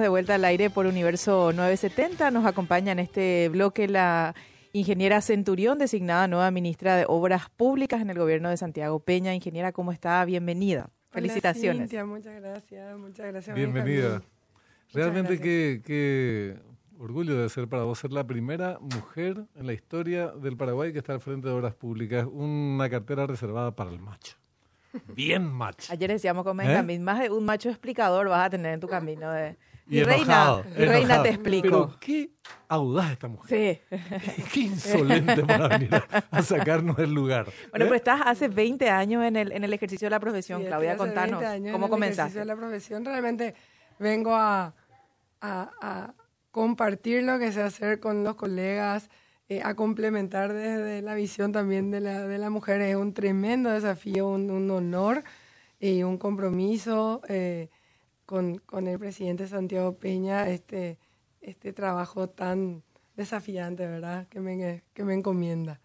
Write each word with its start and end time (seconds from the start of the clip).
de 0.00 0.08
vuelta 0.08 0.34
al 0.34 0.44
aire 0.44 0.70
por 0.70 0.86
Universo 0.86 1.52
970. 1.52 2.30
Nos 2.30 2.46
acompaña 2.46 2.92
en 2.92 2.98
este 2.98 3.48
bloque 3.48 3.88
la 3.88 4.34
ingeniera 4.72 5.20
Centurión, 5.20 5.78
designada 5.78 6.28
nueva 6.28 6.50
ministra 6.50 6.96
de 6.96 7.04
Obras 7.08 7.48
Públicas 7.50 8.00
en 8.00 8.10
el 8.10 8.18
gobierno 8.18 8.50
de 8.50 8.56
Santiago 8.56 9.00
Peña. 9.00 9.34
Ingeniera, 9.34 9.72
¿cómo 9.72 9.92
está? 9.92 10.24
Bienvenida. 10.24 10.90
Felicitaciones. 11.10 11.88
Cintia, 11.88 12.04
muchas 12.04 12.40
gracias, 12.40 12.98
muchas 12.98 13.26
gracias. 13.26 13.56
Bienvenida. 13.56 14.22
Realmente 14.92 15.40
qué, 15.40 15.82
qué 15.84 16.56
orgullo 16.98 17.40
de 17.40 17.48
ser 17.48 17.68
para 17.68 17.84
vos 17.84 17.98
ser 17.98 18.12
la 18.12 18.26
primera 18.26 18.78
mujer 18.80 19.44
en 19.54 19.66
la 19.66 19.72
historia 19.72 20.28
del 20.28 20.56
Paraguay 20.56 20.92
que 20.92 20.98
está 20.98 21.12
al 21.12 21.20
frente 21.20 21.48
de 21.48 21.54
Obras 21.54 21.74
Públicas, 21.74 22.26
una 22.30 22.88
cartera 22.88 23.26
reservada 23.26 23.74
para 23.74 23.90
el 23.90 23.98
macho. 23.98 24.36
Bien 25.08 25.44
macho. 25.44 25.92
Ayer 25.92 26.10
decíamos 26.10 26.44
con 26.44 26.56
Benjamín, 26.56 27.02
más 27.02 27.20
de 27.20 27.30
un 27.30 27.44
macho 27.44 27.68
explicador 27.68 28.28
vas 28.28 28.46
a 28.46 28.50
tener 28.50 28.74
en 28.74 28.80
tu 28.80 28.88
camino 28.88 29.30
de... 29.30 29.56
Y, 29.88 30.02
reina, 30.02 30.22
enojado, 30.24 30.64
y 30.70 30.78
reina 30.84 30.96
enojado. 30.98 31.22
te 31.22 31.28
explico. 31.28 31.68
Pero 31.68 31.96
qué 32.00 32.30
audaz 32.68 33.12
esta 33.12 33.28
mujer. 33.28 33.80
Sí. 33.88 33.96
Qué, 34.52 34.60
insolente 34.60 35.44
para 35.44 35.68
venir 35.68 35.90
a, 36.30 36.42
sacarnos 36.42 36.96
del 36.96 37.12
lugar. 37.12 37.44
Bueno, 37.70 37.84
¿Eh? 37.84 37.88
pero 37.88 37.94
estás 37.94 38.20
hace 38.24 38.48
20 38.48 38.90
años 38.90 39.24
en 39.24 39.36
el, 39.36 39.52
en 39.52 39.62
el 39.62 39.72
ejercicio 39.72 40.06
de 40.06 40.10
la 40.10 40.20
profesión, 40.20 40.62
Sí, 40.62 40.66
Claudia, 40.66 40.96
contanos. 40.96 41.40
20 41.40 41.46
años 41.46 41.66
en 41.66 41.72
¿Cómo 41.80 41.96
el 41.96 42.02
ejercicio 42.02 42.40
de 42.40 42.46
la 42.46 42.56
profesión 42.56 43.04
realmente 43.04 43.54
vengo 44.00 44.34
a, 44.34 44.74
a- 45.40 45.70
a 45.80 46.14
compartir 46.50 47.22
lo 47.22 47.38
que 47.38 47.52
sé 47.52 47.62
hacer 47.62 48.00
con 48.00 48.24
los 48.24 48.34
colegas, 48.34 49.08
eh, 49.48 49.60
a 49.62 49.74
complementar 49.74 50.52
desde 50.52 51.02
la 51.02 51.14
visión 51.14 51.52
también 51.52 51.90
de 51.92 52.00
la, 52.00 52.26
de 52.26 52.38
la 52.38 52.50
mujer. 52.50 52.80
Es 52.80 52.96
un 52.96 53.14
tremendo 53.14 53.70
desafío, 53.70 54.26
un, 54.26 54.50
un 54.50 54.68
honor 54.70 55.22
y 55.78 56.02
un 56.02 56.18
compromiso 56.18 57.20
eh, 57.28 57.68
con, 58.26 58.58
con 58.58 58.88
el 58.88 58.98
presidente 58.98 59.46
Santiago 59.46 59.96
Peña, 59.96 60.48
este, 60.48 60.98
este 61.40 61.72
trabajo 61.72 62.28
tan 62.28 62.82
desafiante, 63.16 63.86
¿verdad? 63.86 64.28
Que 64.28 64.40
me, 64.40 64.82
que 64.92 65.04
me 65.04 65.14
encomienda. 65.14 65.80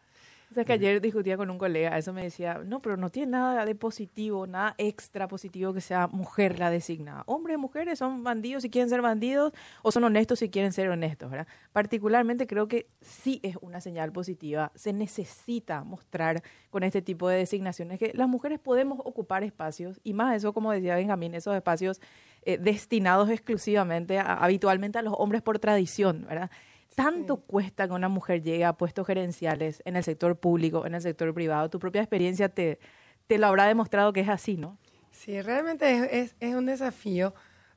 O 0.52 0.54
sea, 0.54 0.66
que 0.66 0.74
ayer 0.74 1.00
discutía 1.00 1.38
con 1.38 1.50
un 1.50 1.58
colega, 1.58 1.98
eso 1.98 2.12
me 2.12 2.24
decía, 2.24 2.60
no, 2.66 2.82
pero 2.82 2.98
no 2.98 3.10
tiene 3.10 3.32
nada 3.32 3.64
de 3.64 3.74
positivo, 3.74 4.48
nada 4.48 4.76
extra 4.78 5.30
positivo 5.30 5.74
que 5.74 5.80
sea 5.80 6.08
mujer 6.08 6.60
la 6.60 6.70
designada. 6.70 7.24
Hombres 7.26 7.56
y 7.56 7.58
mujeres 7.58 8.00
son 8.00 8.22
bandidos 8.22 8.64
si 8.64 8.70
quieren 8.70 8.90
ser 8.90 9.02
bandidos 9.02 9.54
o 9.82 9.94
son 9.94 10.04
honestos 10.04 10.40
si 10.40 10.50
quieren 10.50 10.74
ser 10.74 10.90
honestos, 10.90 11.32
¿verdad? 11.32 11.48
Particularmente 11.72 12.48
creo 12.48 12.68
que 12.68 12.90
sí 13.00 13.40
es 13.44 13.56
una 13.62 13.80
señal 13.80 14.12
positiva. 14.12 14.74
Se 14.76 14.92
necesita 14.92 15.86
mostrar 15.86 16.44
con 16.70 16.84
este 16.84 17.02
tipo 17.02 17.30
de 17.30 17.38
designaciones 17.38 17.98
que 17.98 18.12
las 18.14 18.28
mujeres 18.28 18.60
podemos 18.60 19.00
ocupar 19.06 19.46
espacios 19.46 20.02
y 20.04 20.12
más 20.12 20.36
eso, 20.36 20.52
como 20.52 20.74
decía 20.74 20.96
Benjamín, 20.98 21.34
esos 21.34 21.56
espacios 21.56 22.02
eh, 22.44 22.58
destinados 22.58 23.30
exclusivamente, 23.30 24.20
a- 24.20 24.34
habitualmente 24.36 24.98
a 25.00 25.02
los 25.02 25.14
hombres 25.18 25.42
por 25.42 25.60
tradición, 25.60 26.26
¿verdad? 26.28 26.50
¿Tanto 26.96 27.38
cuesta 27.38 27.88
que 27.88 27.94
una 27.94 28.10
mujer 28.10 28.42
llegue 28.44 28.66
a 28.66 28.74
puestos 28.74 29.08
gerenciales 29.08 29.82
en 29.86 29.96
el 29.96 30.04
sector 30.04 30.36
público, 30.38 30.86
en 30.86 30.94
el 30.96 31.02
sector 31.02 31.34
privado? 31.34 31.70
Tu 31.70 31.80
propia 31.80 32.02
experiencia 32.02 32.50
te, 32.50 32.80
te 33.28 33.38
lo 33.38 33.48
habrá 33.48 33.66
demostrado 33.66 34.12
que 34.12 34.20
es 34.22 34.30
así, 34.30 34.58
¿no? 34.58 34.78
Sí, 35.12 35.42
realmente 35.42 35.90
es, 35.96 36.04
es- 36.12 36.36
es 36.40 36.56
un 36.56 36.66
desafío 36.66 37.34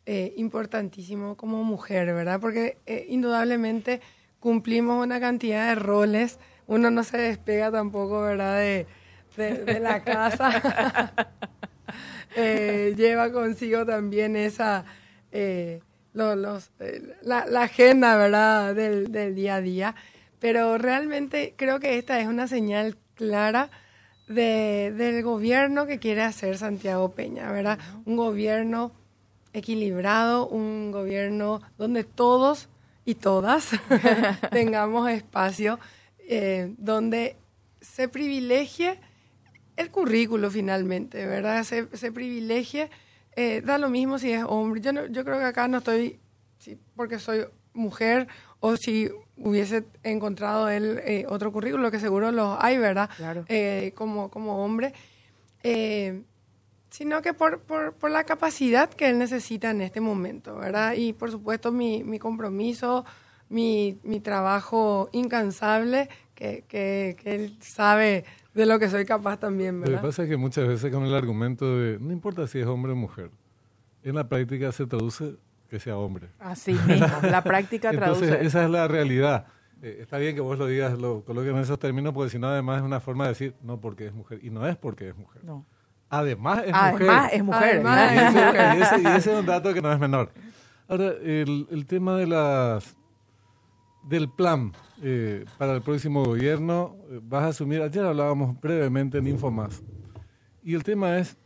eh, 0.06 0.34
importantísimo 0.36 1.36
como 1.36 1.62
mujer, 1.64 2.06
¿verdad? 2.12 2.40
Porque 2.40 2.78
eh, 2.86 3.06
indudablemente 3.08 4.00
cumplimos 4.40 5.02
una 5.02 5.20
cantidad 5.20 5.68
de 5.68 5.74
roles, 5.76 6.38
uno 6.66 6.90
no 6.90 7.04
se 7.04 7.16
despega 7.18 7.70
tampoco, 7.70 8.20
¿verdad? 8.22 8.58
De, 8.58 8.86
de- 9.36 9.64
de 9.64 9.80
la 9.80 10.02
casa. 10.02 11.12
Eh, 12.36 12.94
lleva 12.96 13.30
consigo 13.32 13.84
también 13.86 14.36
esa, 14.36 14.84
eh, 15.32 15.80
lo- 16.12 16.36
los, 16.36 16.70
eh, 16.80 17.02
la, 17.22 17.46
la 17.46 17.62
agenda, 17.62 18.16
¿verdad? 18.16 18.74
Del, 18.74 19.10
del 19.12 19.34
día 19.34 19.56
a 19.56 19.60
día. 19.60 19.94
Pero 20.40 20.78
realmente 20.78 21.54
creo 21.56 21.80
que 21.80 21.98
esta 21.98 22.20
es 22.20 22.26
una 22.26 22.46
señal 22.48 22.96
clara 23.14 23.70
de, 24.28 24.92
del 24.96 25.22
gobierno 25.22 25.86
que 25.86 25.98
quiere 25.98 26.22
hacer 26.22 26.58
Santiago 26.58 27.12
Peña, 27.14 27.50
¿verdad? 27.52 27.78
Un 28.04 28.16
gobierno 28.16 28.92
equilibrado, 29.52 30.48
un 30.48 30.90
gobierno 30.90 31.62
donde 31.78 32.04
todos 32.04 32.68
y 33.04 33.14
todas 33.16 33.70
tengamos 34.50 35.10
espacio, 35.10 35.78
donde 36.78 37.36
se 37.80 38.08
privilegie 38.08 38.98
el 39.76 39.90
currículo 39.90 40.50
finalmente, 40.50 41.26
¿verdad? 41.26 41.64
Se, 41.64 41.88
se 41.96 42.12
privilegie, 42.12 42.90
eh, 43.36 43.60
da 43.64 43.78
lo 43.78 43.88
mismo 43.90 44.18
si 44.18 44.32
es 44.32 44.44
hombre. 44.46 44.80
Yo, 44.80 44.92
no- 44.92 45.06
yo 45.06 45.24
creo 45.24 45.38
que 45.38 45.44
acá 45.44 45.66
no 45.68 45.78
estoy 45.78 46.18
sí, 46.58 46.78
porque 46.96 47.18
soy 47.18 47.46
mujer 47.72 48.28
o 48.60 48.76
si 48.76 49.10
hubiese 49.36 49.84
encontrado 50.04 50.68
él 50.68 51.00
eh, 51.04 51.26
otro 51.28 51.50
currículo, 51.52 51.90
que 51.90 51.98
seguro 51.98 52.30
los 52.30 52.56
hay, 52.60 52.78
¿verdad? 52.78 53.10
Claro. 53.16 53.44
Eh, 53.48 53.92
como, 53.96 54.30
como 54.30 54.64
hombre. 54.64 54.92
Sino 56.90 57.22
que 57.22 57.34
por, 57.34 57.60
por, 57.62 57.94
por 57.94 58.10
la 58.12 58.22
capacidad 58.22 58.88
que 58.88 59.08
él 59.08 59.18
necesita 59.18 59.70
en 59.70 59.80
este 59.80 60.00
momento, 60.00 60.54
¿verdad? 60.56 60.92
Y 60.96 61.12
por 61.12 61.28
supuesto 61.32 61.72
mi, 61.72 62.04
mi 62.04 62.20
compromiso, 62.20 63.04
mi, 63.48 63.98
mi 64.04 64.20
trabajo 64.20 65.08
incansable, 65.10 66.08
que, 66.36 66.62
que, 66.68 67.16
que 67.20 67.34
él 67.34 67.56
sabe 67.60 68.24
de 68.54 68.66
lo 68.66 68.78
que 68.78 68.88
soy 68.88 69.04
capaz 69.04 69.38
también, 69.38 69.78
Lo 69.80 69.84
que 69.84 69.90
¿verdad? 69.92 70.02
pasa 70.06 70.22
es 70.24 70.28
que 70.28 70.36
muchas 70.36 70.66
veces 70.68 70.92
con 70.92 71.04
el 71.04 71.14
argumento 71.14 71.76
de 71.78 71.98
no 72.00 72.12
importa 72.12 72.46
si 72.46 72.58
es 72.60 72.66
hombre 72.66 72.92
o 72.92 72.96
mujer, 72.96 73.30
en 74.02 74.14
la 74.14 74.28
práctica 74.28 74.70
se 74.72 74.86
traduce 74.86 75.36
que 75.68 75.80
sea 75.80 75.96
hombre. 75.96 76.28
Así 76.38 76.72
mismo, 76.72 77.06
la 77.22 77.42
práctica 77.42 77.90
Entonces, 77.92 78.28
traduce. 78.28 78.46
esa 78.46 78.64
es 78.64 78.70
la 78.70 78.86
realidad. 78.86 79.46
Eh, 79.82 79.98
está 80.00 80.18
bien 80.18 80.34
que 80.34 80.40
vos 80.40 80.58
lo 80.58 80.66
digas, 80.66 80.98
lo 80.98 81.24
coloques 81.24 81.50
en 81.50 81.58
esos 81.58 81.78
términos, 81.78 82.12
porque 82.14 82.30
si 82.30 82.38
no, 82.38 82.46
además 82.48 82.78
es 82.78 82.82
una 82.84 83.00
forma 83.00 83.24
de 83.24 83.30
decir 83.30 83.54
no 83.62 83.80
porque 83.80 84.06
es 84.06 84.14
mujer. 84.14 84.38
Y 84.42 84.50
no 84.50 84.66
es 84.66 84.76
porque 84.76 85.08
es 85.08 85.16
mujer. 85.16 85.42
No. 85.44 85.66
Además 86.10 86.62
es 86.64 86.72
Además 86.72 86.92
mujer. 87.00 87.28
es 87.32 87.44
mujer. 87.44 87.86
Además 87.86 88.12
Y 88.12 88.18
ese, 88.18 88.38
y 88.38 88.82
ese- 88.82 89.02
y 89.02 89.06
ese 89.16 89.32
es 89.32 89.40
un 89.40 89.46
dato 89.46 89.74
que 89.74 89.82
no 89.82 89.92
es 89.92 89.98
menor. 89.98 90.30
Ahora, 90.86 91.08
el, 91.22 91.66
el 91.70 91.86
tema 91.86 92.16
de 92.16 92.26
las 92.26 92.94
del 94.04 94.28
plan 94.30 94.72
eh, 95.06 95.44
para 95.58 95.74
el 95.74 95.82
próximo 95.82 96.24
gobierno, 96.24 96.96
eh, 97.10 97.20
vas 97.22 97.42
a 97.42 97.48
asumir, 97.48 97.82
ayer 97.82 98.02
hablábamos 98.02 98.58
brevemente 98.58 99.18
en 99.18 99.26
Infomas, 99.26 99.82
y 100.62 100.72
el 100.72 100.82
tema 100.82 101.18
es, 101.18 101.36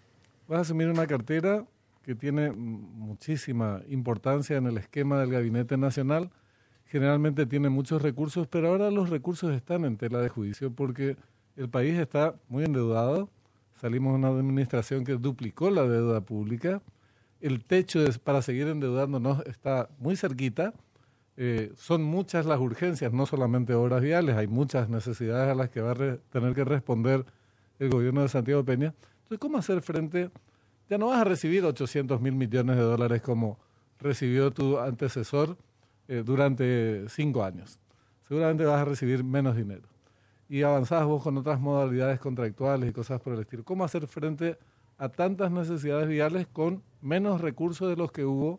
vas 0.46 0.58
a 0.58 0.60
asumir 0.60 0.88
una 0.88 1.08
cartera 1.08 1.66
que 2.02 2.14
tiene 2.14 2.52
muchísima 2.52 3.82
importancia 3.88 4.56
en 4.56 4.68
el 4.68 4.78
esquema 4.78 5.18
del 5.18 5.32
Gabinete 5.32 5.76
Nacional, 5.76 6.30
generalmente 6.84 7.46
tiene 7.46 7.68
muchos 7.68 8.00
recursos, 8.00 8.46
pero 8.46 8.68
ahora 8.68 8.92
los 8.92 9.10
recursos 9.10 9.52
están 9.52 9.84
en 9.84 9.96
tela 9.96 10.20
de 10.20 10.28
juicio 10.28 10.70
porque 10.72 11.16
el 11.56 11.68
país 11.68 11.98
está 11.98 12.36
muy 12.48 12.62
endeudado, 12.62 13.28
salimos 13.80 14.12
de 14.12 14.18
una 14.20 14.28
administración 14.28 15.04
que 15.04 15.14
duplicó 15.14 15.68
la 15.70 15.82
deuda 15.82 16.20
pública, 16.20 16.80
el 17.40 17.64
techo 17.64 18.04
para 18.22 18.40
seguir 18.40 18.68
endeudándonos 18.68 19.44
está 19.46 19.88
muy 19.98 20.14
cerquita, 20.14 20.74
eh, 21.40 21.72
son 21.76 22.02
muchas 22.02 22.46
las 22.46 22.58
urgencias, 22.58 23.12
no 23.12 23.24
solamente 23.24 23.72
obras 23.72 24.02
viales, 24.02 24.34
hay 24.36 24.48
muchas 24.48 24.88
necesidades 24.88 25.48
a 25.52 25.54
las 25.54 25.70
que 25.70 25.80
va 25.80 25.92
a 25.92 25.94
re- 25.94 26.18
tener 26.30 26.52
que 26.52 26.64
responder 26.64 27.24
el 27.78 27.90
gobierno 27.90 28.22
de 28.22 28.28
Santiago 28.28 28.64
Peña. 28.64 28.92
Entonces, 29.22 29.38
¿cómo 29.38 29.56
hacer 29.56 29.80
frente? 29.80 30.30
Ya 30.90 30.98
no 30.98 31.06
vas 31.08 31.20
a 31.20 31.24
recibir 31.24 31.64
800 31.64 32.20
mil 32.20 32.32
millones 32.34 32.74
de 32.76 32.82
dólares 32.82 33.22
como 33.22 33.56
recibió 34.00 34.50
tu 34.50 34.78
antecesor 34.80 35.56
eh, 36.08 36.22
durante 36.26 37.04
cinco 37.08 37.44
años. 37.44 37.78
Seguramente 38.26 38.64
vas 38.64 38.80
a 38.80 38.84
recibir 38.84 39.22
menos 39.22 39.54
dinero. 39.54 39.86
Y 40.48 40.62
avanzás 40.62 41.04
vos 41.04 41.22
con 41.22 41.36
otras 41.38 41.60
modalidades 41.60 42.18
contractuales 42.18 42.90
y 42.90 42.92
cosas 42.92 43.20
por 43.20 43.34
el 43.34 43.40
estilo. 43.40 43.62
¿Cómo 43.64 43.84
hacer 43.84 44.06
frente 44.08 44.58
a 44.96 45.08
tantas 45.08 45.52
necesidades 45.52 46.08
viales 46.08 46.48
con 46.48 46.82
menos 47.00 47.40
recursos 47.40 47.88
de 47.88 47.94
los 47.96 48.10
que 48.10 48.24
hubo 48.24 48.58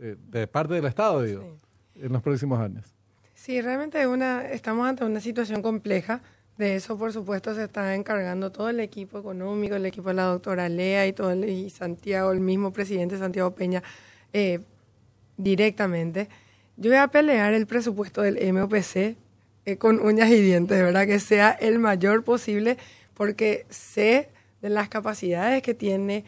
eh, 0.00 0.16
de 0.28 0.46
parte 0.48 0.74
del 0.74 0.86
Estado, 0.86 1.22
digo, 1.22 1.58
en 2.02 2.12
los 2.12 2.22
próximos 2.22 2.58
años? 2.60 2.86
Sí, 3.34 3.60
realmente 3.60 4.06
una, 4.06 4.46
estamos 4.48 4.86
ante 4.88 5.04
una 5.04 5.20
situación 5.20 5.62
compleja. 5.62 6.20
De 6.58 6.76
eso, 6.76 6.98
por 6.98 7.10
supuesto, 7.12 7.54
se 7.54 7.64
está 7.64 7.94
encargando 7.94 8.52
todo 8.52 8.68
el 8.68 8.80
equipo 8.80 9.18
económico, 9.18 9.76
el 9.76 9.86
equipo 9.86 10.08
de 10.10 10.14
la 10.16 10.24
doctora 10.24 10.68
Lea 10.68 11.06
y, 11.06 11.14
todo 11.14 11.30
el- 11.32 11.70
Santiago, 11.70 12.32
el 12.32 12.40
mismo 12.40 12.70
presidente 12.70 13.16
Santiago 13.16 13.52
Peña, 13.54 13.82
eh, 14.34 14.60
directamente. 15.38 16.28
Yo 16.76 16.90
voy 16.90 16.98
a 16.98 17.08
pelear 17.08 17.54
el 17.54 17.66
presupuesto 17.66 18.22
del 18.22 18.36
MOPC 18.52 19.16
eh, 19.66 19.76
con 19.78 20.00
uñas 20.00 20.28
y 20.30 20.40
dientes, 20.40 20.78
¿verdad? 20.82 21.06
Que 21.06 21.18
sea 21.18 21.50
el 21.50 21.78
mayor 21.78 22.24
posible, 22.24 22.76
porque 23.14 23.64
sé 23.70 24.28
de 24.62 24.68
las 24.70 24.88
capacidades 24.88 25.62
que 25.62 25.74
tiene 25.74 26.24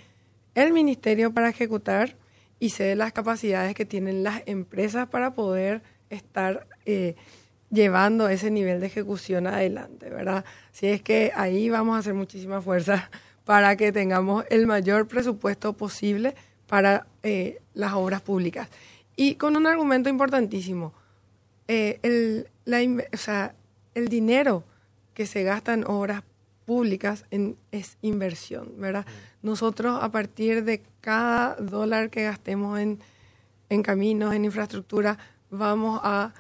el 0.55 0.73
ministerio 0.73 1.33
para 1.33 1.49
ejecutar 1.51 2.15
y 2.63 2.71
sé 2.71 2.85
de 2.85 2.95
las 2.95 3.13
capacidades 3.13 3.75
que 3.75 3.85
tienen 3.85 4.23
las 4.23 4.41
empresas 4.47 5.09
para 5.09 5.35
poder 5.35 5.83
estar 6.11 6.69
eh, 6.87 7.17
llevando 7.73 8.29
ese 8.29 8.53
nivel 8.53 8.79
de 8.79 8.87
ejecución 8.87 9.49
adelante, 9.49 10.09
¿verdad? 10.09 10.45
Así 10.73 10.87
es 10.87 11.03
que 11.03 11.33
ahí 11.35 11.71
vamos 11.71 11.97
a 11.97 11.99
hacer 11.99 12.15
muchísima 12.15 12.63
fuerza 12.63 13.11
para 13.45 13.75
que 13.75 13.91
tengamos 13.91 14.45
el 14.49 14.69
mayor 14.69 15.09
presupuesto 15.09 15.73
posible 15.73 16.37
para 16.69 17.09
eh, 17.25 17.61
las 17.75 17.95
obras 17.95 18.21
públicas. 18.21 18.69
y 19.17 19.35
con 19.35 19.57
un 19.57 19.67
argumento 19.67 20.09
importantísimo. 20.09 20.93
Eh, 21.67 21.99
el, 22.05 22.49
dinero 24.09 24.63
que 25.15 25.27
se 25.27 25.43
gasta 25.43 25.75
en 25.75 25.85
obras 25.85 26.23
públicas 26.67 27.25
en, 27.31 27.57
es 27.71 27.99
inversión, 28.03 28.73
¿verdad? 28.79 29.07
Nosotros 29.43 29.99
a 30.03 30.11
partir 30.11 30.65
de 30.65 30.83
cada 31.01 31.57
dólar 31.57 32.11
que 32.11 32.25
gastemos 32.25 32.79
en, 32.79 33.01
en 33.69 33.83
caminos, 33.83 34.35
en 34.35 34.45
infraestructura, 34.45 35.19
vamos 35.51 36.01
a 36.03 36.33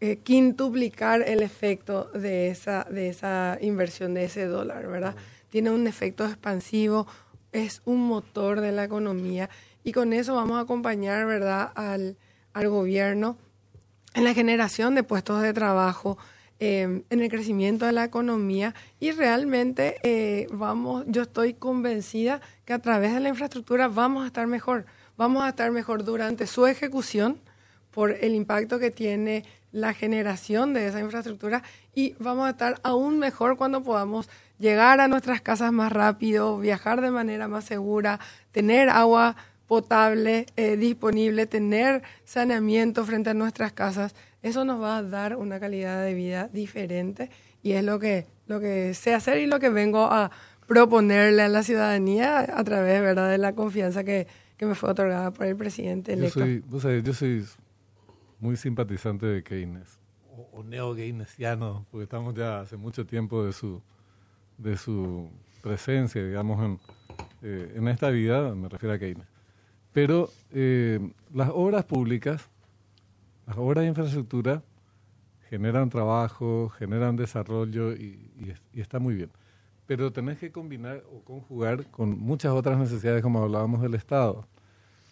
eh, 0.00 0.18
quintuplicar 0.22 1.22
el 1.22 1.42
efecto 1.42 2.10
de 2.12 2.48
esa, 2.48 2.84
de 2.84 3.08
esa 3.08 3.58
inversión, 3.60 4.14
de 4.14 4.24
ese 4.24 4.46
dólar, 4.46 4.86
¿verdad? 4.86 5.14
Tiene 5.48 5.70
un 5.70 5.86
efecto 5.86 6.26
expansivo, 6.26 7.06
es 7.52 7.80
un 7.84 8.06
motor 8.06 8.60
de 8.60 8.72
la 8.72 8.84
economía 8.84 9.48
y 9.84 9.92
con 9.92 10.12
eso 10.12 10.34
vamos 10.34 10.58
a 10.58 10.60
acompañar, 10.60 11.26
¿verdad?, 11.26 11.72
al, 11.74 12.16
al 12.52 12.68
gobierno 12.68 13.38
en 14.14 14.24
la 14.24 14.34
generación 14.34 14.94
de 14.94 15.02
puestos 15.02 15.42
de 15.42 15.52
trabajo, 15.52 16.18
em, 16.58 17.02
en 17.10 17.20
el 17.20 17.28
crecimiento 17.28 17.86
de 17.86 17.92
la 17.92 18.04
economía 18.04 18.74
y 19.00 19.10
realmente 19.10 19.96
eh, 20.02 20.46
vamos, 20.50 21.04
yo 21.06 21.22
estoy 21.22 21.54
convencida 21.54 22.40
que 22.64 22.72
a 22.72 22.78
través 22.78 23.12
de 23.14 23.20
la 23.20 23.28
infraestructura 23.28 23.88
vamos 23.88 24.24
a 24.24 24.26
estar 24.28 24.46
mejor, 24.46 24.86
vamos 25.16 25.44
a 25.44 25.50
estar 25.50 25.70
mejor 25.70 26.04
durante 26.04 26.46
su 26.46 26.66
ejecución 26.66 27.38
por 27.90 28.12
el 28.12 28.34
impacto 28.34 28.78
que 28.78 28.90
tiene 28.90 29.44
la 29.72 29.92
generación 29.92 30.72
de 30.72 30.86
esa 30.86 31.00
infraestructura 31.00 31.62
y 31.94 32.14
vamos 32.18 32.46
a 32.46 32.50
estar 32.50 32.80
aún 32.82 33.18
mejor 33.18 33.56
cuando 33.56 33.82
podamos 33.82 34.28
llegar 34.58 35.00
a 35.00 35.08
nuestras 35.08 35.40
casas 35.40 35.72
más 35.72 35.92
rápido, 35.92 36.58
viajar 36.58 37.00
de 37.00 37.10
manera 37.10 37.48
más 37.48 37.64
segura, 37.64 38.20
tener 38.52 38.88
agua 38.88 39.36
potable 39.66 40.46
eh, 40.56 40.76
disponible, 40.76 41.46
tener 41.46 42.02
saneamiento 42.24 43.04
frente 43.04 43.30
a 43.30 43.34
nuestras 43.34 43.72
casas, 43.72 44.14
eso 44.48 44.64
nos 44.64 44.80
va 44.80 44.98
a 44.98 45.02
dar 45.02 45.36
una 45.36 45.58
calidad 45.60 46.04
de 46.04 46.14
vida 46.14 46.48
diferente 46.52 47.30
y 47.62 47.72
es 47.72 47.84
lo 47.84 47.98
que, 47.98 48.26
lo 48.46 48.60
que 48.60 48.94
sé 48.94 49.14
hacer 49.14 49.38
y 49.38 49.46
lo 49.46 49.58
que 49.58 49.70
vengo 49.70 50.04
a 50.04 50.30
proponerle 50.66 51.42
a 51.42 51.48
la 51.48 51.62
ciudadanía 51.62 52.40
a 52.40 52.64
través 52.64 53.00
¿verdad? 53.00 53.30
de 53.30 53.38
la 53.38 53.54
confianza 53.54 54.04
que, 54.04 54.26
que 54.56 54.66
me 54.66 54.74
fue 54.74 54.90
otorgada 54.90 55.30
por 55.32 55.46
el 55.46 55.56
presidente 55.56 56.12
electo. 56.12 56.44
Yo 56.44 56.80
soy, 56.80 57.02
yo 57.02 57.12
soy 57.12 57.44
muy 58.40 58.56
simpatizante 58.56 59.26
de 59.26 59.42
Keynes, 59.42 59.98
o, 60.52 60.62
neo-keynesiano, 60.62 61.86
porque 61.90 62.04
estamos 62.04 62.34
ya 62.34 62.60
hace 62.60 62.76
mucho 62.76 63.06
tiempo 63.06 63.44
de 63.44 63.52
su, 63.52 63.82
de 64.58 64.76
su 64.76 65.30
presencia, 65.62 66.24
digamos, 66.24 66.64
en, 66.64 66.78
eh, 67.42 67.72
en 67.76 67.88
esta 67.88 68.10
vida, 68.10 68.54
me 68.54 68.68
refiero 68.68 68.94
a 68.94 68.98
Keynes. 68.98 69.26
Pero 69.92 70.30
eh, 70.52 71.00
las 71.32 71.50
obras 71.52 71.84
públicas, 71.84 72.50
las 73.46 73.56
obras 73.56 73.82
de 73.82 73.88
infraestructura, 73.88 74.62
generan 75.48 75.88
trabajo, 75.88 76.68
generan 76.70 77.16
desarrollo 77.16 77.92
y, 77.92 78.54
está 78.74 78.98
muy 78.98 79.14
bien. 79.14 79.30
Pero 79.86 80.12
tenés 80.12 80.38
que 80.38 80.50
combinar 80.50 81.04
o 81.12 81.20
conjugar 81.20 81.86
con 81.90 82.18
muchas 82.18 82.52
otras 82.52 82.76
necesidades, 82.78 83.22
como 83.22 83.42
hablábamos 83.42 83.80
del 83.82 83.94
Estado. 83.94 84.46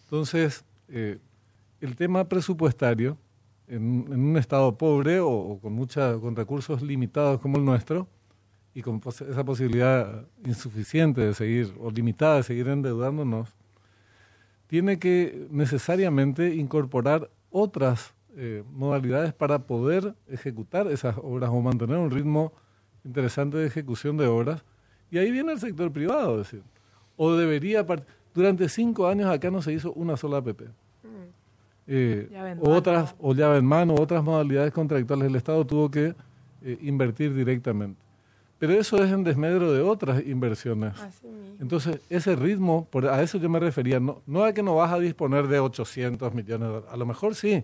Entonces, 0.03 0.65
eh, 0.89 1.19
el 1.79 1.95
tema 1.95 2.27
presupuestario, 2.27 3.17
en, 3.67 4.11
un 4.11 4.37
Estado 4.37 4.77
pobre 4.77 5.19
o, 5.21 5.57
con, 5.61 5.73
mucha, 5.73 6.17
con 6.19 6.35
recursos 6.35 6.81
limitados 6.81 7.39
como 7.39 7.57
el 7.57 7.65
nuestro, 7.65 8.07
y 8.73 8.81
con 8.81 9.01
esa 9.07 9.45
posibilidad 9.45 10.25
insuficiente 10.45 11.21
de 11.21 11.33
seguir, 11.33 11.73
o 11.79 11.89
limitada 11.89 12.35
de 12.35 12.43
seguir 12.43 12.67
endeudándonos, 12.67 13.55
tiene 14.67 14.99
que 14.99 15.47
necesariamente 15.49 16.53
incorporar 16.55 17.29
otras 17.51 18.14
eh, 18.37 18.63
modalidades 18.71 19.33
para 19.33 19.59
poder 19.59 20.13
ejecutar 20.27 20.87
esas 20.87 21.15
obras 21.17 21.49
o 21.51 21.61
mantener 21.61 21.97
un 21.97 22.11
ritmo 22.11 22.51
interesante 23.05 23.57
de 23.57 23.67
ejecución 23.67 24.17
de 24.17 24.27
obras. 24.27 24.63
Y 25.09 25.17
ahí 25.17 25.31
viene 25.31 25.53
el 25.53 25.59
sector 25.59 25.91
privado, 25.91 26.39
decir, 26.39 26.61
o 27.15 27.33
debería, 27.33 27.85
durante 28.33 28.67
cinco 28.67 29.07
años 29.07 29.29
acá 29.29 29.49
no 29.49 29.61
se 29.61 29.71
hizo 29.71 29.93
una 29.93 30.17
sola 30.17 30.37
APP. 30.37 30.61
Mm. 30.63 30.67
Eh, 31.87 32.57
otras, 32.59 33.15
o 33.19 33.33
llave 33.33 33.59
en 33.59 33.65
mano, 33.65 33.95
otras 33.95 34.23
modalidades 34.23 34.73
contractuales, 34.73 35.27
el 35.27 35.35
Estado 35.35 35.65
tuvo 35.65 35.89
que 35.89 36.15
eh, 36.61 36.77
invertir 36.81 37.33
directamente. 37.33 38.01
Pero 38.57 38.73
eso 38.73 39.01
es 39.03 39.11
en 39.11 39.23
desmedro 39.23 39.71
de 39.71 39.81
otras 39.81 40.25
inversiones. 40.25 40.93
Entonces, 41.59 42.01
ese 42.09 42.35
ritmo, 42.35 42.87
por, 42.89 43.07
a 43.07 43.21
eso 43.21 43.37
yo 43.37 43.49
me 43.49 43.59
refería, 43.59 43.99
no, 43.99 44.21
no 44.25 44.45
es 44.47 44.53
que 44.53 44.63
no 44.63 44.75
vas 44.75 44.91
a 44.91 44.99
disponer 44.99 45.47
de 45.47 45.59
800 45.59 46.33
millones 46.33 46.67
de 46.67 46.73
dólares, 46.73 46.89
a 46.91 46.97
lo 46.97 47.05
mejor 47.05 47.35
sí, 47.35 47.63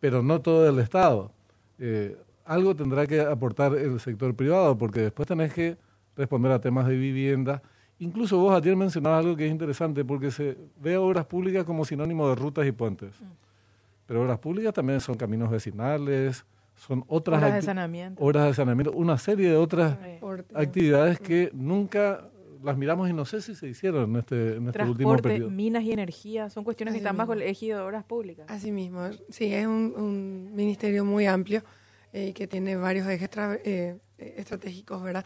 pero 0.00 0.22
no 0.22 0.40
todo 0.40 0.68
el 0.68 0.78
Estado. 0.78 1.30
Eh, 1.78 2.16
algo 2.44 2.74
tendrá 2.74 3.06
que 3.06 3.20
aportar 3.20 3.74
el 3.74 3.98
sector 4.00 4.34
privado, 4.34 4.76
porque 4.78 5.00
después 5.00 5.26
tenés 5.26 5.52
que 5.52 5.76
responder 6.16 6.52
a 6.52 6.60
temas 6.60 6.86
de 6.86 6.96
vivienda. 6.96 7.62
Incluso 7.98 8.38
vos 8.38 8.54
ayer 8.56 8.76
mencionabas 8.76 9.24
algo 9.24 9.36
que 9.36 9.46
es 9.46 9.52
interesante, 9.52 10.04
porque 10.04 10.30
se 10.30 10.56
ve 10.80 10.96
obras 10.96 11.26
públicas 11.26 11.64
como 11.64 11.84
sinónimo 11.84 12.28
de 12.28 12.34
rutas 12.34 12.66
y 12.66 12.72
puentes. 12.72 13.20
Mm. 13.20 13.24
Pero 14.06 14.22
obras 14.22 14.38
públicas 14.38 14.72
también 14.72 15.00
son 15.00 15.16
caminos 15.16 15.50
vecinales, 15.50 16.44
son 16.76 17.04
otras 17.08 17.42
horas 17.42 17.54
de 17.54 17.62
saneamiento. 17.62 18.22
horas 18.22 18.46
de 18.46 18.54
saneamiento, 18.54 18.92
una 18.92 19.18
serie 19.18 19.50
de 19.50 19.56
otras 19.56 19.96
actividades 20.54 21.18
que 21.18 21.50
nunca 21.52 22.28
las 22.62 22.76
miramos 22.76 23.08
y 23.08 23.12
no 23.12 23.24
sé 23.24 23.40
si 23.40 23.54
se 23.54 23.68
hicieron 23.68 24.10
en 24.10 24.16
este, 24.16 24.56
en 24.56 24.68
este 24.68 24.82
último 24.82 25.16
periodo. 25.16 25.50
minas 25.50 25.82
y 25.84 25.92
energía, 25.92 26.50
son 26.50 26.64
cuestiones 26.64 26.92
que 26.92 26.98
están 26.98 27.16
bajo 27.16 27.32
el 27.32 27.42
ejido 27.42 27.78
de 27.78 27.84
obras 27.84 28.04
públicas. 28.04 28.46
Así 28.48 28.72
mismo, 28.72 29.10
sí, 29.28 29.52
es 29.52 29.66
un, 29.66 30.54
ministerio 30.54 31.04
muy 31.04 31.26
amplio 31.26 31.62
y 32.12 32.18
eh, 32.18 32.32
que 32.32 32.46
tiene 32.46 32.76
varios 32.76 33.06
ejes 33.08 33.30
eh, 33.64 33.98
estratégicos, 34.18 35.02
¿verdad? 35.02 35.24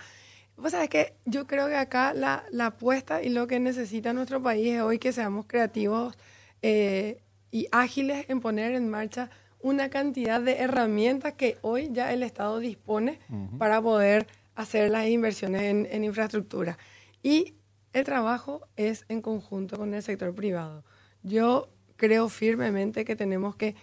Vos 0.57 0.73
sabés 0.73 0.91
que 0.91 1.15
yo 1.25 1.47
creo 1.47 1.69
que 1.69 1.77
acá 1.77 2.13
la, 2.13 2.45
la, 2.51 2.67
apuesta 2.67 3.23
y 3.23 3.31
lo 3.31 3.47
que 3.47 3.59
necesita 3.61 4.13
nuestro 4.13 4.43
país 4.43 4.75
es 4.75 4.83
hoy 4.83 4.99
que 4.99 5.13
seamos 5.13 5.47
creativos 5.47 6.17
eh, 6.63 7.23
y 7.51 7.67
ágiles 7.73 8.27
en 8.29 8.41
poner 8.41 8.75
en 8.75 8.89
marcha 8.89 9.31
una 9.63 9.89
cantidad 9.89 10.41
de 10.41 10.59
herramientas 10.59 11.35
que 11.35 11.59
hoy 11.63 11.89
ya 11.93 12.13
el 12.13 12.23
Estado 12.23 12.59
dispone 12.59 13.19
para 13.59 13.81
poder 13.81 14.27
hacer 14.55 14.91
las 14.91 15.07
inversiones 15.07 15.63
en, 15.63 16.05
infraestructura. 16.05 16.79
Y 17.23 17.55
el 17.93 18.05
trabajo 18.05 18.67
es 18.77 19.05
en 19.09 19.21
conjunto 19.21 19.77
con 19.77 19.95
el 19.95 20.03
sector 20.03 20.35
privado. 20.35 20.85
Yo 21.23 21.69
creo 21.97 22.29
firmemente 22.29 23.05
que 23.05 23.17
tenemos 23.17 23.57
que 23.57 23.75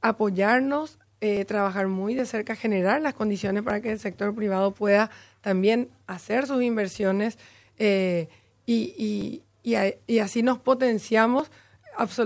apoyarnos, 0.00 0.98
eh, 1.20 1.44
trabajar 1.44 1.88
muy 1.88 2.14
de 2.14 2.26
cerca, 2.26 2.54
generar 2.54 3.00
las 3.02 3.14
condiciones 3.14 3.62
para 3.62 3.80
que 3.80 3.92
el 3.92 3.98
sector 3.98 4.34
privado 4.34 4.72
pueda 4.72 5.10
también 5.40 5.90
hacer 6.06 6.46
sus 6.46 6.62
inversiones 6.62 7.38
eh, 7.78 8.28
y, 8.66 9.42
así 10.20 10.42
nos 10.42 10.58
potenciamos 10.58 11.50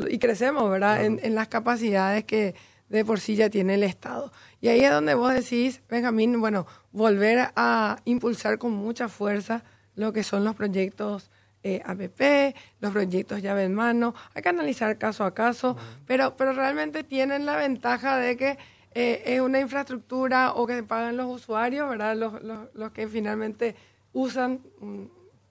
y 0.08 0.18
crecemos, 0.18 0.70
¿verdad? 0.70 1.04
en, 1.04 1.34
las 1.34 1.48
capacidades 1.48 2.24
que, 2.24 2.54
de 2.88 3.04
por 3.04 3.20
sí 3.20 3.36
ya 3.36 3.50
tiene 3.50 3.74
el 3.74 3.82
Estado. 3.82 4.32
Y 4.60 4.68
ahí 4.68 4.80
es 4.80 4.90
donde 4.90 5.14
vos 5.14 5.32
decís, 5.32 5.80
Benjamín, 5.88 6.40
bueno, 6.40 6.66
volver 6.92 7.50
a 7.54 7.98
impulsar 8.04 8.58
con 8.58 8.72
mucha 8.72 9.08
fuerza 9.08 9.62
lo 9.98 10.12
que 10.12 10.22
son 10.22 10.44
los 10.44 10.54
proyectos 10.54 11.30
eh, 11.64 11.82
APP, 11.84 12.56
los 12.80 12.92
proyectos 12.92 13.42
llave 13.42 13.64
en 13.64 13.74
mano, 13.74 14.14
hay 14.32 14.42
que 14.42 14.48
analizar 14.48 14.96
caso 14.96 15.24
a 15.24 15.34
caso, 15.34 15.76
pero, 16.06 16.36
pero 16.36 16.52
realmente 16.52 17.02
tienen 17.02 17.44
la 17.44 17.56
ventaja 17.56 18.16
de 18.16 18.36
que 18.36 18.58
eh, 18.94 19.22
es 19.26 19.40
una 19.40 19.58
infraestructura 19.58 20.52
o 20.54 20.66
que 20.68 20.84
pagan 20.84 21.16
los 21.16 21.26
usuarios, 21.26 21.90
¿verdad? 21.90 22.16
Los, 22.16 22.42
los, 22.44 22.68
los 22.74 22.92
que 22.92 23.08
finalmente 23.08 23.74
usan 24.12 24.60
mm, 24.80 25.02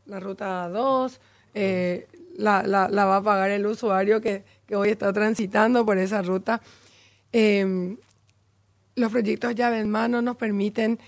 la 0.06 0.20
ruta 0.22 0.70
2, 0.70 1.20
eh, 1.54 2.08
la, 2.38 2.64
la, 2.64 2.88
la, 2.88 3.06
va 3.06 3.18
a 3.18 3.24
pagar 3.24 3.52
el 3.52 3.66
usuario 3.66 4.22
que, 4.22 4.46
que 4.66 4.78
hoy 4.78 4.90
está 4.90 5.12
transitando 5.12 5.86
por 5.86 5.98
esa 5.98 6.22
ruta. 6.22 6.62
Eh, 7.34 7.98
los 8.96 9.12
proyectos 9.12 9.54
llave 9.56 9.80
en 9.80 9.90
mano 9.90 10.22
nos 10.22 10.38
permiten, 10.38 11.00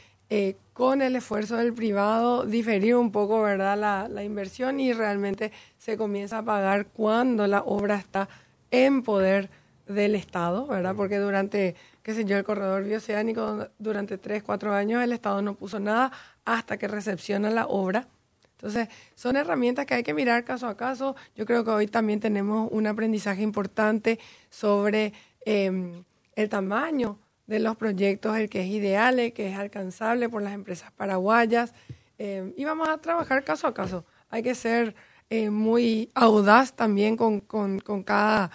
con 0.79 1.01
el 1.01 1.17
esfuerzo 1.17 1.57
del 1.57 1.73
privado, 1.73 2.45
diferir 2.45 2.95
un 2.95 3.11
poco 3.11 3.41
¿verdad? 3.41 3.77
La, 3.77 4.07
la, 4.07 4.23
inversión 4.23 4.79
y 4.79 4.93
realmente 4.93 5.51
se 5.77 5.97
comienza 5.97 6.37
a 6.37 6.45
pagar 6.45 6.85
cuando 6.85 7.47
la 7.47 7.63
obra 7.63 7.97
está 7.97 8.29
en 8.71 9.03
poder 9.03 9.49
del 9.87 10.15
Estado, 10.15 10.67
¿verdad? 10.67 10.95
Porque 10.95 11.17
durante, 11.17 11.75
qué 12.01 12.13
sé 12.13 12.23
yo, 12.23 12.37
el 12.37 12.45
corredor 12.45 12.85
bioceánico, 12.85 13.67
durante 13.77 14.17
tres, 14.17 14.41
cuatro 14.41 14.73
años 14.73 15.03
el 15.03 15.11
Estado 15.11 15.41
no 15.41 15.55
puso 15.55 15.81
nada 15.81 16.13
hasta 16.45 16.77
que 16.77 16.87
recepciona 16.87 17.49
la 17.49 17.67
obra. 17.67 18.07
Entonces, 18.51 18.87
son 19.15 19.35
herramientas 19.35 19.85
que 19.85 19.95
hay 19.95 20.03
que 20.03 20.13
mirar 20.13 20.45
caso 20.45 20.65
a 20.69 20.77
caso. 20.77 21.13
Yo 21.35 21.45
creo 21.45 21.65
que 21.65 21.71
hoy 21.71 21.87
también 21.87 22.21
tenemos 22.21 22.69
un 22.71 22.87
aprendizaje 22.87 23.41
importante 23.41 24.17
sobre 24.49 25.11
eh, 25.45 26.01
el 26.37 26.47
tamaño 26.47 27.19
de 27.49 27.59
los 27.59 27.75
proyectos, 27.75 28.37
el 28.37 28.47
que 28.47 28.61
es 28.61 28.67
ideal, 28.67 29.17
el 29.17 29.33
que 29.33 29.49
es 29.49 29.57
alcanzable 29.57 30.29
por 30.29 30.43
las 30.43 30.53
empresas 30.53 30.91
paraguayas. 30.91 31.73
Eh, 32.19 32.53
y 32.55 32.63
vamos 32.63 32.87
a 32.87 32.99
trabajar 32.99 33.43
caso 33.43 33.65
a 33.65 33.73
caso. 33.73 34.05
Hay 34.29 34.43
que 34.43 34.53
ser 34.53 34.93
eh, 35.31 35.49
muy 35.49 36.11
audaz 36.13 36.73
también 36.73 37.17
con, 37.17 37.39
con, 37.39 37.79
con, 37.79 38.03
cada, 38.03 38.51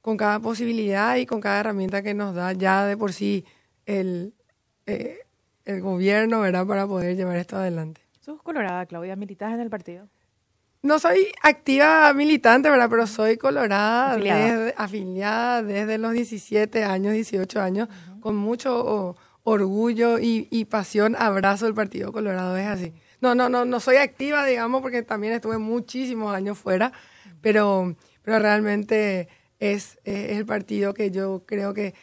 con 0.00 0.16
cada 0.16 0.40
posibilidad 0.40 1.16
y 1.16 1.26
con 1.26 1.42
cada 1.42 1.60
herramienta 1.60 2.00
que 2.00 2.14
nos 2.14 2.34
da 2.34 2.54
ya 2.54 2.86
de 2.86 2.96
por 2.96 3.12
sí 3.12 3.44
el, 3.84 4.32
eh, 4.86 5.18
el 5.66 5.82
gobierno, 5.82 6.40
¿verdad? 6.40 6.66
Para 6.66 6.86
poder 6.86 7.16
llevar 7.16 7.36
esto 7.36 7.56
adelante. 7.56 8.00
¿Sos 8.20 8.42
colorada, 8.42 8.86
Claudia? 8.86 9.14
¿Militas 9.14 9.52
en 9.52 9.60
el 9.60 9.68
partido? 9.68 10.08
No 10.80 10.98
soy 11.00 11.26
activa 11.42 12.12
militante, 12.14 12.70
¿verdad? 12.70 12.88
Pero 12.88 13.06
soy 13.06 13.36
colorada, 13.36 14.12
Afiliada. 14.12 14.44
Desde, 14.44 14.74
afiliada 14.76 15.62
desde 15.62 15.98
los 15.98 16.12
17 16.12 16.84
años, 16.84 17.14
18 17.14 17.60
años, 17.60 17.88
con 18.20 18.36
mucho 18.36 18.78
oh, 18.86 19.16
orgullo 19.42 20.18
y, 20.20 20.46
y 20.50 20.66
pasión 20.66 21.16
abrazo 21.16 21.66
el 21.66 21.74
Partido 21.74 22.12
Colorado, 22.12 22.56
es 22.56 22.66
así. 22.66 22.92
No, 23.20 23.34
no, 23.34 23.48
no, 23.48 23.64
no 23.64 23.80
soy 23.80 23.96
activa, 23.96 24.46
digamos, 24.46 24.80
porque 24.80 25.02
también 25.02 25.32
estuve 25.32 25.58
muchísimos 25.58 26.32
años 26.32 26.56
fuera, 26.56 26.92
pero, 27.40 27.96
pero 28.22 28.38
realmente 28.38 29.28
es, 29.58 29.98
es 30.04 30.36
el 30.36 30.46
partido 30.46 30.94
que 30.94 31.10
yo 31.10 31.42
creo 31.44 31.74
que 31.74 31.94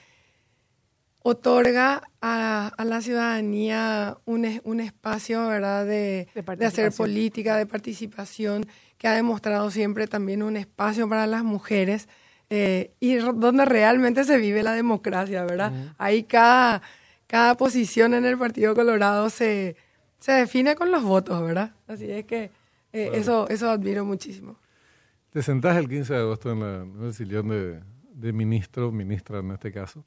otorga 1.28 2.04
a, 2.22 2.68
a 2.78 2.86
la 2.86 3.02
ciudadanía 3.02 4.16
un, 4.26 4.46
es- 4.46 4.62
un 4.64 4.80
espacio, 4.80 5.48
¿verdad?, 5.48 5.84
de, 5.84 6.28
De 6.36 6.42
de 6.44 6.66
hacer 6.68 6.86
política, 6.98 7.58
de 7.58 7.66
participación, 7.66 8.68
que 9.00 9.08
ha 9.08 9.14
demostrado 9.14 9.72
siempre 9.72 10.06
también 10.06 10.44
un 10.44 10.56
espacio 10.56 11.10
para 11.10 11.26
las 11.26 11.44
mujeres 11.44 12.08
eh, 12.52 12.92
y 13.00 13.16
donde 13.16 13.66
realmente 13.66 14.24
se 14.24 14.38
vive 14.38 14.62
la 14.62 14.74
democracia, 14.74 15.44
¿verdad? 15.46 15.72
Ahí 15.98 16.24
cada, 16.24 16.84
cada 17.26 17.56
posición 17.58 18.14
en 18.14 18.24
el 18.26 18.38
Partido 18.38 18.76
Colorado 18.76 19.32
se, 19.32 19.76
se 20.20 20.32
define 20.32 20.76
con 20.76 20.92
los 20.92 21.02
votos, 21.04 21.42
¿verdad? 21.42 21.72
Así 21.88 22.10
es 22.12 22.26
que 22.26 22.52
eh, 22.94 23.10
eso, 23.16 23.50
eso 23.50 23.72
admiro 23.72 24.06
muchísimo. 24.06 24.60
Te 25.32 25.42
sentás 25.42 25.76
el 25.78 25.90
15 25.90 26.14
de 26.14 26.20
agosto 26.20 26.52
en, 26.52 26.60
la- 26.60 26.84
en 26.84 27.04
el 27.04 27.14
sillón 27.16 27.48
de, 27.50 27.82
de 28.14 28.32
ministro, 28.32 28.92
ministra 28.92 29.40
en 29.40 29.50
este 29.52 29.72
caso. 29.72 30.06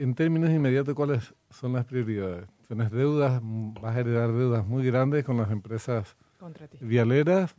En 0.00 0.14
términos 0.14 0.50
inmediatos, 0.50 0.94
¿cuáles 0.94 1.34
son 1.50 1.72
las 1.72 1.84
prioridades? 1.84 2.46
Tienes 2.68 2.92
deudas, 2.92 3.40
vas 3.42 3.96
a 3.96 3.98
heredar 3.98 4.32
deudas 4.32 4.64
muy 4.64 4.86
grandes 4.86 5.24
con 5.24 5.36
las 5.38 5.50
empresas 5.50 6.16
vialeras, 6.80 7.56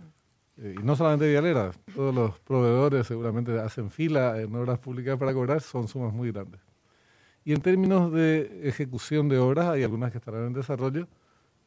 eh, 0.56 0.76
y 0.80 0.82
no 0.82 0.96
solamente 0.96 1.28
vialeras, 1.28 1.78
todos 1.94 2.16
los 2.16 2.40
proveedores 2.40 3.08
seguramente 3.08 3.60
hacen 3.60 3.92
fila 3.92 4.40
en 4.40 4.56
obras 4.56 4.80
públicas 4.80 5.18
para 5.20 5.34
cobrar, 5.34 5.60
son 5.60 5.90
sumas 5.90 6.14
muy 6.14 6.32
grandes. 6.32 6.62
Y 7.44 7.52
en 7.52 7.60
términos 7.60 8.10
de 8.14 8.62
ejecución 8.64 9.28
de 9.28 9.38
obras, 9.38 9.68
hay 9.68 9.84
algunas 9.84 10.10
que 10.14 10.20
estarán 10.20 10.46
en 10.46 10.54
desarrollo, 10.54 11.10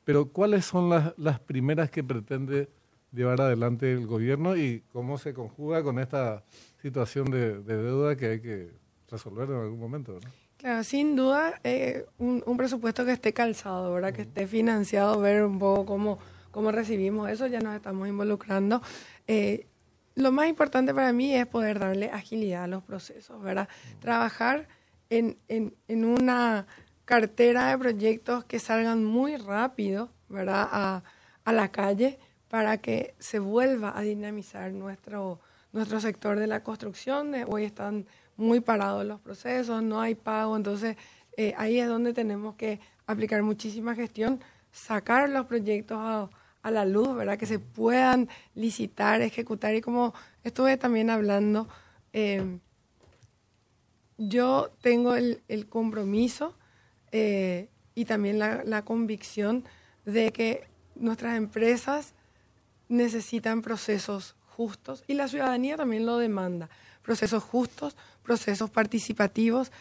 pero 0.04 0.32
¿cuáles 0.32 0.64
son 0.64 0.88
las, 0.88 1.12
las 1.18 1.38
primeras 1.38 1.90
que 1.90 2.02
pretende 2.02 2.70
llevar 3.12 3.42
adelante 3.42 3.92
el 3.92 4.06
gobierno 4.06 4.56
y 4.56 4.82
cómo 4.90 5.18
se 5.18 5.34
conjuga 5.34 5.82
con 5.82 5.98
esta 5.98 6.44
situación 6.80 7.30
de, 7.30 7.60
de 7.62 7.76
deuda 7.76 8.16
que 8.16 8.26
hay 8.26 8.40
que 8.40 8.70
resolver 9.10 9.50
en 9.50 9.56
algún 9.56 9.78
momento? 9.78 10.14
¿no? 10.14 10.41
Claro, 10.62 10.84
sin 10.84 11.16
duda, 11.16 11.58
eh, 11.64 12.06
un, 12.18 12.40
un 12.46 12.56
presupuesto 12.56 13.04
que 13.04 13.10
esté 13.10 13.32
calzado, 13.32 13.92
¿verdad? 13.94 14.12
Que 14.14 14.22
esté 14.22 14.46
financiado, 14.46 15.20
ver 15.20 15.42
un 15.42 15.58
poco 15.58 15.84
cómo, 15.84 16.20
cómo 16.52 16.70
recibimos 16.70 17.28
eso, 17.28 17.48
ya 17.48 17.58
nos 17.58 17.74
estamos 17.74 18.06
involucrando. 18.06 18.80
Eh, 19.26 19.66
lo 20.14 20.30
más 20.30 20.46
importante 20.48 20.94
para 20.94 21.12
mí 21.12 21.34
es 21.34 21.48
poder 21.48 21.80
darle 21.80 22.10
agilidad 22.12 22.62
a 22.62 22.66
los 22.68 22.84
procesos, 22.84 23.42
¿verdad? 23.42 23.68
Trabajar 23.98 24.68
en, 25.10 25.36
en, 25.48 25.74
en 25.88 26.04
una 26.04 26.68
cartera 27.06 27.70
de 27.70 27.78
proyectos 27.78 28.44
que 28.44 28.60
salgan 28.60 29.04
muy 29.04 29.36
rápido, 29.38 30.10
¿verdad? 30.28 30.68
A, 30.70 31.02
a 31.44 31.52
la 31.52 31.72
calle 31.72 32.20
para 32.46 32.78
que 32.78 33.16
se 33.18 33.40
vuelva 33.40 33.98
a 33.98 34.02
dinamizar 34.02 34.70
nuestro, 34.72 35.40
nuestro 35.72 35.98
sector 35.98 36.38
de 36.38 36.46
la 36.46 36.62
construcción. 36.62 37.34
Eh, 37.34 37.44
Hoy 37.48 37.64
están 37.64 38.06
muy 38.36 38.60
parados 38.60 39.04
los 39.04 39.20
procesos, 39.20 39.82
no 39.82 40.00
hay 40.00 40.14
pago, 40.14 40.56
entonces 40.56 40.96
eh, 41.36 41.54
ahí 41.56 41.78
es 41.78 41.88
donde 41.88 42.12
tenemos 42.12 42.54
que 42.56 42.80
aplicar 43.06 43.42
muchísima 43.42 43.94
gestión, 43.94 44.40
sacar 44.70 45.28
los 45.28 45.46
proyectos 45.46 45.98
a, 46.00 46.30
a 46.62 46.70
la 46.70 46.84
luz, 46.84 47.14
¿verdad? 47.14 47.38
Que 47.38 47.46
se 47.46 47.58
puedan 47.58 48.28
licitar, 48.54 49.20
ejecutar 49.20 49.74
y 49.74 49.80
como 49.80 50.14
estuve 50.44 50.76
también 50.76 51.10
hablando, 51.10 51.68
eh, 52.12 52.58
yo 54.18 54.70
tengo 54.80 55.14
el, 55.14 55.42
el 55.48 55.68
compromiso 55.68 56.56
eh, 57.10 57.68
y 57.94 58.04
también 58.04 58.38
la, 58.38 58.62
la 58.64 58.84
convicción 58.84 59.64
de 60.04 60.32
que 60.32 60.68
nuestras 60.94 61.36
empresas 61.36 62.14
necesitan 62.88 63.62
procesos 63.62 64.36
justos 64.56 65.02
y 65.06 65.14
la 65.14 65.28
ciudadanía 65.28 65.76
también 65.76 66.06
lo 66.06 66.18
demanda. 66.18 66.68
Procesos 67.02 67.42
justos, 67.42 67.96
procesos 68.22 68.70
participativos, 68.70 69.72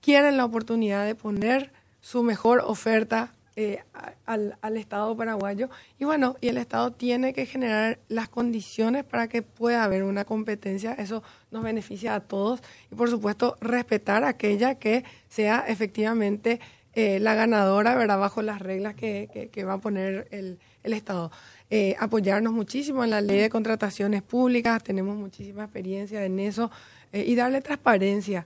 quieren 0.00 0.36
la 0.36 0.44
oportunidad 0.44 1.06
de 1.06 1.14
poner 1.14 1.72
su 2.00 2.22
mejor 2.22 2.60
oferta 2.66 3.32
eh, 3.56 3.82
al, 4.26 4.56
al 4.62 4.76
Estado 4.76 5.16
paraguayo. 5.16 5.70
Y 5.98 6.04
bueno, 6.04 6.36
y 6.40 6.48
el 6.48 6.58
Estado 6.58 6.90
tiene 6.92 7.32
que 7.32 7.46
generar 7.46 7.98
las 8.08 8.28
condiciones 8.28 9.04
para 9.04 9.28
que 9.28 9.42
pueda 9.42 9.84
haber 9.84 10.02
una 10.02 10.24
competencia, 10.24 10.92
eso 10.94 11.22
nos 11.50 11.62
beneficia 11.62 12.14
a 12.16 12.20
todos. 12.20 12.60
Y 12.90 12.94
por 12.96 13.08
supuesto 13.08 13.56
respetar 13.60 14.24
aquella 14.24 14.74
que 14.74 15.04
sea 15.28 15.64
efectivamente 15.68 16.60
eh, 16.94 17.18
la 17.20 17.34
ganadora, 17.34 17.94
¿verdad? 17.94 18.18
Bajo 18.18 18.42
las 18.42 18.60
reglas 18.60 18.94
que, 18.94 19.28
que- 19.32 19.48
que 19.48 19.64
va 19.64 19.74
a 19.74 19.78
poner 19.78 20.26
el, 20.30 20.58
el 20.82 20.92
Estado. 20.92 21.30
Eh, 21.70 21.96
apoyarnos 21.98 22.52
muchísimo 22.52 23.02
en 23.04 23.10
la 23.10 23.20
ley 23.20 23.38
de 23.38 23.50
contrataciones 23.50 24.22
públicas, 24.22 24.82
tenemos 24.82 25.16
muchísima 25.16 25.64
experiencia 25.64 26.24
en 26.24 26.38
eso, 26.38 26.70
eh, 27.14 27.24
y 27.26 27.36
darle 27.36 27.60
transparencia, 27.60 28.44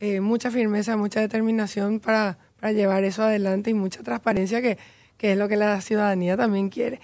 eh, 0.00 0.20
mucha 0.20 0.50
firmeza, 0.50 0.96
mucha 0.96 1.20
determinación 1.20 2.00
para, 2.00 2.36
para 2.58 2.72
llevar 2.72 3.04
eso 3.04 3.22
adelante 3.22 3.70
y 3.70 3.74
mucha 3.74 4.02
transparencia 4.02 4.60
que, 4.60 4.76
que 5.16 5.32
es 5.32 5.38
lo 5.38 5.46
que 5.46 5.56
la 5.56 5.80
ciudadanía 5.80 6.36
también 6.36 6.68
quiere. 6.68 7.00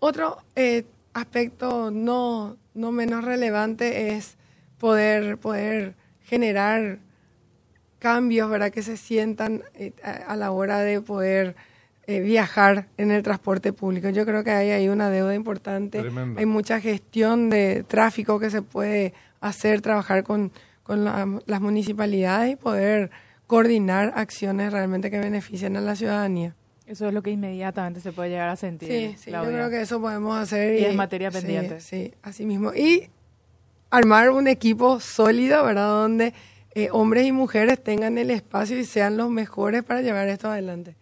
Otro 0.00 0.38
eh, 0.56 0.84
aspecto 1.12 1.92
no, 1.92 2.56
no 2.74 2.90
menos 2.90 3.24
relevante 3.24 4.16
es 4.16 4.36
poder, 4.78 5.38
poder 5.38 5.94
generar 6.24 6.98
cambios, 8.00 8.50
¿verdad? 8.50 8.72
Que 8.72 8.82
se 8.82 8.96
sientan 8.96 9.62
a, 10.02 10.10
a 10.10 10.36
la 10.36 10.50
hora 10.50 10.80
de 10.80 11.00
poder 11.00 11.54
eh, 12.08 12.20
viajar 12.20 12.86
en 12.96 13.10
el 13.10 13.22
transporte 13.22 13.72
público. 13.72 14.08
Yo 14.08 14.24
creo 14.24 14.42
que 14.42 14.50
hay 14.50 14.70
ahí 14.70 14.88
una 14.88 15.10
deuda 15.10 15.34
importante. 15.34 16.00
Tremendo. 16.00 16.40
Hay 16.40 16.46
mucha 16.46 16.80
gestión 16.80 17.50
de 17.50 17.84
tráfico 17.86 18.40
que 18.40 18.50
se 18.50 18.62
puede 18.62 19.14
hacer, 19.40 19.80
trabajar 19.80 20.24
con, 20.24 20.52
con 20.82 21.04
la- 21.04 21.40
las 21.46 21.60
municipalidades 21.60 22.52
y 22.52 22.56
poder 22.56 23.10
coordinar 23.46 24.12
acciones 24.16 24.72
realmente 24.72 25.10
que 25.10 25.18
beneficien 25.18 25.76
a 25.76 25.80
la 25.80 25.96
ciudadanía. 25.96 26.54
Eso 26.86 27.06
es 27.08 27.12
lo 27.14 27.22
que 27.22 27.30
inmediatamente 27.30 28.00
se 28.00 28.12
puede 28.12 28.30
llegar 28.30 28.48
a 28.48 28.56
sentir. 28.56 28.88
Sí, 28.88 29.14
sí, 29.18 29.30
yo 29.30 29.42
creo 29.44 29.68
que 29.68 29.80
eso 29.82 30.00
podemos 30.00 30.38
hacer. 30.38 30.78
Y 30.78 30.84
es 30.86 30.94
materia 30.94 31.30
sí, 31.30 31.38
pendiente. 31.38 31.80
Sí, 31.80 32.14
así 32.22 32.46
mismo. 32.46 32.72
Y 32.74 33.10
armar 33.90 34.30
un 34.30 34.48
equipo 34.48 34.98
sólido, 35.00 35.64
¿verdad? 35.64 35.88
Donde 35.88 36.32
eh, 36.74 36.88
hombres 36.92 37.26
y 37.26 37.32
mujeres 37.32 37.82
tengan 37.82 38.16
el 38.18 38.30
espacio 38.30 38.78
y 38.78 38.84
sean 38.84 39.16
los 39.16 39.30
mejores 39.30 39.82
para 39.82 40.00
llevar 40.02 40.28
esto 40.28 40.50
adelante. 40.50 40.94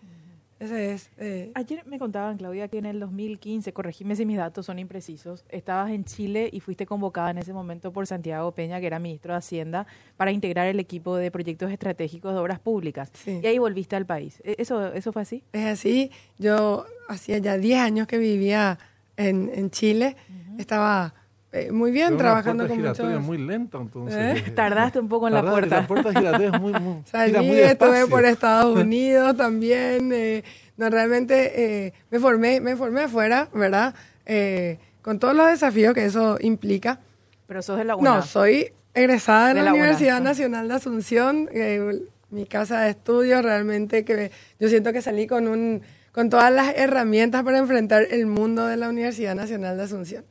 Ese 0.59 0.93
es. 0.95 1.11
eh, 1.19 1.51
Ayer 1.55 1.83
me 1.87 1.99
contaban, 1.99 2.39
Claudia, 2.39 2.69
que 2.69 2.79
en 2.79 2.87
el 2.87 2.99
2015, 2.99 3.73
corregime 3.75 4.17
si 4.17 4.25
mis 4.25 4.39
datos 4.39 4.65
son 4.65 4.79
imprecisos, 4.79 5.45
estabas 5.51 5.91
en 5.91 6.05
Chile 6.05 6.49
y 6.51 6.61
fuiste 6.61 6.87
convocada 6.87 7.31
en 7.31 7.39
ese 7.39 7.53
momento 7.53 7.93
por 7.93 8.07
Santiago 8.07 8.53
Peña, 8.53 8.81
que 8.81 8.87
era 8.87 8.99
ministro 8.99 9.35
de 9.35 9.39
Hacienda, 9.39 9.87
para 10.17 10.33
integrar 10.33 10.67
el 10.67 10.81
equipo 10.81 11.17
de 11.17 11.31
proyectos 11.31 11.71
estratégicos 11.71 12.33
de 12.33 12.41
obras 12.41 12.59
públicas. 12.59 13.11
Sí. 13.13 13.39
Y 13.43 13.47
ahí 13.47 13.59
volviste 13.59 13.97
al 13.97 14.07
país. 14.07 14.41
¿E- 14.45 14.57
¿Eso, 14.59 14.93
eso 14.95 15.13
fue 15.13 15.23
así? 15.23 15.45
Es 15.53 15.67
así. 15.67 16.11
Yo 16.39 16.87
hacía 17.09 17.37
ya 17.39 17.59
10 17.59 17.79
años 17.81 18.07
que 18.07 18.17
vivía 18.17 18.79
en, 19.19 19.51
en 19.55 19.71
Chile. 19.71 20.17
Estaba 20.59 21.13
eh, 21.59 21.73
muy 21.73 21.91
bien 21.91 22.07
Pero 22.09 22.15
una 22.17 22.25
trabajando 22.25 22.69
con 22.69 22.81
muchos... 22.83 23.21
muy 23.23 23.39
lenta, 23.39 23.79
entonces. 23.79 24.17
¿Eh? 24.39 24.45
Eh, 24.47 24.51
Tardaste 24.53 24.99
un 25.01 25.09
poco 25.09 25.27
en 25.29 25.35
la 25.35 25.41
tardaste, 25.43 25.61
puerta. 25.61 25.81
La 25.81 25.87
puerta 25.87 26.13
giratoria 26.21 26.49
es 26.55 26.61
muy, 26.61 26.73
muy, 26.73 27.03
Salí, 27.05 27.31
gira 27.31 27.43
muy 27.43 27.59
estuve 27.61 28.07
por 28.07 28.25
Estados 28.25 28.79
Unidos 28.81 29.37
también. 29.37 30.13
eh, 30.13 30.43
no, 30.77 30.91
realmente 30.91 31.87
eh, 31.87 31.93
me 32.11 32.19
formé, 32.21 32.61
me 32.61 32.77
formé 32.77 33.03
afuera, 33.03 33.49
¿verdad? 33.55 33.95
Eh, 34.27 34.79
con 35.03 35.19
todos 35.19 35.35
los 35.35 35.47
desafíos 35.47 35.95
que 35.95 36.05
eso 36.05 36.37
implica. 36.41 37.01
Pero 37.47 37.63
sos 37.63 37.79
de 37.79 37.85
la 37.85 37.97
UNA. 37.97 38.17
No, 38.17 38.23
soy 38.23 38.73
egresada 38.93 39.49
de, 39.49 39.55
De 39.55 39.61
la, 39.61 39.65
la 39.67 39.71
UNA. 39.73 39.83
Universidad 39.83 40.17
Ah. 40.19 40.21
Nacional 40.21 40.69
de 40.69 40.75
Asunción, 40.75 41.49
eh, 41.53 42.03
mi 42.31 42.45
casa 42.45 42.81
de 42.83 42.91
estudio, 42.91 43.41
realmente 43.41 44.05
que 44.05 44.33
yo 44.59 44.69
siento 44.69 44.93
que 44.93 45.01
salí 45.01 45.27
con 45.27 45.47
un 45.49 45.83
con 46.13 46.31
todas 46.31 46.51
las 46.51 46.75
herramientas 46.77 47.43
para 47.45 47.59
enfrentar 47.59 48.07
el 48.11 48.27
mundo 48.27 48.67
de 48.67 48.79
la 48.79 48.89
Universidad 48.89 49.35
Nacional 49.35 49.77
de 49.77 49.83
Asunción. 49.83 50.25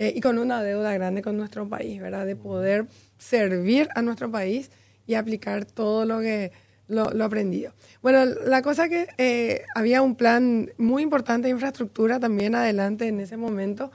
Eh, 0.00 0.14
y 0.16 0.22
con 0.22 0.38
una 0.38 0.62
deuda 0.62 0.94
grande 0.94 1.20
con 1.20 1.36
nuestro 1.36 1.68
país, 1.68 2.00
¿verdad? 2.00 2.24
De 2.24 2.34
poder 2.34 2.86
servir 3.18 3.90
a 3.94 4.00
nuestro 4.00 4.30
país 4.30 4.70
y 5.06 5.12
aplicar 5.12 5.66
todo 5.66 6.06
lo 6.06 6.20
que 6.20 6.52
lo, 6.88 7.02
aprendido. 7.22 7.74
Bueno, 8.00 8.24
la 8.24 8.62
cosa 8.62 8.88
que 8.88 9.08
eh, 9.18 9.62
había 9.74 10.00
un 10.00 10.16
plan 10.16 10.70
muy 10.78 11.02
importante 11.02 11.48
de 11.48 11.52
infraestructura 11.52 12.18
también 12.18 12.54
adelante 12.54 13.08
en 13.08 13.20
ese 13.20 13.36
momento 13.36 13.92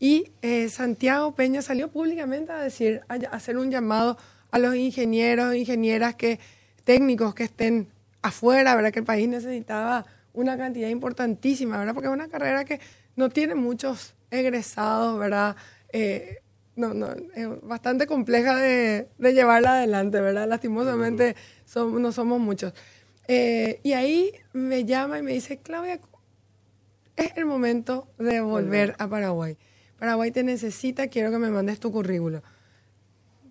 y 0.00 0.32
eh, 0.42 0.68
Santiago 0.70 1.36
Peña 1.36 1.62
salió 1.62 1.88
públicamente 1.88 2.50
a 2.50 2.58
decir, 2.58 3.02
a, 3.08 3.14
a 3.14 3.36
hacer 3.36 3.56
un 3.56 3.70
llamado 3.70 4.18
a 4.50 4.58
los 4.58 4.74
ingenieros, 4.74 5.54
ingenieras 5.54 6.16
que 6.16 6.40
técnicos 6.82 7.32
que 7.32 7.44
estén 7.44 7.86
afuera, 8.22 8.74
¿verdad? 8.74 8.92
Que 8.92 8.98
el 8.98 9.04
país 9.04 9.28
necesitaba 9.28 10.04
una 10.32 10.58
cantidad 10.58 10.88
importantísima, 10.88 11.78
¿verdad? 11.78 11.94
Porque 11.94 12.08
es 12.08 12.12
una 12.12 12.26
carrera 12.26 12.64
que 12.64 12.80
no 13.14 13.28
tiene 13.28 13.54
muchos 13.54 14.16
egresados, 14.34 15.18
¿verdad? 15.18 15.56
Eh, 15.92 16.38
no, 16.76 16.92
no, 16.92 17.08
es 17.34 17.48
bastante 17.62 18.06
compleja 18.06 18.56
de, 18.56 19.08
de, 19.18 19.32
llevarla 19.32 19.74
adelante, 19.74 20.20
¿verdad? 20.20 20.48
Lastimosamente 20.48 21.36
somos, 21.64 22.00
no 22.00 22.12
somos 22.12 22.40
muchos. 22.40 22.74
Eh, 23.28 23.80
y 23.82 23.92
ahí 23.92 24.32
me 24.52 24.84
llama 24.84 25.18
y 25.18 25.22
me 25.22 25.32
dice, 25.32 25.58
Claudia, 25.58 26.00
es 27.16 27.32
el 27.36 27.46
momento 27.46 28.08
de 28.18 28.40
volver 28.40 28.94
a 28.98 29.08
Paraguay. 29.08 29.56
Paraguay 29.98 30.30
te 30.30 30.42
necesita, 30.42 31.08
quiero 31.08 31.30
que 31.30 31.38
me 31.38 31.50
mandes 31.50 31.80
tu 31.80 31.92
currículo. 31.92 32.42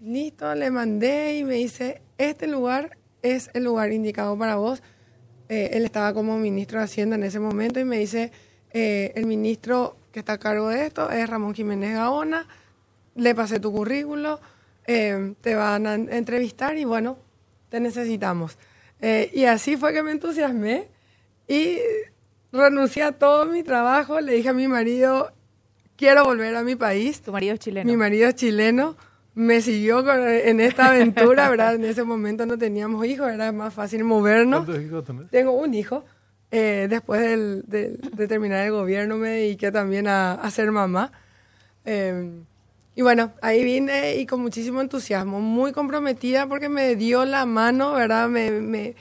Listo, 0.01 0.53
le 0.53 0.69
mandé 0.69 1.37
y 1.37 1.43
me 1.43 1.55
dice, 1.55 2.01
este 2.17 2.47
lugar 2.47 2.97
es 3.21 3.49
el 3.53 3.63
lugar 3.63 3.91
indicado 3.93 4.37
para 4.37 4.57
vos. 4.57 4.83
Eh, 5.49 5.71
él 5.73 5.85
estaba 5.85 6.13
como 6.13 6.37
ministro 6.37 6.79
de 6.79 6.85
Hacienda 6.85 7.15
en 7.15 7.23
ese 7.23 7.39
momento 7.39 7.79
y 7.79 7.85
me 7.85 7.97
dice, 7.97 8.31
eh, 8.71 9.13
el 9.15 9.25
ministro 9.25 9.95
que 10.13 10.19
está 10.19 10.33
a 10.33 10.37
cargo 10.37 10.69
de 10.69 10.85
esto 10.85 11.09
es 11.09 11.29
Ramón 11.29 11.53
Jiménez 11.53 11.95
Gaona, 11.95 12.47
le 13.15 13.35
pasé 13.35 13.59
tu 13.59 13.73
currículo, 13.73 14.39
eh, 14.87 15.33
te 15.41 15.55
van 15.55 15.87
a 15.87 15.95
entrevistar 15.95 16.77
y 16.77 16.85
bueno, 16.85 17.17
te 17.67 17.81
necesitamos. 17.81 18.57
y 19.01 19.43
así 19.43 19.75
fue 19.75 19.91
que 19.91 20.01
me 20.01 20.11
entusiasmé 20.11 20.87
y 21.49 21.77
renuncié 22.53 23.03
a 23.03 23.11
todo 23.11 23.45
mi 23.45 23.63
trabajo, 23.63 24.21
le 24.21 24.33
dije 24.33 24.47
a 24.47 24.53
mi 24.53 24.69
marido, 24.69 25.33
quiero 25.97 26.23
volver 26.23 26.55
a 26.55 26.63
mi 26.63 26.77
país. 26.77 27.21
¿Tu 27.21 27.33
marido 27.33 27.55
es 27.55 27.59
chileno? 27.59 27.91
Mi 27.91 27.97
marido 27.97 28.29
es 28.29 28.35
chileno 28.35 28.95
me 29.35 29.61
siguió 29.61 30.03
en 30.13 30.59
esta 30.59 30.89
aventura, 30.89 31.49
¿verdad? 31.49 31.75
En 31.75 31.85
ese 31.85 32.03
momento 32.03 32.45
no 32.45 32.57
teníamos 32.57 33.05
hijos, 33.05 33.31
era 33.31 33.51
más 33.51 33.73
fácil 33.73 34.03
movernos. 34.03 34.65
¿Cuántos 34.65 34.85
hijos 34.85 35.03
tenés? 35.03 35.29
Tengo 35.29 35.51
un 35.53 35.73
hijo. 35.73 36.05
Eh, 36.55 36.85
después 36.87 37.19
del, 37.19 37.63
de, 37.65 38.27
terminar 38.27 38.63
el 38.63 38.71
gobierno 38.71 39.17
me 39.17 39.29
dediqué 39.29 39.71
también 39.71 40.07
a, 40.07 40.33
a 40.33 40.51
ser 40.51 40.71
mamá. 40.71 41.11
Eh, 41.83 42.29
y 42.95 43.01
bueno, 43.01 43.33
ahí 43.41 43.63
vine 43.63 44.17
y 44.17 44.27
con 44.27 44.39
muchísimo 44.39 44.79
entusiasmo, 44.79 45.41
muy 45.41 45.71
comprometida 45.71 46.45
porque 46.45 46.69
me 46.69 46.95
dio 46.95 47.25
la 47.25 47.47
mano, 47.47 47.93
¿verdad? 47.93 48.29
Me, 48.29 48.51
me, 48.51 48.93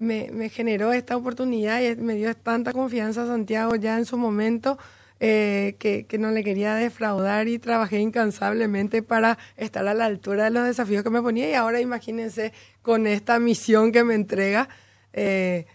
me, 0.00 0.28
me 0.32 0.48
generó 0.48 0.92
esta 0.92 1.16
oportunidad 1.16 1.80
y 1.80 1.94
me 1.94 2.14
dio 2.16 2.34
tanta 2.34 2.72
confianza 2.72 3.22
a 3.22 3.26
Santiago 3.26 3.76
ya 3.76 3.96
en 3.96 4.04
su 4.04 4.16
momento 4.16 4.76
eh, 5.20 5.76
que, 5.78 6.04
que, 6.06 6.18
no 6.18 6.32
le 6.32 6.42
quería 6.42 6.74
defraudar 6.74 7.46
y 7.46 7.60
trabajé 7.60 8.00
incansablemente 8.00 9.04
para 9.04 9.38
estar 9.56 9.86
a 9.86 9.94
la 9.94 10.06
altura 10.06 10.44
de 10.44 10.50
los 10.50 10.64
desafíos 10.64 11.04
que 11.04 11.10
me 11.10 11.22
ponía 11.22 11.48
y 11.48 11.54
ahora 11.54 11.80
imagínense 11.80 12.52
con 12.82 13.06
esta 13.06 13.38
misión 13.38 13.92
que 13.92 14.02
me 14.02 14.14
entrega, 14.14 14.68
eh, 15.12 15.66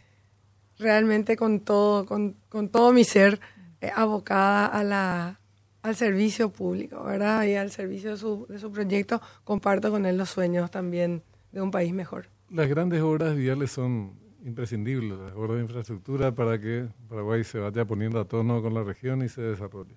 realmente 0.84 1.36
con 1.36 1.62
todo, 1.62 2.06
con, 2.06 2.36
con 2.50 2.70
todo 2.70 2.94
mi 2.94 3.04
ser 3.04 3.40
eh, 3.82 3.92
abocada 3.96 4.68
a 4.68 4.84
la, 4.84 5.40
al 5.82 5.96
servicio 5.96 6.50
público, 6.50 7.04
¿verdad? 7.04 7.44
Y 7.46 7.56
al 7.56 7.72
servicio 7.72 8.12
de 8.12 8.18
su, 8.18 8.46
de 8.48 8.60
su 8.60 8.72
proyecto, 8.72 9.22
comparto 9.44 9.90
con 9.92 10.06
él 10.06 10.18
los 10.18 10.30
sueños 10.30 10.70
también 10.70 11.24
de 11.52 11.62
un 11.62 11.72
país 11.72 11.94
mejor. 11.94 12.28
Las 12.50 12.68
grandes 12.68 13.02
obras 13.02 13.36
viales 13.36 13.72
son 13.72 14.14
imprescindible 14.46 15.16
la 15.16 15.36
obra 15.36 15.56
de 15.56 15.62
infraestructura 15.62 16.34
para 16.34 16.60
que 16.60 16.88
Paraguay 17.10 17.44
se 17.44 17.60
vaya 17.60 17.86
poniendo 17.86 18.20
a 18.20 18.26
tono 18.26 18.62
con 18.62 18.74
la 18.74 18.84
región 18.84 19.24
y 19.24 19.30
se 19.30 19.42
desarrolle. 19.42 19.96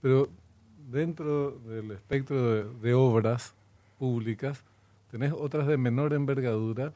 Pero 0.00 0.28
dentro 0.90 1.58
del 1.60 1.90
espectro 1.90 2.72
de, 2.74 2.94
obras 2.94 3.54
públicas, 3.98 4.64
tenés 5.10 5.32
otras 5.32 5.66
de 5.66 5.76
menor 5.76 6.12
envergadura 6.12 6.92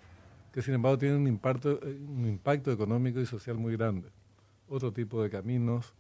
que 0.52 0.62
sin 0.62 0.74
embargo 0.74 0.98
tienen 0.98 1.20
un 1.20 1.26
impacto, 1.28 1.80
un 1.82 2.26
impacto 2.26 2.72
económico 2.72 3.20
y 3.20 3.26
social 3.26 3.56
muy 3.56 3.76
grande. 3.76 4.08
Otro 4.68 4.92
tipo 4.92 5.22
de 5.22 5.30
caminos, 5.30 5.94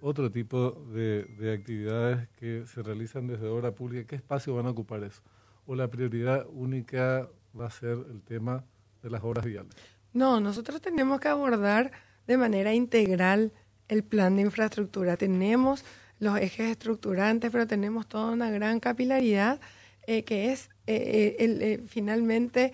otro 0.00 0.30
tipo 0.30 0.72
de, 0.92 1.24
de 1.38 1.52
actividades 1.52 2.28
que 2.38 2.64
se 2.66 2.82
realizan 2.82 3.26
desde 3.26 3.46
obra 3.48 3.72
pública. 3.72 4.06
¿Qué 4.06 4.16
espacio 4.16 4.54
van 4.54 4.66
a 4.66 4.70
ocupar 4.70 5.02
eso? 5.04 5.22
¿O 5.66 5.74
la 5.74 5.88
prioridad 5.88 6.46
única 6.50 7.28
va 7.58 7.66
a 7.66 7.70
ser 7.70 7.98
el 8.10 8.22
tema 8.22 8.64
de 9.02 9.10
las 9.10 9.22
obras 9.22 9.44
viales? 9.44 9.72
No, 10.12 10.40
nosotros 10.40 10.80
tenemos 10.80 11.20
que 11.20 11.28
abordar 11.28 11.90
de 12.26 12.36
manera 12.36 12.72
integral 12.72 13.52
el 13.88 14.02
plan 14.04 14.36
de 14.36 14.42
infraestructura. 14.42 15.16
Tenemos 15.16 15.84
los 16.18 16.38
ejes 16.38 16.70
estructurantes, 16.70 17.50
pero 17.50 17.66
tenemos 17.66 18.06
toda 18.06 18.32
una 18.32 18.50
gran 18.50 18.80
capilaridad 18.80 19.60
eh, 20.06 20.24
que 20.24 20.52
es 20.52 20.70
eh, 20.86 21.36
eh, 21.38 21.82
finalmente 21.86 22.72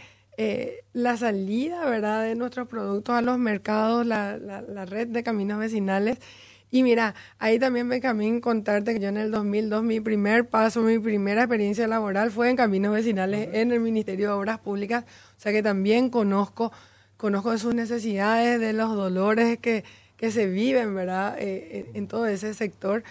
la 0.92 1.16
salida 1.18 1.84
¿verdad? 1.84 2.24
de 2.24 2.34
nuestros 2.34 2.66
productos 2.66 3.14
a 3.14 3.20
los 3.20 3.38
mercados, 3.38 4.06
la, 4.06 4.38
la, 4.38 4.86
red 4.86 5.08
de 5.08 5.22
caminos 5.22 5.58
vecinales. 5.58 6.18
Y 6.70 6.82
mira, 6.82 7.14
ahí 7.38 7.58
también, 7.58 7.88
Benjamín, 7.88 8.40
contarte 8.40 8.94
que 8.94 9.00
yo 9.00 9.08
en 9.08 9.16
el 9.16 9.30
2002, 9.30 9.82
mi 9.82 10.00
primer 10.00 10.48
paso, 10.48 10.80
mi 10.82 10.98
primera 10.98 11.42
experiencia 11.42 11.86
laboral 11.86 12.30
fue 12.30 12.48
en 12.48 12.56
caminos 12.56 12.94
vecinales 12.94 13.50
en 13.52 13.72
el 13.72 13.80
Ministerio 13.80 14.28
de 14.28 14.34
Obras 14.34 14.60
Públicas. 14.60 15.04
O 15.36 15.40
sea 15.40 15.52
que 15.52 15.62
también 15.62 16.10
conozco 16.10 16.72
conozco 17.20 17.50
de 17.50 17.58
sus 17.58 17.74
necesidades, 17.74 18.58
de 18.58 18.72
los 18.72 18.96
dolores 18.96 19.58
que, 19.58 19.84
que 20.16 20.32
se 20.32 20.46
viven, 20.46 20.94
¿verdad?, 20.94 21.36
eh, 21.38 21.90
en, 21.94 22.08
todo 22.08 22.26
ese 22.26 22.54
sector. 22.54 23.04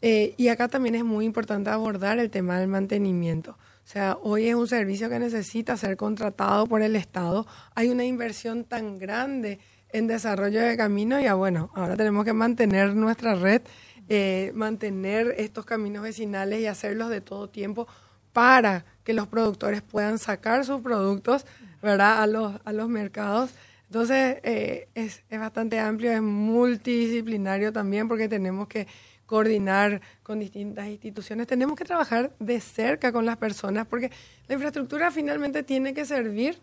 Eh, 0.00 0.34
y 0.36 0.48
acá 0.48 0.68
también 0.68 0.94
es 0.94 1.04
muy 1.04 1.24
importante 1.24 1.68
abordar 1.68 2.20
el 2.20 2.30
tema 2.30 2.60
del 2.60 2.68
mantenimiento. 2.68 3.58
O 3.88 3.90
sea, 3.90 4.18
hoy 4.20 4.48
es 4.48 4.54
un 4.54 4.68
servicio 4.68 5.08
que 5.08 5.18
necesita 5.18 5.74
ser 5.78 5.96
contratado 5.96 6.66
por 6.66 6.82
el 6.82 6.94
Estado. 6.94 7.46
Hay 7.74 7.88
una 7.88 8.04
inversión 8.04 8.64
tan 8.64 8.98
grande 8.98 9.60
en 9.88 10.06
desarrollo 10.06 10.60
de 10.60 10.76
caminos 10.76 11.22
y 11.22 11.24
ya 11.24 11.32
bueno, 11.32 11.70
ahora 11.74 11.96
tenemos 11.96 12.26
que 12.26 12.34
mantener 12.34 12.94
nuestra 12.94 13.34
red, 13.34 13.62
eh, 14.10 14.52
mantener 14.54 15.34
estos 15.38 15.64
caminos 15.64 16.02
vecinales 16.02 16.60
y 16.60 16.66
hacerlos 16.66 17.08
de 17.08 17.22
todo 17.22 17.48
tiempo 17.48 17.88
para 18.34 18.84
que 19.04 19.14
los 19.14 19.26
productores 19.26 19.80
puedan 19.80 20.18
sacar 20.18 20.66
sus 20.66 20.82
productos 20.82 21.46
¿verdad? 21.82 22.22
A 22.22 22.26
los, 22.26 22.60
a 22.66 22.74
los 22.74 22.90
mercados. 22.90 23.52
Entonces, 23.86 24.36
eh, 24.42 24.88
es, 24.94 25.22
es 25.30 25.40
bastante 25.40 25.80
amplio, 25.80 26.12
es 26.12 26.20
multidisciplinario 26.20 27.72
también 27.72 28.06
porque 28.06 28.28
tenemos 28.28 28.68
que 28.68 28.86
coordinar 29.28 30.00
con 30.22 30.40
distintas 30.40 30.86
instituciones, 30.88 31.46
tenemos 31.46 31.76
que 31.76 31.84
trabajar 31.84 32.32
de 32.38 32.60
cerca 32.60 33.12
con 33.12 33.26
las 33.26 33.36
personas 33.36 33.86
porque 33.86 34.10
la 34.46 34.54
infraestructura 34.54 35.10
finalmente 35.10 35.62
tiene 35.62 35.92
que 35.92 36.06
servir 36.06 36.58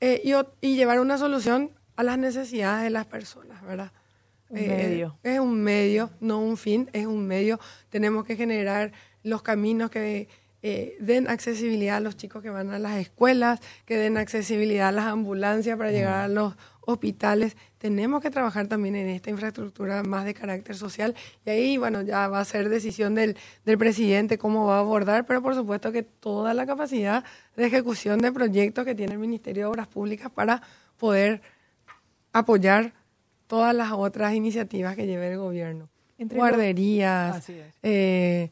eh, 0.00 0.22
y, 0.24 0.32
y, 0.66 0.74
llevar 0.74 1.00
una 1.00 1.18
solución 1.18 1.70
a 1.96 2.02
las 2.02 2.18
necesidades 2.18 2.84
de 2.84 2.90
las 2.90 3.04
personas, 3.04 3.62
¿verdad? 3.62 3.92
Un 4.48 4.58
eh, 4.58 4.68
medio. 4.68 5.18
Es 5.22 5.38
un 5.38 5.62
medio, 5.62 6.10
no 6.18 6.40
un 6.40 6.56
fin, 6.56 6.88
es 6.94 7.04
un 7.04 7.26
medio. 7.26 7.60
Tenemos 7.90 8.24
que 8.24 8.36
generar 8.36 8.92
los 9.22 9.42
caminos 9.42 9.90
que 9.90 10.28
eh, 10.62 10.96
den 11.00 11.28
accesibilidad 11.28 11.96
a 11.96 12.00
los 12.00 12.16
chicos 12.16 12.42
que 12.42 12.50
van 12.50 12.70
a 12.70 12.78
las 12.78 12.96
escuelas, 12.98 13.60
que 13.84 13.96
den 13.96 14.16
accesibilidad 14.16 14.88
a 14.88 14.92
las 14.92 15.06
ambulancias 15.06 15.76
para 15.76 15.90
llegar 15.90 16.14
a 16.14 16.28
los 16.28 16.54
hospitales. 16.82 17.56
Tenemos 17.78 18.22
que 18.22 18.30
trabajar 18.30 18.68
también 18.68 18.94
en 18.94 19.08
esta 19.08 19.30
infraestructura 19.30 20.02
más 20.02 20.24
de 20.24 20.34
carácter 20.34 20.76
social 20.76 21.14
y 21.44 21.50
ahí, 21.50 21.76
bueno, 21.76 22.02
ya 22.02 22.28
va 22.28 22.40
a 22.40 22.44
ser 22.44 22.68
decisión 22.68 23.14
del, 23.14 23.36
del 23.64 23.78
presidente 23.78 24.38
cómo 24.38 24.66
va 24.66 24.76
a 24.76 24.80
abordar, 24.80 25.26
pero 25.26 25.42
por 25.42 25.54
supuesto 25.54 25.90
que 25.90 26.02
toda 26.02 26.54
la 26.54 26.64
capacidad 26.64 27.24
de 27.56 27.66
ejecución 27.66 28.20
de 28.20 28.30
proyectos 28.32 28.84
que 28.84 28.94
tiene 28.94 29.14
el 29.14 29.18
Ministerio 29.18 29.64
de 29.64 29.66
Obras 29.66 29.88
Públicas 29.88 30.30
para 30.30 30.62
poder 30.96 31.42
apoyar 32.32 32.92
todas 33.46 33.74
las 33.74 33.92
otras 33.92 34.34
iniciativas 34.34 34.96
que 34.96 35.06
lleve 35.06 35.32
el 35.32 35.38
gobierno. 35.38 35.88
Entre 36.18 36.38
Guarderías, 36.38 37.50
eh, 37.82 38.50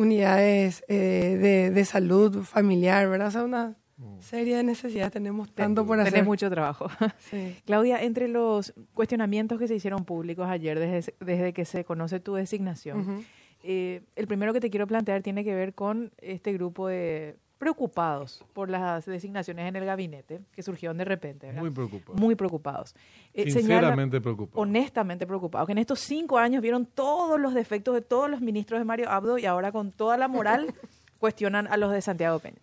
unidades 0.00 0.82
eh, 0.88 1.70
de, 1.74 1.84
salud 1.84 2.42
familiar, 2.42 3.08
¿verdad? 3.08 3.28
O 3.28 3.30
sea, 3.30 3.44
una 3.44 3.76
mm. 3.98 4.20
serie 4.20 4.56
de 4.56 4.62
necesidades 4.62 5.12
tenemos 5.12 5.52
tanto 5.52 5.84
por 5.84 6.00
hacer. 6.00 6.14
Tenés 6.14 6.26
mucho 6.26 6.48
trabajo. 6.48 6.88
Claudia, 7.66 8.02
entre 8.02 8.28
los 8.28 8.72
cuestionamientos 8.94 9.58
que 9.58 9.68
se 9.68 9.74
hicieron 9.74 10.04
públicos 10.04 10.48
ayer 10.48 10.78
desde, 10.78 11.14
desde 11.20 11.52
que 11.52 11.66
se 11.66 11.84
conoce 11.84 12.18
tu 12.18 12.34
designación, 12.34 13.24
eh, 13.62 14.00
el 14.16 14.26
primero 14.26 14.54
que 14.54 14.60
te 14.60 14.70
quiero 14.70 14.86
plantear 14.86 15.22
tiene 15.22 15.44
que 15.44 15.54
ver 15.54 15.74
con 15.74 16.12
este 16.18 16.54
grupo 16.54 16.88
de 16.88 17.36
preocupados 17.60 18.42
por 18.54 18.70
las 18.70 19.04
designaciones 19.04 19.68
en 19.68 19.76
el 19.76 19.84
gabinete 19.84 20.40
que 20.50 20.62
surgieron 20.62 20.96
de 20.96 21.04
repente. 21.04 21.52
Muy 21.52 21.70
preocupados. 21.70 22.18
Muy 22.18 22.34
preocupados. 22.34 22.94
Eh, 23.34 23.50
Sinceramente 23.50 24.18
preocupados. 24.18 24.62
Honestamente 24.62 25.26
preocupados. 25.26 25.66
Que 25.66 25.72
en 25.72 25.78
estos 25.78 26.00
cinco 26.00 26.38
años 26.38 26.62
vieron 26.62 26.86
todos 26.86 27.38
los 27.38 27.52
defectos 27.52 27.94
de 27.94 28.00
todos 28.00 28.30
los 28.30 28.40
ministros 28.40 28.80
de 28.80 28.86
Mario 28.86 29.10
Abdo 29.10 29.36
y 29.36 29.44
ahora 29.44 29.72
con 29.72 29.92
toda 29.92 30.16
la 30.16 30.26
moral 30.26 30.72
cuestionan 31.20 31.66
a 31.66 31.76
los 31.76 31.92
de 31.92 32.00
Santiago 32.00 32.38
Peña. 32.38 32.62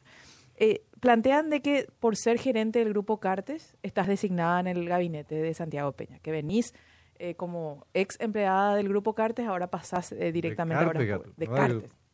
Eh, 0.56 0.82
plantean 1.00 1.52
de 1.52 1.62
que 1.62 1.88
por 2.00 2.16
ser 2.16 2.40
gerente 2.40 2.80
del 2.80 2.90
grupo 2.90 3.20
Cartes 3.20 3.78
estás 3.84 4.08
designada 4.08 4.60
en 4.62 4.66
el 4.66 4.90
gabinete 4.90 5.36
de 5.36 5.54
Santiago 5.54 5.92
Peña, 5.92 6.18
que 6.24 6.32
venís 6.32 6.74
eh, 7.20 7.36
como 7.36 7.86
ex 7.94 8.20
empleada 8.20 8.76
del 8.76 8.90
grupo 8.90 9.14
Cartes, 9.14 9.46
ahora 9.46 9.68
pasás 9.68 10.10
directamente 10.34 10.84
a 10.84 10.92
Cartes, 10.92 11.38
de 11.38 11.48
Cartes 11.48 12.07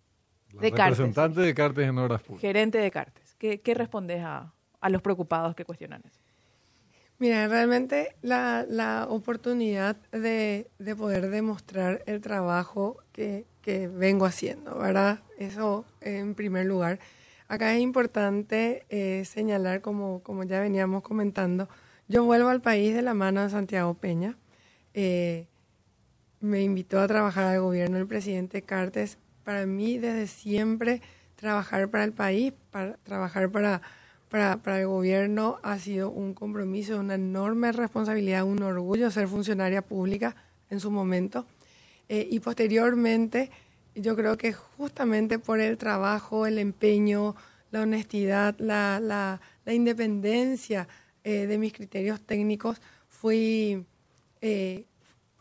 representante 0.60 1.42
de 1.42 1.54
Cartes 1.54 1.88
en 1.88 1.98
Obras 1.98 2.22
Públicas. 2.22 2.42
Gerente 2.42 2.78
de 2.78 2.92
Cartes. 2.92 3.36
¿Qué, 3.38 3.62
qué 3.62 3.74
respondes 3.74 4.22
a, 4.24 4.54
a 4.80 4.90
los 4.90 5.02
preocupados 5.02 5.56
que 5.56 5.66
cuestionan 5.66 6.02
eso? 6.06 6.20
Mira, 7.20 7.48
realmente 7.48 8.16
la, 8.22 8.66
la 8.68 9.08
oportunidad 9.10 9.96
de, 10.12 10.70
de, 10.80 10.96
poder 10.96 11.30
demostrar 11.30 12.04
el 12.06 12.22
trabajo 12.22 12.98
que, 13.12 13.46
que, 13.62 13.88
vengo 13.88 14.26
haciendo, 14.26 14.78
¿verdad? 14.78 15.22
Eso 15.38 15.86
en 16.02 16.36
primer 16.36 16.66
lugar. 16.66 17.00
Acá 17.48 17.74
es 17.74 17.82
importante 17.82 18.86
eh, 18.90 19.24
señalar, 19.26 19.82
como, 19.82 20.22
como 20.24 20.44
ya 20.44 20.60
veníamos 20.60 21.04
comentando, 21.04 21.70
yo 22.08 22.26
vuelvo 22.26 22.50
al 22.50 22.62
país 22.62 22.94
de 22.94 23.02
la 23.02 23.14
mano 23.14 23.42
de 23.42 23.50
Santiago 23.50 23.94
Peña. 23.94 24.38
Eh, 24.94 25.48
me 26.42 26.62
invitó 26.62 27.00
a 27.00 27.08
trabajar 27.08 27.46
al 27.46 27.62
gobierno 27.62 27.98
el 27.98 28.08
presidente 28.08 28.64
Cartes. 28.64 29.18
Para 29.44 29.66
mí, 29.66 29.98
desde 29.98 30.28
siempre, 30.28 31.02
trabajar 31.36 31.90
para 31.90 32.04
el 32.04 32.14
país, 32.14 32.54
para 32.72 32.98
trabajar 32.98 33.50
para 33.52 33.82
para, 34.34 34.58
para 34.58 34.80
el 34.80 34.88
gobierno 34.88 35.60
ha 35.62 35.78
sido 35.78 36.10
un 36.10 36.34
compromiso, 36.34 37.00
una 37.00 37.14
enorme 37.14 37.72
responsabilidad, 37.72 38.44
un 38.44 38.64
orgullo 38.64 39.12
ser 39.12 39.28
funcionaria 39.28 39.84
pública 39.84 40.36
en 40.72 40.80
su 40.80 40.90
momento. 40.90 41.46
Eh, 42.10 42.28
y 42.32 42.40
posteriormente, 42.40 43.52
yo 43.94 44.16
creo 44.16 44.36
que 44.36 44.52
justamente 44.52 45.38
por 45.38 45.60
el 45.60 45.78
trabajo, 45.78 46.48
el 46.48 46.58
empeño, 46.58 47.36
la 47.70 47.82
honestidad, 47.82 48.56
la, 48.58 49.00
la, 49.00 49.40
la 49.66 49.74
independencia 49.76 50.88
eh, 51.24 51.46
de 51.46 51.58
mis 51.60 51.72
criterios 51.72 52.20
técnicos, 52.20 52.82
fui 53.08 53.86
eh, 54.42 54.86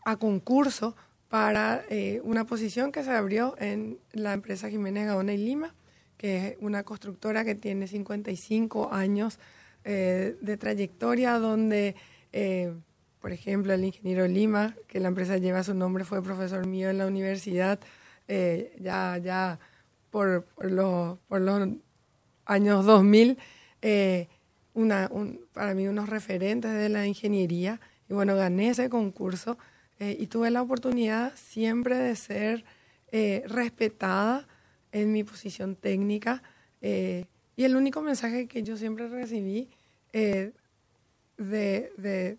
a 0.05 0.17
concurso 0.17 0.95
para 1.33 1.83
eh, 1.89 2.21
una 2.23 2.45
posición 2.45 2.91
que 2.91 3.03
se 3.03 3.09
abrió 3.09 3.55
en 3.57 3.97
la 4.11 4.33
empresa 4.33 4.69
Jiménez 4.69 5.07
Gaona 5.07 5.33
y 5.33 5.37
Lima 5.37 5.73
que 6.15 6.49
es 6.49 6.57
una 6.59 6.83
constructora 6.83 7.43
que 7.43 7.55
tiene 7.55 7.87
55 7.87 8.93
años 8.93 9.39
eh, 9.83 10.35
de 10.41 10.57
trayectoria, 10.57 11.39
donde, 11.39 11.95
eh, 12.33 12.71
por 13.19 13.31
ejemplo, 13.31 13.73
el 13.73 13.83
ingeniero 13.83 14.27
Lima, 14.27 14.75
que 14.87 14.99
la 14.99 15.07
empresa 15.07 15.39
lleva 15.39 15.63
su 15.63 15.73
nombre, 15.73 16.03
fue 16.03 16.21
profesor 16.21 16.67
mío 16.67 16.91
en 16.91 16.99
la 16.99 17.07
universidad, 17.07 17.79
ya, 18.27 19.17
ya 19.17 19.57
por, 20.11 20.45
los, 20.59 21.17
años 22.45 22.85
2000, 22.85 23.39
una, 24.75 25.09
un, 25.11 25.41
para 25.51 25.73
mí 25.73 25.87
unos 25.87 26.09
referentes 26.09 26.71
de 26.71 26.89
la 26.89 27.07
ingeniería. 27.07 27.81
Y 28.07 28.13
bueno, 28.13 28.35
gané 28.35 28.69
ese 28.69 28.87
concurso 28.87 29.57
y 30.11 30.27
tuve 30.27 30.51
la 30.51 30.61
oportunidad 30.61 31.33
siempre 31.35 31.97
de 31.97 32.15
ser 32.15 32.65
respetada 33.45 34.47
en 34.93 35.11
mi 35.11 35.25
posición 35.25 35.75
técnica. 35.75 36.41
Eh, 36.81 37.25
y 37.57 37.65
el 37.65 37.75
único 37.75 38.01
mensaje 38.01 38.47
que 38.47 38.63
yo 38.63 38.77
siempre 38.77 39.09
recibí 39.09 39.69
eh, 40.13 40.53
de, 41.37 41.91
de, 41.97 42.37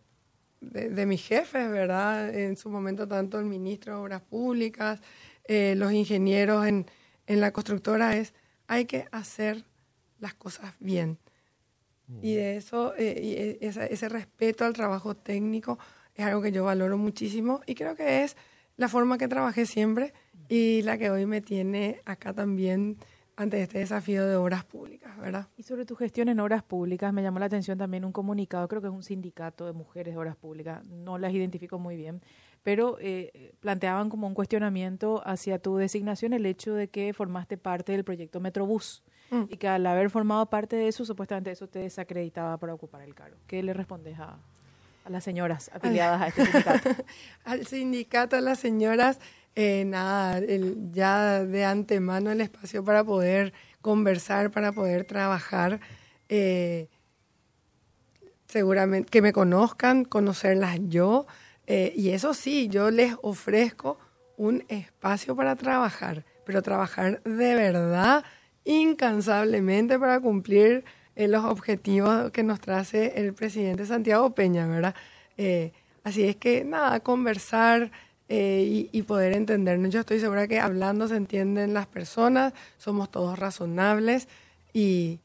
de, 0.60 1.06
mis 1.06 1.26
jefes, 1.26 1.70
¿verdad? 1.70 2.34
En 2.34 2.56
su 2.56 2.70
momento, 2.70 3.06
tanto 3.06 3.38
el 3.38 3.44
ministro 3.44 3.94
de 3.94 4.00
Obras 4.00 4.22
Públicas, 4.22 5.00
eh, 5.44 5.74
los 5.76 5.92
ingenieros 5.92 6.66
en, 6.66 6.86
en, 7.26 7.40
la 7.40 7.52
constructora, 7.52 8.16
es 8.16 8.32
hay 8.66 8.86
que 8.86 9.06
hacer 9.12 9.64
las 10.20 10.34
cosas 10.34 10.72
bien. 10.80 11.18
Y 12.20 12.34
de 12.34 12.58
eso, 12.58 12.92
y 12.98 13.56
ese, 13.62 13.90
ese 13.90 14.08
respeto 14.10 14.66
al 14.66 14.74
trabajo 14.74 15.16
técnico 15.16 15.78
es 16.14 16.24
algo 16.24 16.42
que 16.42 16.52
yo 16.52 16.64
valoro 16.64 16.98
muchísimo 16.98 17.60
y 17.66 17.74
creo 17.74 17.96
que 17.96 18.24
es 18.24 18.36
la 18.76 18.88
forma 18.88 19.18
que 19.18 19.28
trabajé 19.28 19.66
siempre 19.66 20.12
y 20.48 20.82
la 20.82 20.98
que 20.98 21.10
hoy 21.10 21.26
me 21.26 21.40
tiene 21.40 22.00
acá 22.04 22.32
también 22.32 22.98
ante 23.36 23.60
este 23.60 23.78
desafío 23.78 24.26
de 24.26 24.36
obras 24.36 24.64
públicas, 24.64 25.16
¿verdad? 25.18 25.48
Y 25.56 25.64
sobre 25.64 25.84
tu 25.84 25.96
gestión 25.96 26.28
en 26.28 26.38
obras 26.38 26.62
públicas, 26.62 27.12
me 27.12 27.22
llamó 27.22 27.40
la 27.40 27.46
atención 27.46 27.76
también 27.76 28.04
un 28.04 28.12
comunicado, 28.12 28.68
creo 28.68 28.80
que 28.80 28.88
es 28.88 28.94
un 28.94 29.02
sindicato 29.02 29.66
de 29.66 29.72
mujeres 29.72 30.14
de 30.14 30.18
obras 30.18 30.36
públicas, 30.36 30.86
no 30.86 31.18
las 31.18 31.32
identifico 31.32 31.78
muy 31.78 31.96
bien, 31.96 32.22
pero 32.62 32.96
eh, 33.00 33.52
planteaban 33.60 34.08
como 34.08 34.28
un 34.28 34.34
cuestionamiento 34.34 35.20
hacia 35.26 35.58
tu 35.58 35.76
designación 35.76 36.32
el 36.32 36.46
hecho 36.46 36.74
de 36.74 36.88
que 36.88 37.12
formaste 37.12 37.56
parte 37.56 37.92
del 37.92 38.04
proyecto 38.04 38.38
Metrobús 38.38 39.02
mm. 39.30 39.44
y 39.50 39.56
que 39.56 39.66
al 39.66 39.84
haber 39.86 40.10
formado 40.10 40.46
parte 40.46 40.76
de 40.76 40.86
eso, 40.86 41.04
supuestamente 41.04 41.50
eso 41.50 41.66
te 41.66 41.80
desacreditaba 41.80 42.56
para 42.58 42.72
ocupar 42.72 43.02
el 43.02 43.14
cargo. 43.14 43.36
¿Qué 43.48 43.62
le 43.64 43.74
respondes 43.74 44.18
a, 44.20 44.38
a 45.04 45.10
las 45.10 45.22
señoras 45.22 45.70
afiliadas 45.72 46.22
a 46.22 46.28
este 46.28 46.46
sindicato? 46.46 46.90
al 47.44 47.66
sindicato, 47.66 48.36
a 48.36 48.40
las 48.40 48.58
señoras 48.58 49.18
eh, 49.56 49.84
nada, 49.86 50.38
el, 50.38 50.90
ya 50.92 51.44
de 51.44 51.64
antemano 51.64 52.32
el 52.32 52.40
espacio 52.40 52.82
para 52.82 53.04
poder 53.04 53.52
conversar, 53.80 54.50
para 54.50 54.72
poder 54.72 55.04
trabajar. 55.04 55.80
Eh, 56.28 56.88
seguramente 58.48 59.10
que 59.10 59.22
me 59.22 59.32
conozcan, 59.32 60.04
conocerlas 60.04 60.78
yo. 60.88 61.26
Eh, 61.66 61.92
y 61.96 62.10
eso 62.10 62.34
sí, 62.34 62.68
yo 62.68 62.90
les 62.90 63.14
ofrezco 63.22 63.98
un 64.36 64.64
espacio 64.68 65.36
para 65.36 65.54
trabajar, 65.54 66.24
pero 66.44 66.60
trabajar 66.60 67.22
de 67.22 67.54
verdad, 67.54 68.24
incansablemente 68.64 69.98
para 69.98 70.20
cumplir 70.20 70.84
eh, 71.16 71.28
los 71.28 71.44
objetivos 71.44 72.30
que 72.30 72.42
nos 72.42 72.60
trace 72.60 73.14
el 73.16 73.34
presidente 73.34 73.86
Santiago 73.86 74.34
Peña, 74.34 74.66
¿verdad? 74.66 74.94
Eh, 75.36 75.72
así 76.02 76.24
es 76.24 76.36
que 76.36 76.64
nada, 76.64 77.00
conversar, 77.00 77.90
eh, 78.28 78.88
y, 78.90 79.02
poder 79.02 79.34
entendernos. 79.34 79.90
Yo 79.90 80.00
estoy 80.00 80.18
segura 80.18 80.48
que 80.48 80.58
hablando 80.58 81.06
se 81.08 81.16
entienden 81.16 81.74
las 81.74 81.86
personas, 81.86 82.54
somos 82.78 83.10
todos 83.10 83.38
razonables 83.38 84.28
y, 84.72 85.20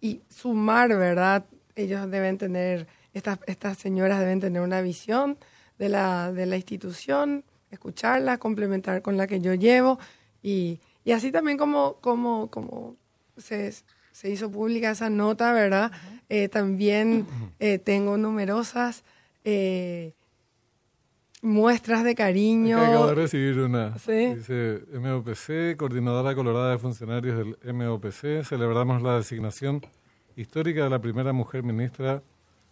y 0.00 0.20
sumar, 0.30 0.90
¿verdad? 0.90 1.44
Ellos 1.74 2.08
deben 2.08 2.38
tener, 2.38 2.86
estas, 3.14 3.40
estas 3.46 3.78
señoras 3.78 4.20
deben 4.20 4.38
tener 4.38 4.62
una 4.62 4.80
visión 4.80 5.38
de 5.78 5.88
la, 5.88 6.32
de 6.32 6.46
la 6.46 6.56
institución, 6.56 7.44
escucharla, 7.72 8.38
complementar 8.38 9.02
con 9.02 9.16
la 9.16 9.26
que 9.26 9.40
yo 9.40 9.54
llevo 9.54 9.98
y, 10.40 10.78
y 11.04 11.12
así 11.12 11.32
también 11.32 11.58
como, 11.58 11.94
como, 12.00 12.48
como 12.48 12.94
se, 13.36 13.74
se 14.16 14.30
hizo 14.30 14.50
pública 14.50 14.92
esa 14.92 15.10
nota, 15.10 15.52
¿verdad? 15.52 15.92
Eh, 16.30 16.48
también 16.48 17.26
eh, 17.60 17.78
tengo 17.78 18.16
numerosas 18.16 19.04
eh, 19.44 20.14
muestras 21.42 22.02
de 22.02 22.14
cariño. 22.14 22.80
acabo 22.80 23.08
de 23.08 23.14
recibir 23.14 23.58
una. 23.58 23.90
Dice 23.90 24.80
MOPC, 24.98 25.76
Coordinadora 25.76 26.34
Colorada 26.34 26.70
de 26.70 26.78
Funcionarios 26.78 27.36
del 27.36 27.74
MOPC, 27.74 28.42
celebramos 28.42 29.02
la 29.02 29.18
designación 29.18 29.82
histórica 30.34 30.84
de 30.84 30.90
la 30.90 30.98
primera 30.98 31.34
mujer 31.34 31.62
ministra 31.62 32.22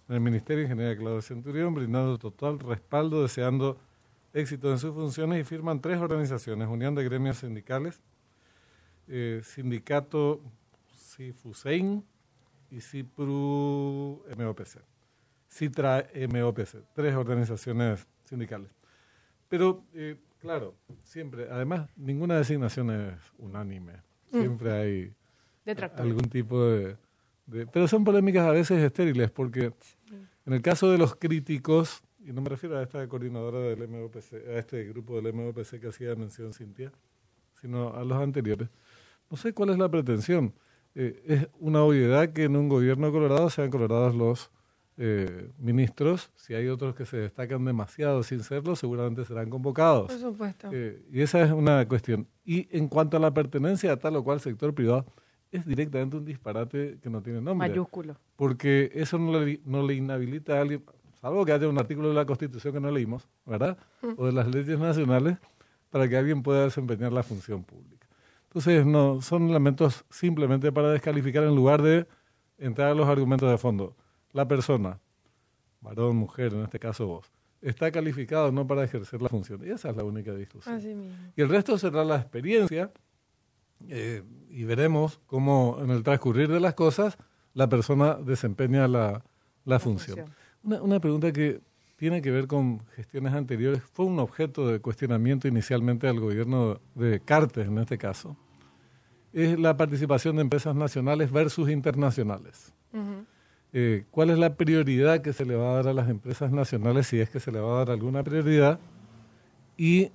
del 0.08 0.20
Ministerio, 0.20 0.62
Ingeniera 0.62 0.96
Claudia 0.96 1.20
Centurión, 1.20 1.74
brindando 1.74 2.16
total 2.16 2.58
respaldo, 2.58 3.20
deseando 3.20 3.76
éxito 4.32 4.72
en 4.72 4.78
sus 4.78 4.94
funciones 4.94 5.42
y 5.42 5.44
firman 5.44 5.82
tres 5.82 5.98
organizaciones, 5.98 6.68
Unión 6.68 6.94
de 6.94 7.04
Gremios 7.04 7.36
Sindicales, 7.36 8.00
eh, 9.08 9.42
Sindicato 9.44 10.40
CIFUSEIN 11.16 12.04
y 12.70 12.80
CIPRU 12.80 14.24
MOPC. 14.36 14.82
CITRA 15.48 16.08
MOPC, 16.28 16.84
tres 16.94 17.14
organizaciones 17.14 18.06
sindicales. 18.24 18.70
Pero, 19.48 19.84
eh, 19.94 20.16
claro, 20.38 20.74
siempre, 21.02 21.48
además, 21.50 21.88
ninguna 21.96 22.36
designación 22.36 22.90
es 22.90 23.20
unánime. 23.38 24.02
Mm. 24.32 24.40
Siempre 24.40 24.72
hay 24.72 25.14
algún 25.96 26.28
tipo 26.28 26.64
de, 26.64 26.96
Pero 27.72 27.88
son 27.88 28.04
polémicas 28.04 28.46
a 28.46 28.50
veces 28.50 28.82
estériles, 28.82 29.30
porque 29.30 29.72
en 30.46 30.52
el 30.52 30.62
caso 30.62 30.90
de 30.90 30.98
los 30.98 31.14
críticos, 31.16 32.02
y 32.18 32.32
no 32.32 32.40
me 32.42 32.48
refiero 32.48 32.78
a 32.78 32.82
esta 32.82 33.06
coordinadora 33.08 33.60
del 33.60 33.86
MOPC, 33.88 34.32
a 34.48 34.58
este 34.58 34.84
grupo 34.84 35.20
del 35.20 35.32
MOPC 35.32 35.80
que 35.80 35.88
hacía 35.88 36.14
mención 36.16 36.52
Cintia, 36.52 36.92
sino 37.60 37.94
a 37.94 38.04
los 38.04 38.20
anteriores, 38.20 38.68
no 39.30 39.36
sé 39.36 39.52
cuál 39.52 39.70
es 39.70 39.78
la 39.78 39.88
pretensión. 39.88 40.52
Eh, 40.94 41.22
es 41.26 41.48
una 41.58 41.82
obviedad 41.82 42.32
que 42.32 42.44
en 42.44 42.56
un 42.56 42.68
gobierno 42.68 43.10
colorado 43.10 43.50
sean 43.50 43.70
colorados 43.70 44.14
los 44.14 44.50
eh, 44.96 45.50
ministros, 45.58 46.30
si 46.36 46.54
hay 46.54 46.68
otros 46.68 46.94
que 46.94 47.04
se 47.04 47.16
destacan 47.16 47.64
demasiado 47.64 48.22
sin 48.22 48.44
serlo, 48.44 48.76
seguramente 48.76 49.24
serán 49.24 49.50
convocados. 49.50 50.12
Por 50.12 50.20
supuesto. 50.20 50.68
Eh, 50.72 51.04
y 51.10 51.20
esa 51.20 51.42
es 51.42 51.50
una 51.50 51.86
cuestión. 51.88 52.28
Y 52.44 52.68
en 52.76 52.88
cuanto 52.88 53.16
a 53.16 53.20
la 53.20 53.34
pertenencia 53.34 53.92
a 53.92 53.96
tal 53.96 54.16
o 54.16 54.22
cual 54.22 54.40
sector 54.40 54.72
privado, 54.72 55.04
es 55.50 55.66
directamente 55.66 56.16
un 56.16 56.24
disparate 56.24 56.98
que 57.02 57.10
no 57.10 57.22
tiene 57.22 57.40
nombre. 57.40 57.68
Mayúsculo. 57.68 58.16
Porque 58.36 58.90
eso 58.94 59.18
no 59.18 59.40
le, 59.40 59.60
no 59.64 59.84
le 59.86 59.94
inhabilita 59.94 60.58
a 60.58 60.60
alguien, 60.60 60.84
salvo 61.20 61.44
que 61.44 61.52
haya 61.52 61.68
un 61.68 61.78
artículo 61.78 62.08
de 62.08 62.14
la 62.14 62.26
Constitución 62.26 62.74
que 62.74 62.80
no 62.80 62.90
leímos, 62.90 63.28
¿verdad? 63.46 63.76
Mm. 64.02 64.12
O 64.16 64.26
de 64.26 64.32
las 64.32 64.46
leyes 64.48 64.78
nacionales, 64.78 65.38
para 65.90 66.08
que 66.08 66.16
alguien 66.16 66.42
pueda 66.42 66.64
desempeñar 66.64 67.12
la 67.12 67.22
función 67.22 67.64
pública. 67.64 67.93
Entonces, 68.54 68.86
no, 68.86 69.20
son 69.20 69.50
elementos 69.50 70.04
simplemente 70.10 70.70
para 70.70 70.92
descalificar 70.92 71.42
en 71.42 71.56
lugar 71.56 71.82
de 71.82 72.06
entrar 72.56 72.92
a 72.92 72.94
los 72.94 73.08
argumentos 73.08 73.50
de 73.50 73.58
fondo 73.58 73.96
la 74.32 74.46
persona, 74.46 75.00
varón, 75.80 76.16
mujer, 76.16 76.54
en 76.54 76.62
este 76.62 76.78
caso 76.78 77.06
vos, 77.06 77.32
está 77.62 77.90
calificado 77.90 78.52
no 78.52 78.64
para 78.66 78.84
ejercer 78.84 79.20
la 79.20 79.28
función. 79.28 79.60
Y 79.64 79.70
esa 79.70 79.90
es 79.90 79.96
la 79.96 80.04
única 80.04 80.32
discusión. 80.34 80.80
Y 81.34 81.40
el 81.40 81.48
resto 81.48 81.78
será 81.78 82.04
la 82.04 82.16
experiencia 82.16 82.92
eh, 83.88 84.22
y 84.50 84.64
veremos 84.64 85.20
cómo 85.26 85.78
en 85.82 85.90
el 85.90 86.04
transcurrir 86.04 86.48
de 86.48 86.60
las 86.60 86.74
cosas 86.74 87.16
la 87.54 87.68
persona 87.68 88.14
desempeña 88.14 88.86
la, 88.86 89.24
la 89.64 89.78
función. 89.80 90.18
función. 90.18 90.36
Una, 90.62 90.82
una 90.82 91.00
pregunta 91.00 91.32
que 91.32 91.60
tiene 91.96 92.20
que 92.22 92.30
ver 92.30 92.46
con 92.46 92.84
gestiones 92.96 93.32
anteriores, 93.32 93.82
fue 93.82 94.06
un 94.06 94.18
objeto 94.18 94.66
de 94.68 94.80
cuestionamiento 94.80 95.46
inicialmente 95.48 96.06
del 96.06 96.20
gobierno 96.20 96.80
de 96.94 97.20
Cartes 97.20 97.68
en 97.68 97.78
este 97.78 97.98
caso, 97.98 98.36
es 99.34 99.58
la 99.58 99.76
participación 99.76 100.36
de 100.36 100.42
empresas 100.42 100.76
nacionales 100.76 101.30
versus 101.30 101.68
internacionales. 101.68 102.72
Eh, 103.72 104.04
¿Cuál 104.12 104.30
es 104.30 104.38
la 104.38 104.54
prioridad 104.54 105.20
que 105.20 105.32
se 105.32 105.44
le 105.44 105.56
va 105.56 105.72
a 105.72 105.74
dar 105.74 105.88
a 105.88 105.92
las 105.92 106.08
empresas 106.08 106.52
nacionales, 106.52 107.08
si 107.08 107.20
es 107.20 107.28
que 107.28 107.40
se 107.40 107.50
le 107.50 107.58
va 107.58 107.74
a 107.74 107.78
dar 107.78 107.90
alguna 107.90 108.22
prioridad? 108.22 108.78
Y 109.76 110.12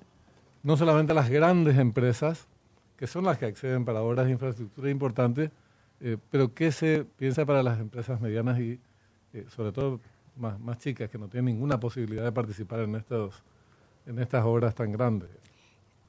no 0.64 0.78
solamente 0.78 1.12
a 1.12 1.16
las 1.16 1.30
grandes 1.30 1.78
empresas, 1.78 2.48
que 2.96 3.08
son 3.08 3.26
las 3.26 3.38
que 3.38 3.46
acceden 3.46 3.84
para 3.84 4.02
obras 4.02 4.26
de 4.26 4.32
infraestructura 4.32 4.90
importantes, 4.90 5.52
eh, 6.00 6.18
pero 6.32 6.54
¿qué 6.54 6.72
se 6.72 7.04
piensa 7.04 7.46
para 7.46 7.62
las 7.62 7.78
empresas 7.82 8.22
medianas 8.22 8.58
y 8.60 8.80
eh, 9.34 9.46
sobre 9.50 9.74
todo 9.74 10.00
más, 10.38 10.58
más 10.62 10.78
chicas 10.80 11.10
que 11.10 11.18
no 11.18 11.28
tienen 11.28 11.54
ninguna 11.54 11.78
posibilidad 11.78 12.24
de 12.24 12.32
participar 12.32 12.80
en, 12.80 12.96
estos, 12.96 13.44
en 14.06 14.20
estas 14.20 14.46
obras 14.46 14.74
tan 14.74 14.94
grandes? 14.94 15.30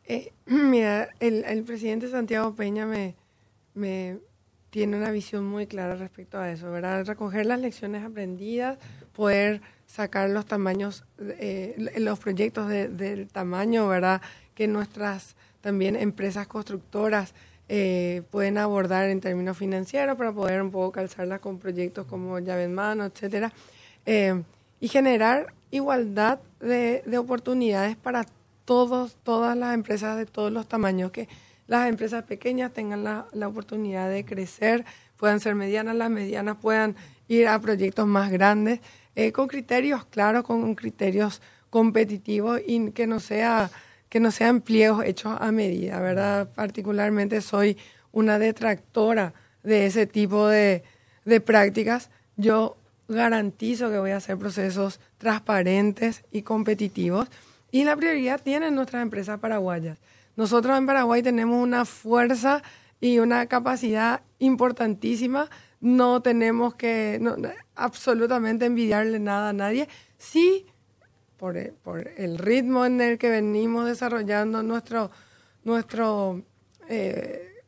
Eh, 0.07 0.33
mira, 0.47 1.09
el, 1.21 1.45
el 1.45 1.63
presidente 1.65 2.09
Santiago 2.09 2.55
Peña 2.55 2.87
me, 2.87 3.15
me 3.75 4.19
tiene 4.71 4.97
una 4.97 5.11
visión 5.11 5.45
muy 5.47 5.67
clara 5.67 5.97
respecto 5.97 6.39
a 6.39 6.51
eso, 6.51 6.71
¿verdad? 6.71 7.05
Recoger 7.05 7.47
las 7.47 7.61
lecciones 7.61 8.05
aprendidas, 8.05 8.79
poder 9.15 9.61
sacar 9.87 10.31
los 10.31 10.47
tamaños, 10.47 11.05
eh, 11.19 11.75
los 11.99 12.19
proyectos 12.21 12.69
de- 12.69 12.89
del 12.89 13.27
tamaño, 13.29 13.89
¿verdad? 13.89 14.23
Que 14.55 14.69
nuestras 14.69 15.35
también 15.61 15.97
empresas 15.97 16.47
constructoras 16.47 17.35
eh, 17.73 18.23
pueden 18.31 18.59
abordar 18.59 19.09
en 19.11 19.21
términos 19.21 19.57
financieros 19.57 20.17
para 20.17 20.33
poder 20.33 20.61
un 20.63 20.71
poco 20.73 20.91
calzarlas 20.91 21.39
con 21.41 21.59
proyectos 21.59 22.07
como 22.07 22.39
llave 22.41 22.65
en 22.65 22.75
mano, 22.75 23.05
etcétera. 23.05 23.53
Eh, 24.07 24.43
y 24.81 24.89
generar 24.89 25.53
igualdad 25.71 26.41
de, 26.59 27.03
de 27.07 27.19
oportunidades 27.19 27.97
para 27.97 28.27
todos, 28.71 29.17
todas 29.25 29.57
las 29.57 29.75
empresas 29.75 30.17
de 30.17 30.27
todos 30.27 30.53
los 30.53 30.69
tamaños, 30.69 31.11
que 31.11 31.29
las 31.67 31.89
empresas 31.89 32.23
pequeñas 32.23 32.73
tengan 32.73 33.03
la, 33.03 33.27
la 33.33 33.49
oportunidad 33.49 34.09
de 34.09 34.25
crecer, 34.25 34.85
puedan 35.17 35.41
ser 35.41 35.57
medianas, 35.57 35.97
las 35.97 36.09
medianas 36.09 36.57
puedan 36.63 36.95
ir 37.27 37.49
a 37.49 37.61
proyectos 37.61 38.07
más 38.07 38.31
grandes, 38.31 38.79
eh, 39.17 39.33
con 39.33 39.49
criterios 39.49 40.05
claros, 40.05 40.45
con 40.45 40.77
criterios 40.77 41.43
competitivos 41.69 42.61
y 42.65 42.93
que 42.93 43.09
no 43.09 43.19
sea 43.19 43.73
que 44.09 44.21
no 44.21 44.31
sean 44.31 44.61
pliegos 44.61 45.05
hechos 45.05 45.37
a 45.41 45.51
medida, 45.51 45.99
¿verdad? 45.99 46.49
Particularmente 46.55 47.41
soy 47.41 47.77
una 48.13 48.39
detractora 48.39 49.35
de 49.65 49.87
ese 49.87 50.07
tipo 50.07 50.47
de, 50.47 50.85
de 51.25 51.41
prácticas. 51.41 52.11
Yo 52.37 52.77
garantizo 53.09 53.91
que 53.91 53.99
voy 53.99 54.13
a 54.13 54.19
hacer 54.19 54.39
procesos 54.39 55.01
transparentes 55.19 56.23
y 56.31 56.43
competitivos 56.43 57.29
y 57.71 57.85
la 57.85 57.97
prioridad 57.97 58.41
tienen 58.43 58.75
nuestras 58.75 59.03
empresas 59.03 59.39
paraguayas. 59.39 59.99
Nosotros 60.37 60.77
en 60.79 60.87
Paraguay 60.87 61.23
tenemos 61.23 61.63
una 61.63 61.85
fuerza 61.85 62.63
y 63.01 63.19
una 63.19 63.47
capacidad 63.47 64.23
importantísima. 64.39 65.49
No 65.81 66.23
tenemos 66.23 66.75
que 66.75 67.21
absolutamente 67.75 68.67
envidiarle 68.67 69.19
nada 69.19 69.51
a 69.51 69.53
nadie. 69.53 69.89
Sí, 70.19 70.67
por, 71.37 71.73
por 71.83 72.09
el 72.17 72.39
ritmo 72.39 72.85
en 72.85 73.01
el 73.01 73.19
que 73.19 73.31
venimos 73.31 73.87
desarrollando 73.87 74.63
nuestro, 74.63 75.11
nuestro, 75.65 76.43
eh, 76.89 77.63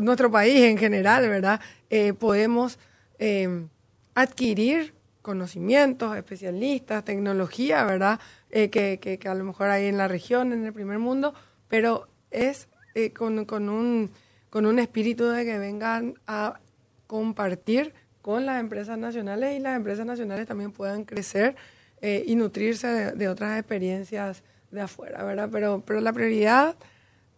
nuestro 0.00 0.30
país 0.30 0.62
en 0.62 0.76
general, 0.76 1.28
¿verdad? 1.28 1.60
Eh, 1.88 2.12
podemos 2.12 2.78
eh, 3.18 3.66
adquirir 4.14 4.94
conocimientos, 5.22 6.16
especialistas, 6.16 7.04
tecnología, 7.04 7.84
¿verdad? 7.84 8.20
Eh, 8.54 8.68
que, 8.68 8.98
que- 9.00 9.18
que 9.18 9.28
a 9.28 9.34
lo 9.34 9.44
mejor 9.44 9.68
hay 9.70 9.86
en 9.86 9.96
la 9.96 10.08
región, 10.08 10.52
en 10.52 10.64
el 10.66 10.72
primer 10.74 10.98
mundo, 10.98 11.32
pero 11.68 12.06
es 12.30 12.68
eh, 12.94 13.10
con, 13.12 13.46
con 13.46 13.70
un, 13.70 14.10
con 14.50 14.66
un 14.66 14.78
espíritu 14.78 15.24
de 15.26 15.44
que 15.46 15.58
vengan 15.58 16.14
a 16.26 16.60
compartir 17.06 17.94
con 18.20 18.44
las 18.46 18.60
empresas 18.60 18.98
nacionales 18.98 19.56
y 19.56 19.60
las 19.60 19.74
empresas 19.76 20.04
nacionales 20.06 20.46
también 20.46 20.70
puedan 20.70 21.04
crecer 21.04 21.56
eh, 22.02 22.24
y 22.26 22.34
nutrirse 22.36 22.86
de, 22.88 23.12
de 23.12 23.28
otras 23.28 23.58
experiencias 23.58 24.42
de 24.70 24.82
afuera, 24.82 25.24
¿verdad? 25.24 25.48
Pero, 25.50 25.82
pero 25.86 26.00
la 26.00 26.12
prioridad, 26.12 26.76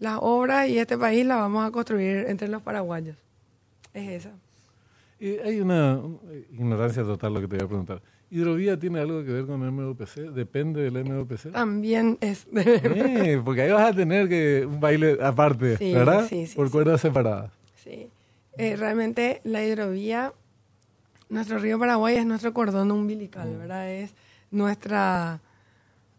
las 0.00 0.18
obras 0.20 0.68
y 0.68 0.78
este 0.78 0.98
país 0.98 1.24
la 1.24 1.36
vamos 1.36 1.64
a 1.64 1.70
construir 1.70 2.26
entre 2.28 2.48
los 2.48 2.60
paraguayos. 2.62 3.16
Es 3.92 4.08
esa. 4.10 4.30
Y 5.20 5.38
hay 5.38 5.60
una 5.60 5.96
un- 5.96 6.20
eh, 6.28 6.46
ignorancia 6.52 7.02
total 7.04 7.34
lo 7.34 7.40
que 7.40 7.46
te 7.48 7.56
voy 7.56 7.64
a 7.64 7.68
preguntar. 7.68 8.02
¿Hidrovía 8.34 8.76
tiene 8.78 8.98
algo 8.98 9.24
que 9.24 9.30
ver 9.30 9.46
con 9.46 9.62
el 9.62 9.70
MOPC? 9.70 10.16
¿Depende 10.34 10.82
del 10.90 11.04
MOPC? 11.04 11.52
También 11.52 12.18
es... 12.20 12.46
Eh, 12.52 13.40
porque 13.44 13.62
ahí 13.62 13.70
vas 13.70 13.92
a 13.92 13.94
tener 13.94 14.28
que 14.28 14.64
un 14.66 14.80
baile 14.80 15.18
aparte, 15.22 15.76
Sí, 15.76 15.92
¿verdad? 15.94 16.26
sí, 16.28 16.46
sí, 16.48 16.56
Por 16.56 16.66
sí. 16.66 16.72
cuerdas 16.72 17.00
separadas. 17.00 17.52
Sí. 17.76 18.08
Eh, 18.58 18.74
realmente 18.76 19.40
la 19.44 19.64
hidrovía, 19.64 20.32
nuestro 21.28 21.58
río 21.58 21.78
Paraguay 21.78 22.16
es 22.16 22.26
nuestro 22.26 22.52
cordón 22.52 22.90
umbilical, 22.90 23.56
¿verdad? 23.56 23.88
Es 23.90 24.14
nuestra, 24.50 25.40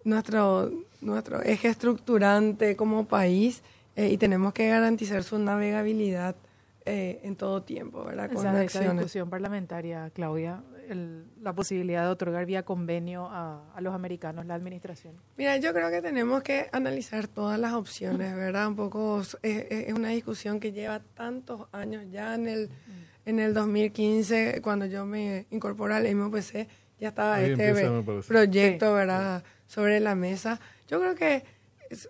nuestro, 0.06 0.72
nuestro 1.02 1.42
eje 1.44 1.68
estructurante 1.68 2.76
como 2.78 3.06
país 3.08 3.62
eh, 3.98 4.10
y 4.10 4.18
tenemos 4.18 4.54
que 4.54 4.70
garantizar 4.70 5.24
su 5.24 5.38
navegabilidad 5.40 6.36
eh, 6.86 7.20
en 7.24 7.36
todo 7.36 7.62
tiempo, 7.64 8.04
¿verdad? 8.04 8.28
Con 8.30 8.38
Esa, 8.38 8.52
esa 8.52 8.62
acciones. 8.62 8.92
discusión 8.98 9.30
parlamentaria, 9.30 10.12
Claudia, 10.14 10.62
el- 10.90 11.26
la 11.42 11.54
posibilidad 11.54 12.04
de 12.04 12.10
otorgar 12.10 12.46
vía 12.46 12.64
convenio 12.64 13.28
a, 13.30 13.72
a 13.76 13.82
los 13.82 13.94
americanos 13.94 14.46
la 14.46 14.56
administración. 14.56 15.16
Mira, 15.38 15.58
yo 15.58 15.74
creo 15.74 15.90
que 15.90 16.02
tenemos 16.02 16.44
que 16.44 16.68
analizar 16.72 17.28
todas 17.28 17.60
las 17.60 17.74
opciones, 17.74 18.36
¿verdad? 18.36 18.68
Un 18.68 18.76
poco 18.76 19.22
es, 19.22 19.38
es 19.44 19.94
una 19.94 20.10
discusión 20.10 20.60
que 20.60 20.72
lleva 20.72 21.00
tantos 21.16 21.68
años 21.72 22.04
ya 22.12 22.36
en 22.36 22.48
el 22.48 22.70
en 23.28 23.40
el 23.40 23.54
2015 23.56 24.62
cuando 24.62 24.86
yo 24.86 25.06
me 25.06 25.48
incorporé 25.50 25.96
al 25.96 26.16
MOPC 26.16 26.68
ya 27.00 27.08
estaba 27.10 27.36
Ahí 27.36 27.52
este 27.52 27.70
empieza, 27.70 27.92
proyecto, 28.28 28.88
Sí, 28.88 28.94
¿verdad? 28.94 29.44
Sobre 29.68 30.00
la 30.00 30.14
mesa. 30.16 30.60
Yo 30.88 31.00
creo 31.00 31.16
que 31.16 31.44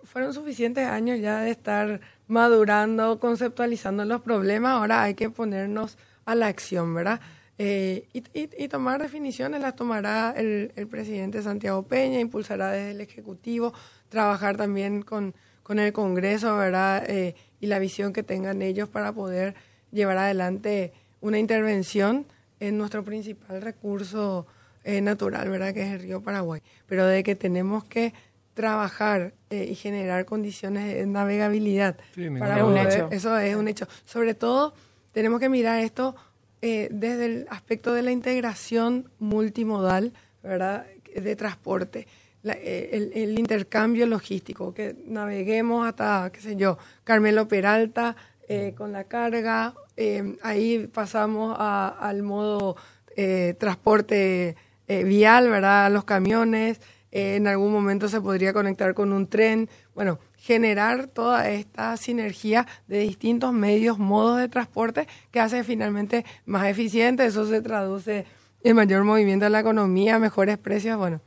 fueron 0.04 0.32
suficientes 0.34 0.86
años 0.86 1.18
ya 1.20 1.40
de 1.40 1.50
estar 1.50 2.00
madurando, 2.28 3.18
conceptualizando 3.18 4.04
los 4.04 4.20
problemas. 4.20 4.72
Ahora 4.72 5.02
hay 5.02 5.14
que 5.14 5.30
ponernos 5.30 5.96
a 6.24 6.34
la 6.34 6.46
acción, 6.48 6.94
¿verdad? 6.94 7.20
Eh, 7.58 8.06
y, 8.12 8.18
y- 8.38 8.50
y 8.58 8.68
tomar 8.68 9.00
definiciones 9.00 9.60
las 9.62 9.74
tomará 9.76 10.34
el, 10.36 10.72
el 10.76 10.86
presidente 10.88 11.42
Santiago 11.42 11.82
Peña, 11.84 12.20
impulsará 12.20 12.70
desde 12.72 12.90
el 12.90 13.00
Ejecutivo, 13.00 13.72
trabajar 14.10 14.56
también 14.56 15.02
con, 15.02 15.34
con 15.62 15.78
el 15.78 15.92
Congreso, 15.92 16.56
¿verdad? 16.56 17.04
Eh, 17.08 17.34
y 17.60 17.66
la 17.66 17.78
visión 17.78 18.12
que 18.12 18.22
tengan 18.22 18.60
ellos 18.60 18.88
para 18.88 19.12
poder 19.12 19.54
llevar 19.90 20.18
adelante 20.18 20.92
una 21.22 21.38
intervención 21.38 22.26
en 22.60 22.76
nuestro 22.76 23.02
principal 23.04 23.62
recurso 23.62 24.46
eh, 24.84 25.00
natural, 25.00 25.48
¿verdad? 25.48 25.72
Que 25.72 25.82
es 25.82 25.92
el 25.92 26.00
río 26.00 26.20
Paraguay. 26.22 26.60
Pero 26.86 27.06
de 27.06 27.22
que 27.22 27.34
tenemos 27.34 27.84
que 27.84 28.12
trabajar 28.54 29.34
eh, 29.50 29.66
y 29.70 29.74
generar 29.74 30.24
condiciones 30.24 30.94
de 30.94 31.06
navegabilidad 31.06 31.96
Sí, 32.14 32.28
para 32.30 32.58
Es 32.58 32.62
un 32.64 32.76
hecho. 32.78 33.08
eso 33.10 33.38
es 33.38 33.56
un 33.56 33.68
hecho. 33.68 33.86
Sobre 34.04 34.34
todo, 34.34 34.74
tenemos 35.12 35.40
que 35.40 35.48
mirar 35.48 35.80
esto 35.80 36.14
eh, 36.62 36.88
desde 36.90 37.26
el 37.26 37.46
aspecto 37.50 37.92
de 37.94 38.02
la 38.02 38.10
integración 38.12 39.10
multimodal, 39.18 40.12
¿verdad? 40.42 40.86
De 41.14 41.36
transporte. 41.36 42.06
La- 42.42 42.54
eh, 42.54 42.90
el, 42.92 43.12
el 43.14 43.38
intercambio 43.38 44.06
logístico, 44.06 44.72
que 44.74 44.94
naveguemos 45.06 45.86
hasta, 45.86 46.30
qué 46.32 46.40
sé 46.40 46.56
yo, 46.56 46.78
Carmelo 47.04 47.48
Peralta 47.48 48.16
eh, 48.48 48.74
con 48.76 48.92
la 48.92 49.04
carga, 49.04 49.74
eh, 49.96 50.36
ahí 50.42 50.86
pasamos 50.92 51.56
a- 51.58 51.88
al 51.88 52.22
modo 52.22 52.76
eh, 53.16 53.54
transporte 53.58 54.56
eh, 54.88 55.04
vial, 55.04 55.48
¿verdad? 55.48 55.90
Los 55.90 56.04
camiones, 56.04 56.80
eh, 57.10 57.36
en 57.36 57.46
algún 57.48 57.72
momento 57.72 58.08
se 58.08 58.20
podría 58.20 58.52
conectar 58.52 58.94
con 58.94 59.12
un 59.12 59.26
tren. 59.26 59.68
Bueno, 59.94 60.18
generar 60.46 61.08
toda 61.08 61.50
esta 61.50 61.96
sinergia 61.96 62.66
de 62.86 63.00
distintos 63.00 63.52
medios, 63.52 63.98
modos 63.98 64.38
de 64.38 64.48
transporte 64.48 65.08
que 65.32 65.40
hace 65.40 65.64
finalmente 65.64 66.24
más 66.44 66.68
eficiente. 66.68 67.26
Eso 67.26 67.46
se 67.46 67.60
traduce 67.62 68.24
en 68.62 68.76
mayor 68.76 69.02
movimiento 69.02 69.44
de 69.46 69.50
la 69.50 69.58
economía, 69.60 70.20
mejores 70.20 70.56
precios, 70.56 70.96
bueno. 70.98 71.20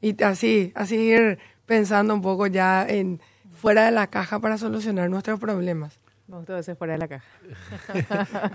Y 0.00 0.22
así, 0.22 0.70
así 0.76 0.94
ir 0.96 1.40
pensando 1.66 2.14
un 2.14 2.22
poco 2.22 2.46
ya 2.46 2.86
en 2.88 3.20
fuera 3.50 3.86
de 3.86 3.90
la 3.90 4.06
caja 4.06 4.38
para 4.38 4.56
solucionar 4.56 5.10
nuestros 5.10 5.40
problemas. 5.40 5.98
Me 6.28 6.36
gustó 6.36 6.56
ese 6.56 6.76
fuera 6.76 6.92
de 6.92 6.98
la 7.00 7.08
caja. 7.08 7.26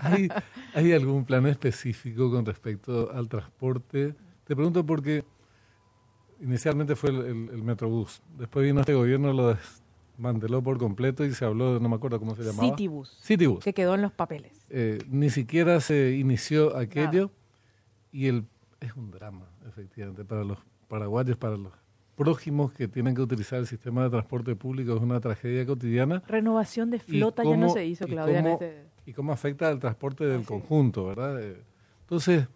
¿Hay, 0.00 0.28
hay 0.74 0.92
algún 0.94 1.26
plan 1.26 1.46
específico 1.46 2.30
con 2.30 2.46
respecto 2.46 3.12
al 3.12 3.28
transporte? 3.28 4.14
Te 4.46 4.56
pregunto 4.56 4.84
porque 4.86 5.24
inicialmente 6.40 6.96
fue 6.96 7.10
el, 7.10 7.16
el- 7.16 7.50
el 7.52 7.62
Metrobús, 7.62 8.22
después 8.38 8.64
vino 8.64 8.80
este 8.80 8.94
gobierno, 8.94 9.30
lo 9.34 9.48
des- 9.54 9.82
mandeló 10.18 10.62
por 10.62 10.78
completo 10.78 11.24
y 11.24 11.32
se 11.32 11.44
habló 11.44 11.74
de, 11.74 11.80
no 11.80 11.88
me 11.88 11.96
acuerdo 11.96 12.18
cómo 12.18 12.34
se 12.34 12.42
llamaba. 12.42 12.68
Citibus. 12.68 13.18
Citibus. 13.22 13.62
Que 13.64 13.72
quedó 13.72 13.94
en 13.94 14.02
los 14.02 14.12
papeles. 14.12 14.52
Eh, 14.70 14.98
ni 15.08 15.30
siquiera 15.30 15.80
se 15.80 16.12
inició 16.16 16.76
aquello 16.76 17.30
y 18.12 18.26
el 18.26 18.44
es 18.80 18.94
un 18.94 19.10
drama, 19.10 19.46
efectivamente, 19.66 20.24
para 20.24 20.44
los 20.44 20.58
paraguayos, 20.88 21.36
para 21.36 21.56
los 21.56 21.72
prójimos 22.14 22.72
que 22.72 22.88
tienen 22.88 23.14
que 23.14 23.20
utilizar 23.22 23.58
el 23.58 23.66
sistema 23.66 24.04
de 24.04 24.10
transporte 24.10 24.54
público, 24.56 24.94
es 24.96 25.02
una 25.02 25.20
tragedia 25.20 25.66
cotidiana. 25.66 26.22
Renovación 26.26 26.90
de 26.90 26.98
flota 26.98 27.42
ya 27.44 27.56
no 27.56 27.68
se 27.70 27.84
hizo, 27.86 28.06
Claudia. 28.06 28.42
cómo- 28.42 28.54
este- 28.54 28.86
y 29.06 29.12
cómo 29.12 29.32
afecta 29.32 29.68
al 29.68 29.78
transporte 29.78 30.24
del 30.24 30.44
conjunto, 30.44 31.06
¿verdad? 31.06 31.40
Eh, 31.42 31.62
Entonces, 32.02 32.46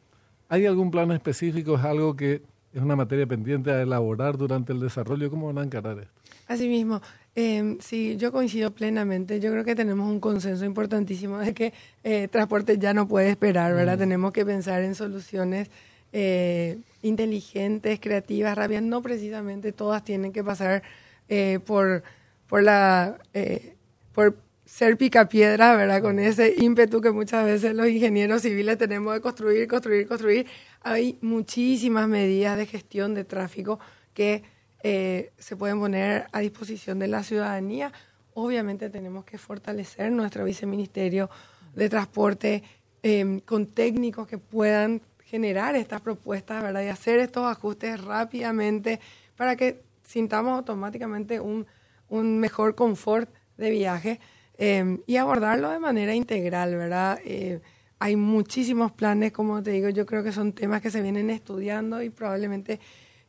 ¿hay 0.49 0.66
algún 0.66 0.90
plan 0.90 1.11
específico? 1.12 1.75
¿Es 1.77 1.85
algo 1.85 2.14
que 2.16 2.42
es 2.73 2.83
una 2.83 2.94
materia 2.96 3.27
pendiente 3.27 3.70
a 3.73 3.83
elaborar 3.83 4.37
durante 4.38 4.73
el 4.73 4.79
desarrollo? 4.81 5.29
¿Cómo 5.31 5.46
van 5.49 5.59
a 5.59 5.64
encarar 5.64 5.99
esto? 5.99 6.19
Asimismo, 6.50 7.00
eh, 7.36 7.76
sí, 7.78 8.16
yo 8.16 8.32
coincido 8.32 8.72
plenamente. 8.72 9.38
Yo 9.38 9.52
creo 9.52 9.64
que 9.64 9.76
tenemos 9.76 10.10
un 10.10 10.18
consenso 10.18 10.64
importantísimo 10.64 11.38
de 11.38 11.54
que 11.54 11.72
eh, 12.02 12.26
transporte 12.26 12.76
ya 12.76 12.92
no 12.92 13.06
puede 13.06 13.30
esperar, 13.30 13.72
¿verdad? 13.72 13.96
Tenemos 13.96 14.32
que 14.32 14.44
pensar 14.44 14.82
en 14.82 14.96
soluciones 14.96 15.70
eh, 16.12 16.80
inteligentes, 17.02 18.00
creativas, 18.00 18.58
rápidas. 18.58 18.82
No 18.82 19.00
precisamente 19.00 19.70
todas 19.70 20.02
tienen 20.02 20.32
que 20.32 20.42
pasar 20.42 20.82
eh, 21.28 21.60
por, 21.64 22.02
por 22.48 22.64
la 22.64 23.18
eh, 23.32 23.76
por 24.12 24.36
ser 24.64 24.96
picapiedra, 24.96 25.76
¿verdad? 25.76 26.02
Con 26.02 26.18
ese 26.18 26.56
ímpetu 26.58 27.00
que 27.00 27.12
muchas 27.12 27.44
veces 27.44 27.76
los 27.76 27.86
ingenieros 27.86 28.42
civiles 28.42 28.76
tenemos 28.76 29.14
de 29.14 29.20
construir, 29.20 29.68
construir, 29.68 30.08
construir. 30.08 30.46
Hay 30.80 31.16
muchísimas 31.20 32.08
medidas 32.08 32.56
de 32.56 32.66
gestión 32.66 33.14
de 33.14 33.22
tráfico 33.22 33.78
que 34.14 34.42
eh, 34.82 35.32
se 35.38 35.56
pueden 35.56 35.78
poner 35.78 36.26
a 36.32 36.40
disposición 36.40 36.98
de 36.98 37.08
la 37.08 37.22
ciudadanía. 37.22 37.92
Obviamente 38.34 38.90
tenemos 38.90 39.24
que 39.24 39.38
fortalecer 39.38 40.10
nuestro 40.12 40.44
viceministerio 40.44 41.30
de 41.74 41.88
transporte 41.88 42.62
eh, 43.02 43.40
con 43.44 43.66
técnicos 43.66 44.26
que 44.26 44.38
puedan 44.38 45.02
generar 45.24 45.76
estas 45.76 46.00
propuestas, 46.00 46.62
¿verdad? 46.62 46.82
Y 46.82 46.88
hacer 46.88 47.20
estos 47.20 47.44
ajustes 47.44 48.02
rápidamente 48.02 49.00
para 49.36 49.56
que 49.56 49.82
sintamos 50.02 50.54
automáticamente 50.54 51.38
un, 51.38 51.66
un 52.08 52.38
mejor 52.38 52.74
confort 52.74 53.30
de 53.56 53.70
viaje 53.70 54.20
eh, 54.58 54.98
y 55.06 55.16
abordarlo 55.16 55.70
de 55.70 55.78
manera 55.78 56.14
integral, 56.14 56.76
¿verdad? 56.76 57.18
Eh, 57.24 57.60
hay 57.98 58.16
muchísimos 58.16 58.92
planes, 58.92 59.32
como 59.32 59.62
te 59.62 59.70
digo, 59.70 59.88
yo 59.88 60.04
creo 60.04 60.24
que 60.24 60.32
son 60.32 60.52
temas 60.52 60.82
que 60.82 60.90
se 60.90 61.00
vienen 61.00 61.30
estudiando 61.30 62.02
y 62.02 62.10
probablemente 62.10 62.80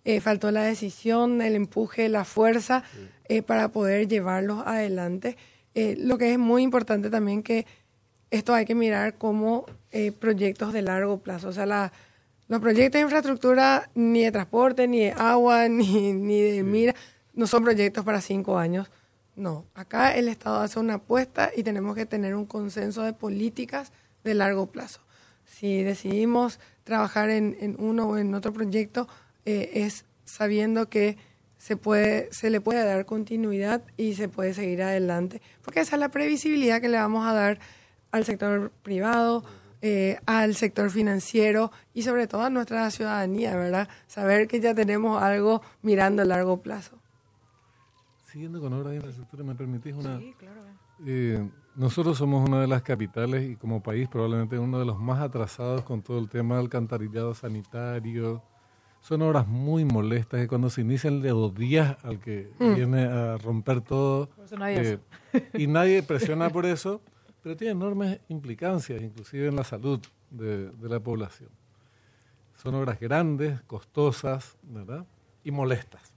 eh, 0.05 0.19
faltó 0.21 0.51
la 0.51 0.63
decisión, 0.63 1.41
el 1.41 1.55
empuje, 1.55 2.09
la 2.09 2.25
fuerza 2.25 2.83
eh, 3.29 3.41
para 3.41 3.69
poder 3.69 4.07
llevarlos 4.07 4.63
adelante. 4.65 5.37
Eh, 5.75 5.95
lo 5.97 6.17
que 6.17 6.31
es 6.33 6.39
muy 6.39 6.63
importante 6.63 7.09
también 7.09 7.43
que 7.43 7.65
esto 8.29 8.53
hay 8.53 8.65
que 8.65 8.75
mirar 8.75 9.15
como 9.17 9.65
eh, 9.91 10.11
proyectos 10.11 10.73
de 10.73 10.81
largo 10.81 11.19
plazo. 11.19 11.49
O 11.49 11.53
sea, 11.53 11.65
la- 11.65 11.91
los 12.47 12.59
proyectos 12.59 12.99
de 12.99 13.03
infraestructura, 13.03 13.89
ni 13.95 14.23
de 14.23 14.31
transporte, 14.31 14.87
ni 14.87 14.99
de 15.01 15.11
agua, 15.11 15.67
ni, 15.69 16.13
ni 16.13 16.41
de 16.41 16.63
mira, 16.63 16.95
no 17.33 17.47
son 17.47 17.63
proyectos 17.63 18.03
para 18.03 18.21
cinco 18.21 18.57
años. 18.57 18.89
No, 19.35 19.65
acá 19.75 20.15
el 20.15 20.27
Estado 20.27 20.59
hace 20.59 20.77
una 20.79 20.95
apuesta 20.95 21.51
y 21.55 21.63
tenemos 21.63 21.95
que 21.95 22.05
tener 22.05 22.35
un 22.35 22.45
consenso 22.45 23.03
de 23.03 23.13
políticas 23.13 23.91
de 24.25 24.33
largo 24.33 24.65
plazo. 24.67 24.99
Si 25.45 25.83
decidimos 25.83 26.59
trabajar 26.83 27.29
en, 27.29 27.55
en 27.61 27.75
uno 27.79 28.09
o 28.09 28.17
en 28.17 28.33
otro 28.35 28.51
proyecto, 28.51 29.07
eh, 29.45 29.71
es 29.73 30.06
sabiendo 30.25 30.89
que 30.89 31.17
se, 31.58 31.77
puede, 31.77 32.32
se 32.32 32.49
le 32.49 32.62
puede 32.62 32.84
dar 32.84 33.06
continuidad 33.06 33.84
y 33.97 34.15
se 34.15 34.30
puede 34.30 34.54
seguir 34.54 34.82
adelante, 34.82 35.41
porque 35.62 35.82
esa 35.82 35.95
es 35.95 35.99
la 35.99 36.10
previsibilidad 36.10 36.82
que 36.82 36.89
le 36.89 36.97
vamos 36.97 37.27
a 37.27 37.34
dar 37.34 37.60
al 38.12 38.25
sector 38.25 38.71
privado, 38.82 39.43
eh, 39.82 40.19
al 40.25 40.56
sector 40.56 40.89
financiero 40.89 41.71
y 41.93 42.04
sobre 42.04 42.27
todo 42.27 42.43
a 42.43 42.49
nuestra 42.49 42.89
ciudadanía, 42.91 43.56
¿verdad? 43.56 43.89
Saber 44.08 44.47
que 44.47 44.60
ya 44.60 44.75
tenemos 44.75 45.21
algo 45.21 45.62
mirando 45.82 46.21
a 46.21 46.25
largo 46.25 46.62
plazo. 46.62 46.99
Siguiendo 48.25 48.62
con 48.62 48.73
obras 48.73 48.91
de 48.91 48.95
infraestructura, 48.97 49.43
¿me 49.43 49.56
permitís 49.56 49.93
una...? 49.93 50.19
Sí, 50.19 50.34
claro. 50.38 50.62
Eh, 51.06 51.49
nosotros 51.75 52.17
somos 52.17 52.47
una 52.47 52.62
de 52.62 52.67
las 52.67 52.82
capitales 52.82 53.49
y 53.49 53.56
como 53.56 53.82
país 53.82 54.08
probablemente 54.08 54.60
uno 54.60 54.77
de 54.77 54.86
los 54.86 54.99
más 54.99 55.21
atrasados 55.21 55.84
con 55.84 56.01
todo 56.01 56.19
el 56.19 56.30
tema 56.30 56.56
del 56.56 56.65
alcantarillado 56.65 57.34
sanitario. 57.34 58.43
Son 59.01 59.21
obras 59.23 59.47
muy 59.47 59.83
molestas 59.83 60.41
que 60.41 60.47
cuando 60.47 60.69
se 60.69 60.81
inician 60.81 61.21
le 61.21 61.33
días 61.55 61.97
al 62.03 62.19
que 62.19 62.51
viene 62.59 63.03
a 63.03 63.37
romper 63.37 63.81
todo. 63.81 64.29
Eh, 64.67 64.99
y 65.53 65.65
nadie 65.67 66.03
presiona 66.07 66.49
por 66.51 66.67
eso, 66.67 67.01
pero 67.41 67.57
tiene 67.57 67.71
enormes 67.71 68.19
implicancias, 68.29 69.01
inclusive 69.01 69.47
en 69.47 69.55
la 69.55 69.63
salud 69.63 69.99
de, 70.29 70.69
de 70.69 70.89
la 70.89 70.99
población. 70.99 71.49
Son 72.61 72.75
obras 72.75 72.99
grandes, 72.99 73.59
costosas, 73.61 74.55
¿verdad? 74.61 75.03
Y 75.43 75.49
molestas, 75.49 76.13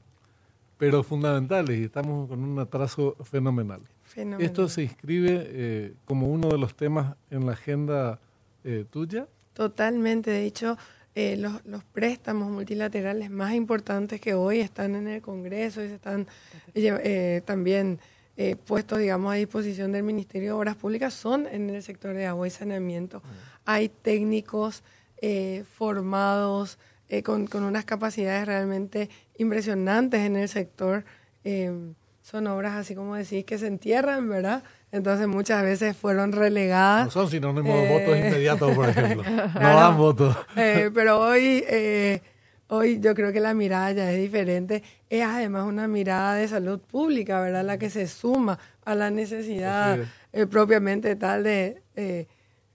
pero 0.76 1.02
fundamentales 1.02 1.78
y 1.78 1.84
estamos 1.84 2.28
con 2.28 2.44
un 2.44 2.58
atraso 2.58 3.16
fenomenal. 3.24 3.80
Fenomenal. 4.02 4.44
¿Esto 4.44 4.68
se 4.68 4.82
inscribe 4.82 5.42
eh, 5.46 5.94
como 6.04 6.28
uno 6.28 6.48
de 6.48 6.58
los 6.58 6.74
temas 6.74 7.16
en 7.30 7.46
la 7.46 7.52
agenda 7.52 8.20
eh, 8.62 8.84
tuya? 8.90 9.26
Totalmente, 9.54 10.30
de 10.30 10.44
hecho, 10.44 10.76
eh, 11.14 11.36
los, 11.36 11.64
los 11.64 11.84
préstamos 11.84 12.50
multilaterales 12.50 13.30
más 13.30 13.54
importantes 13.54 14.20
que 14.20 14.34
hoy 14.34 14.60
están 14.60 14.94
en 14.94 15.06
el 15.08 15.22
Congreso 15.22 15.82
y 15.82 15.88
se 15.88 15.94
están 15.94 16.26
eh, 16.74 17.42
también 17.44 18.00
eh, 18.36 18.56
puestos, 18.56 18.98
digamos, 18.98 19.32
a 19.32 19.36
disposición 19.36 19.92
del 19.92 20.02
Ministerio 20.02 20.48
de 20.48 20.52
Obras 20.52 20.76
Públicas 20.76 21.14
son 21.14 21.46
en 21.46 21.70
el 21.70 21.82
sector 21.82 22.14
de 22.14 22.26
agua 22.26 22.46
y 22.48 22.50
saneamiento. 22.50 23.22
Hay 23.64 23.88
técnicos 23.88 24.82
eh, 25.22 25.64
formados 25.72 26.78
eh, 27.08 27.22
con, 27.22 27.46
con 27.46 27.62
unas 27.62 27.84
capacidades 27.84 28.46
realmente 28.46 29.08
impresionantes 29.38 30.20
en 30.20 30.36
el 30.36 30.48
sector. 30.48 31.04
eh, 31.44 31.70
son 32.24 32.46
obras, 32.46 32.72
así 32.72 32.94
como 32.94 33.14
decís, 33.16 33.44
que 33.44 33.58
se 33.58 33.66
entierran, 33.66 34.30
¿verdad? 34.30 34.64
Entonces 34.94 35.26
muchas 35.26 35.62
veces 35.64 35.96
fueron 35.96 36.30
relegadas. 36.30 37.06
No 37.06 37.10
son 37.10 37.28
sinónimos 37.28 37.74
de 37.74 37.84
Eh, 37.84 37.92
votos 37.98 38.16
inmediatos, 38.16 38.74
por 38.76 38.88
ejemplo. 38.88 39.22
No 39.36 39.52
Claro. 39.52 39.78
dan 39.80 39.96
votos. 39.96 40.36
Eh, 40.56 40.90
pero 40.94 41.18
hoy, 41.20 41.64
eh, 41.68 42.22
hoy 42.68 43.00
yo 43.00 43.12
creo 43.14 43.32
que 43.32 43.40
la 43.40 43.54
mirada 43.54 43.90
ya 43.90 44.12
es 44.12 44.18
diferente. 44.20 44.84
Es 45.10 45.24
además 45.24 45.64
una 45.64 45.88
mirada 45.88 46.36
de 46.36 46.46
salud 46.46 46.78
pública, 46.78 47.40
¿verdad? 47.40 47.64
La 47.64 47.76
que 47.76 47.90
se 47.90 48.06
suma 48.06 48.56
a 48.84 48.94
la 48.94 49.10
necesidad 49.10 49.98
eh, 50.32 50.46
propiamente 50.46 51.16
tal 51.16 51.42
de 51.42 51.82
eh, 51.96 52.26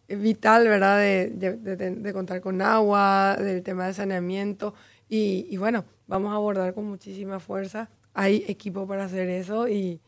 vital, 0.09 0.67
¿verdad? 0.67 0.97
De, 0.97 1.29
de- 1.29 1.55
de- 1.55 1.91
de 1.95 2.13
contar 2.13 2.41
con 2.41 2.61
agua, 2.61 3.37
del 3.39 3.63
tema 3.63 3.87
de 3.87 3.93
saneamiento. 3.93 4.73
Y, 5.07 5.47
y 5.49 5.55
bueno, 5.55 5.85
vamos 6.07 6.33
a 6.33 6.35
abordar 6.35 6.73
con 6.73 6.83
muchísima 6.85 7.39
fuerza. 7.39 7.89
Hay 8.13 8.43
equipo 8.49 8.85
para 8.85 9.05
hacer 9.05 9.29
eso 9.29 9.69
y 9.69 10.01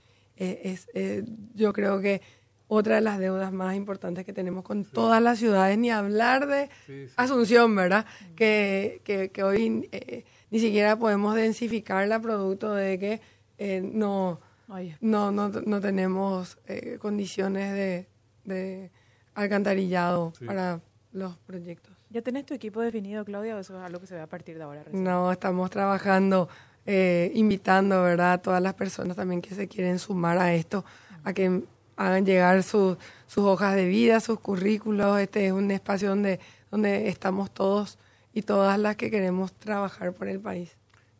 eh, 0.43 0.61
es, 0.71 0.87
eh, 0.93 1.23
yo 1.53 1.71
creo 1.73 1.99
que 2.01 2.21
otra 2.67 2.95
de 2.95 3.01
las 3.01 3.19
deudas 3.19 3.51
más 3.51 3.75
importantes 3.75 4.25
que 4.25 4.31
tenemos 4.33 4.63
con 4.63 4.85
todas 4.85 5.21
las 5.21 5.37
ciudades, 5.39 5.77
ni 5.77 5.89
hablar 5.91 6.47
de 6.47 6.69
Sí, 6.87 7.07
sí. 7.07 7.13
Asunción, 7.17 7.75
¿verdad? 7.75 8.05
Que, 8.35 9.01
que, 9.03 9.29
que 9.29 9.43
hoy 9.43 9.89
eh, 9.91 10.23
ni 10.49 10.59
siquiera 10.59 10.97
podemos 10.97 11.35
densificarla 11.35 12.19
producto 12.21 12.73
de 12.73 12.97
que 12.97 13.21
eh, 13.57 13.81
no, 13.83 14.39
Ay, 14.69 14.95
no, 15.01 15.31
no, 15.31 15.49
no 15.49 15.81
tenemos 15.81 16.57
eh, 16.65 16.97
condiciones 16.99 17.73
de, 17.73 18.07
de 18.45 18.89
alcantarillado 19.35 20.31
Sí. 20.39 20.45
para 20.45 20.79
los 21.11 21.35
proyectos. 21.39 21.91
¿Ya 22.09 22.21
tenés 22.21 22.45
tu 22.45 22.53
equipo 22.53 22.81
definido, 22.81 23.23
Claudia, 23.25 23.55
o 23.55 23.59
eso 23.59 23.77
es 23.77 23.83
algo 23.85 23.99
que 23.99 24.07
se 24.07 24.15
ve 24.15 24.21
a 24.21 24.27
partir 24.27 24.57
de 24.57 24.63
ahora? 24.63 24.83
recién? 24.83 25.03
No, 25.03 25.29
estamos 25.31 25.69
trabajando, 25.69 26.47
eh, 26.85 27.31
invitando, 27.35 28.01
¿verdad? 28.03 28.33
A 28.33 28.37
todas 28.41 28.61
las 28.61 28.73
personas 28.73 29.15
también 29.15 29.41
que 29.41 29.55
se 29.55 29.67
quieren 29.67 29.99
sumar 29.99 30.37
a 30.37 30.53
esto, 30.53 30.83
a 31.23 31.33
que 31.33 31.63
hagan 31.95 32.25
llegar 32.25 32.63
sus 32.63 32.97
sus 33.31 33.45
hojas 33.45 33.75
de 33.75 33.85
vida, 33.85 34.19
sus 34.19 34.41
currículos. 34.41 35.17
Este 35.17 35.47
es 35.47 35.53
un 35.53 35.71
espacio 35.71 36.09
donde, 36.09 36.41
donde 36.69 37.07
estamos 37.07 37.49
todos 37.49 37.97
y 38.33 38.41
todas 38.41 38.77
las 38.77 38.97
que 38.97 39.09
queremos 39.09 39.53
trabajar 39.53 40.11
por 40.11 40.27
el 40.27 40.41
país. 40.41 40.75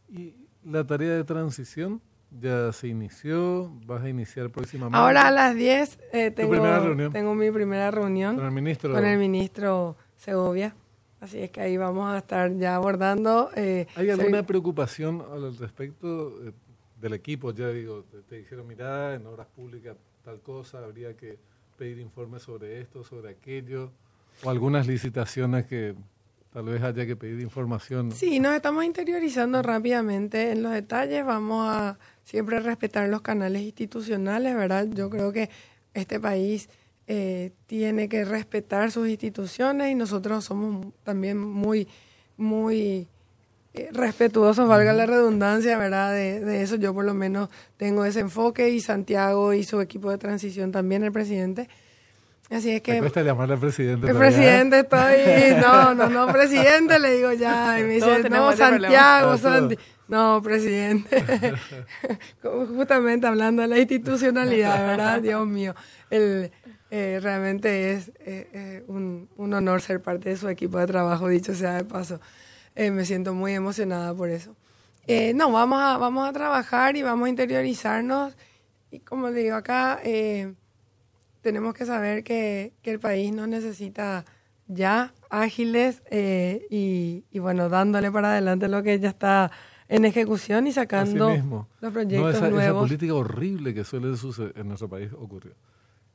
¿Y 0.09 0.33
la 0.65 0.85
tarea 0.85 1.15
de 1.15 1.23
transición 1.23 2.01
ya 2.37 2.73
se 2.73 2.89
inició? 2.89 3.71
¿Vas 3.85 4.03
a 4.03 4.09
iniciar 4.09 4.49
próximamente? 4.49 4.97
Ahora 4.97 5.27
a 5.27 5.31
las 5.31 5.55
10 5.55 5.99
eh, 6.11 6.31
tengo, 6.31 7.09
tengo 7.11 7.33
mi 7.33 7.49
primera 7.49 7.91
reunión 7.91 8.35
Con 8.35 8.45
el 8.45 8.51
ministro. 8.51 8.93
con 8.93 9.05
el 9.05 9.17
ministro 9.17 9.95
Segovia. 10.17 10.75
Así 11.21 11.37
es 11.39 11.51
que 11.51 11.61
ahí 11.61 11.77
vamos 11.77 12.11
a 12.11 12.17
estar 12.17 12.51
ya 12.57 12.75
abordando. 12.75 13.51
eh, 13.55 13.87
¿Hay 13.95 14.07
se- 14.07 14.11
alguna 14.13 14.43
preocupación 14.45 15.23
al 15.31 15.55
respecto 15.57 16.43
eh, 16.45 16.51
del 16.99 17.13
equipo? 17.13 17.51
Ya 17.53 17.69
digo, 17.69 18.03
te, 18.11 18.21
te 18.23 18.35
dijeron, 18.37 18.67
mira, 18.67 19.13
en 19.15 19.25
obras 19.27 19.47
públicas 19.55 19.95
tal 20.25 20.39
cosa, 20.41 20.79
habría 20.83 21.15
que 21.15 21.37
pedir 21.77 21.99
informes 21.99 22.41
sobre 22.43 22.81
esto, 22.81 23.03
sobre 23.03 23.29
aquello, 23.31 23.91
o 24.43 24.49
algunas 24.49 24.87
licitaciones 24.87 25.65
que 25.67 25.95
tal 26.51 26.65
vez 26.65 26.81
haya 26.81 27.05
que 27.05 27.15
pedir 27.15 27.39
información. 27.39 28.11
Sí, 28.11 28.39
nos 28.39 28.55
estamos 28.55 28.83
interiorizando 28.83 29.61
rápidamente 29.61 30.51
en 30.51 30.63
los 30.63 30.71
detalles. 30.73 31.23
Vamos 31.25 31.67
a, 31.69 31.97
siempre 32.23 32.59
respetar 32.59 33.07
los 33.09 33.21
canales 33.21 33.61
institucionales, 33.61 34.55
¿verdad? 34.55 34.87
Yo 34.91 35.09
creo 35.09 35.31
que 35.31 35.49
este 35.93 36.19
país 36.19 36.69
eh, 37.07 37.51
tiene 37.67 38.07
que 38.07 38.25
respetar 38.25 38.91
sus 38.91 39.09
instituciones 39.09 39.91
y 39.91 39.95
nosotros 39.95 40.45
somos 40.45 40.87
también 41.03 41.37
muy, 41.37 41.87
muy 42.37 43.07
eh, 43.73 43.89
respetuosos, 43.91 44.67
valga 44.67 44.93
la 44.93 45.05
redundancia, 45.05 45.77
¿verdad? 45.77 46.13
De, 46.13 46.39
de, 46.39 46.61
eso 46.61 46.75
yo 46.75 46.93
por 46.93 47.05
lo 47.05 47.13
menos 47.13 47.49
tengo 47.77 48.05
ese 48.05 48.19
enfoque 48.19 48.69
y 48.69 48.79
Santiago 48.79 49.53
y 49.53 49.63
su 49.63 49.81
equipo 49.81 50.09
de 50.09 50.17
transición 50.17 50.71
también, 50.71 51.03
el 51.03 51.11
presidente. 51.11 51.67
Así 52.51 52.69
es 52.71 52.81
que... 52.81 52.93
Me 52.93 52.99
cuesta 52.99 53.21
llamarle 53.21 53.53
al 53.53 53.61
presidente. 53.61 54.07
El 54.07 54.17
presidente 54.17 54.79
estoy... 54.79 55.55
No, 55.61 55.95
no, 55.95 56.09
no, 56.09 56.27
presidente, 56.33 56.99
le 56.99 57.15
digo 57.15 57.31
ya. 57.31 57.79
Y 57.79 57.83
me 57.83 57.93
dice, 57.93 58.29
no, 58.29 58.51
Santiago, 58.51 59.37
Santi. 59.37 59.77
No, 60.09 60.41
presidente. 60.43 61.23
Justamente 62.43 63.25
hablando 63.25 63.61
de 63.61 63.69
la 63.69 63.79
institucionalidad, 63.79 64.85
¿verdad? 64.85 65.21
Dios 65.21 65.47
mío. 65.47 65.73
El, 66.09 66.51
eh, 66.93 67.21
realmente 67.21 67.93
es 67.93 68.09
eh, 68.19 68.49
eh, 68.51 68.83
un, 68.87 69.29
un, 69.37 69.53
honor 69.53 69.81
ser 69.81 70.01
parte 70.01 70.27
de 70.27 70.35
su 70.35 70.49
equipo 70.49 70.77
de 70.77 70.87
trabajo, 70.87 71.29
dicho 71.29 71.55
sea 71.55 71.75
de 71.75 71.85
paso. 71.85 72.19
me 72.75 73.05
siento 73.05 73.33
muy 73.33 73.53
emocionada 73.53 74.13
por 74.13 74.29
eso. 74.29 74.57
no, 75.33 75.53
vamos 75.53 75.81
a, 75.81 75.97
vamos 75.97 76.27
a 76.27 76.33
trabajar 76.33 76.97
y 76.97 77.01
vamos 77.01 77.27
a 77.27 77.29
interiorizarnos. 77.29 78.35
Y 78.91 78.99
como 78.99 79.31
digo 79.31 79.55
acá, 79.55 80.01
tenemos 81.39 81.73
que 81.75 81.85
saber 81.85 82.25
que, 82.25 82.73
que, 82.81 82.91
el 82.91 82.99
país 82.99 83.31
nos 83.33 83.47
necesita 83.47 84.25
ya 84.67 85.13
ágiles 85.29 86.03
y, 86.11 87.23
y, 87.31 87.39
bueno, 87.39 87.69
dándole 87.69 88.11
para 88.11 88.33
adelante 88.33 88.67
lo 88.67 88.83
que 88.83 88.99
ya 88.99 89.09
está 89.09 89.49
en 89.87 90.03
ejecución 90.03 90.67
y 90.67 90.73
sacando 90.73 91.29
los 91.79 91.93
proyectos 91.93 92.21
no, 92.21 92.29
esa, 92.29 92.49
nuevos. 92.49 92.63
Esa 92.63 92.73
política 92.73 93.13
horrible 93.13 93.73
que 93.73 93.85
suele 93.85 94.17
suceder 94.17 94.51
en 94.57 94.67
nuestro 94.67 94.89
país 94.89 95.13
ocurrió. 95.13 95.53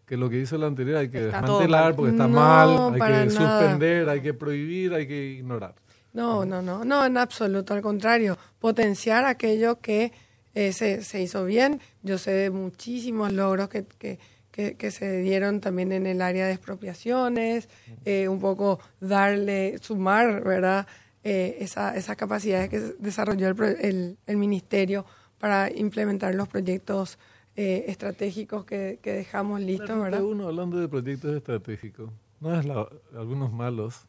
Que 0.06 0.16
lo 0.16 0.30
que 0.30 0.38
hizo 0.38 0.56
el 0.56 0.64
anterior 0.64 0.98
hay 0.98 1.08
que 1.08 1.20
desmantelar 1.20 1.96
porque 1.96 2.12
está 2.12 2.28
mal, 2.28 2.94
hay 2.94 3.24
que 3.24 3.30
suspender, 3.30 4.08
hay 4.08 4.20
que 4.20 4.34
prohibir, 4.34 4.94
hay 4.94 5.06
que 5.06 5.32
ignorar. 5.32 5.74
No, 6.12 6.44
no, 6.44 6.62
no, 6.62 6.84
no, 6.84 7.04
en 7.04 7.18
absoluto, 7.18 7.74
al 7.74 7.82
contrario, 7.82 8.38
potenciar 8.58 9.24
aquello 9.26 9.80
que 9.80 10.12
eh, 10.54 10.72
se, 10.72 11.02
se, 11.02 11.20
hizo 11.20 11.44
bien. 11.44 11.80
Yo 12.02 12.16
sé 12.18 12.30
de 12.30 12.50
muchísimos 12.50 13.32
logros 13.32 13.68
que, 13.68 13.84
que, 13.84 14.18
que, 14.50 14.76
que 14.76 14.90
se 14.90 15.18
dieron 15.18 15.60
también 15.60 15.92
en 15.92 16.06
el 16.06 16.22
área 16.22 16.46
de 16.46 16.52
expropiaciones, 16.52 17.68
eh, 18.04 18.28
un 18.28 18.40
poco 18.40 18.78
darle, 19.00 19.76
sumar, 19.82 20.42
¿verdad? 20.42 20.86
eh, 21.26 21.58
esa, 21.64 21.96
esas 21.96 22.16
capacidades 22.16 22.70
que 22.70 22.78
desarrolló 23.00 23.48
el, 23.48 23.60
el, 23.80 24.18
el, 24.28 24.36
ministerio 24.36 25.04
para 25.40 25.68
implementar 25.74 26.32
los 26.36 26.46
proyectos 26.46 27.18
eh, 27.56 27.84
estratégicos 27.88 28.64
que, 28.64 28.98
que, 29.02 29.12
dejamos 29.12 29.60
listos, 29.60 29.98
¿verdad? 29.98 30.22
Uno 30.22 30.48
hablando 30.48 30.78
de 30.78 30.88
proyectos 30.88 31.34
estratégicos, 31.34 32.10
no 32.40 32.58
es 32.58 32.64
la, 32.66 32.88
algunos 33.14 33.52
malos, 33.52 34.06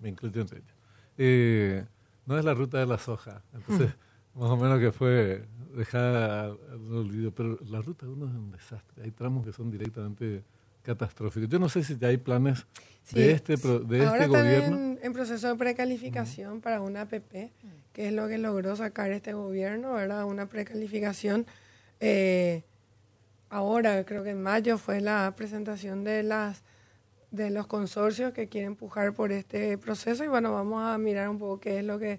me 0.00 0.08
incluyo 0.08 0.40
entre 0.40 0.58
ellos, 0.58 0.74
eh, 1.18 1.84
no 2.26 2.38
es 2.38 2.44
la 2.44 2.54
ruta 2.54 2.78
de 2.78 2.86
la 2.86 2.98
soja, 2.98 3.42
entonces 3.54 3.90
más 4.34 4.50
o 4.50 4.56
menos 4.56 4.78
que 4.78 4.92
fue 4.92 5.44
dejada 5.74 6.44
al 6.46 6.92
olvido, 6.92 7.32
pero 7.32 7.58
la 7.68 7.80
ruta 7.80 8.06
uno 8.06 8.26
es 8.26 8.32
un 8.32 8.52
desastre, 8.52 9.04
hay 9.04 9.10
tramos 9.10 9.44
que 9.44 9.52
son 9.52 9.70
directamente 9.70 10.42
catastróficos. 10.82 11.48
Yo 11.48 11.58
no 11.58 11.68
sé 11.68 11.84
si 11.84 11.98
ya 11.98 12.08
hay 12.08 12.16
planes 12.16 12.66
Sí, 13.02 13.18
de 13.18 13.32
este, 13.32 13.56
de 13.56 14.06
Ahora 14.06 14.24
este 14.24 14.26
gobierno. 14.26 14.76
En, 14.76 14.98
en, 15.02 15.12
proceso 15.12 15.48
de 15.48 15.54
precalificación 15.56 16.60
para 16.60 16.80
una 16.80 17.02
APP, 17.02 17.50
que 17.92 18.08
es 18.08 18.12
lo 18.12 18.28
que 18.28 18.38
logró 18.38 18.76
sacar 18.76 19.10
este 19.10 19.32
gobierno, 19.32 19.94
¿verdad? 19.94 20.24
Una 20.24 20.46
precalificación. 20.46 21.46
Eh, 21.98 22.62
ahora, 23.50 24.04
creo 24.04 24.24
que 24.24 24.30
en 24.30 24.42
mayo 24.42 24.78
fue 24.78 25.00
la 25.00 25.34
presentación 25.36 26.04
de 26.04 26.22
las 26.22 26.62
de 27.30 27.50
los 27.50 27.66
consorcios 27.66 28.32
que 28.32 28.48
quieren 28.48 28.72
empujar 28.72 29.14
por 29.14 29.30
este 29.32 29.78
proceso 29.78 30.24
y 30.24 30.28
bueno, 30.28 30.52
vamos 30.52 30.82
a 30.82 30.98
mirar 30.98 31.28
un 31.28 31.38
poco 31.38 31.60
qué 31.60 31.78
es 31.78 31.84
lo 31.84 31.98
que 31.98 32.18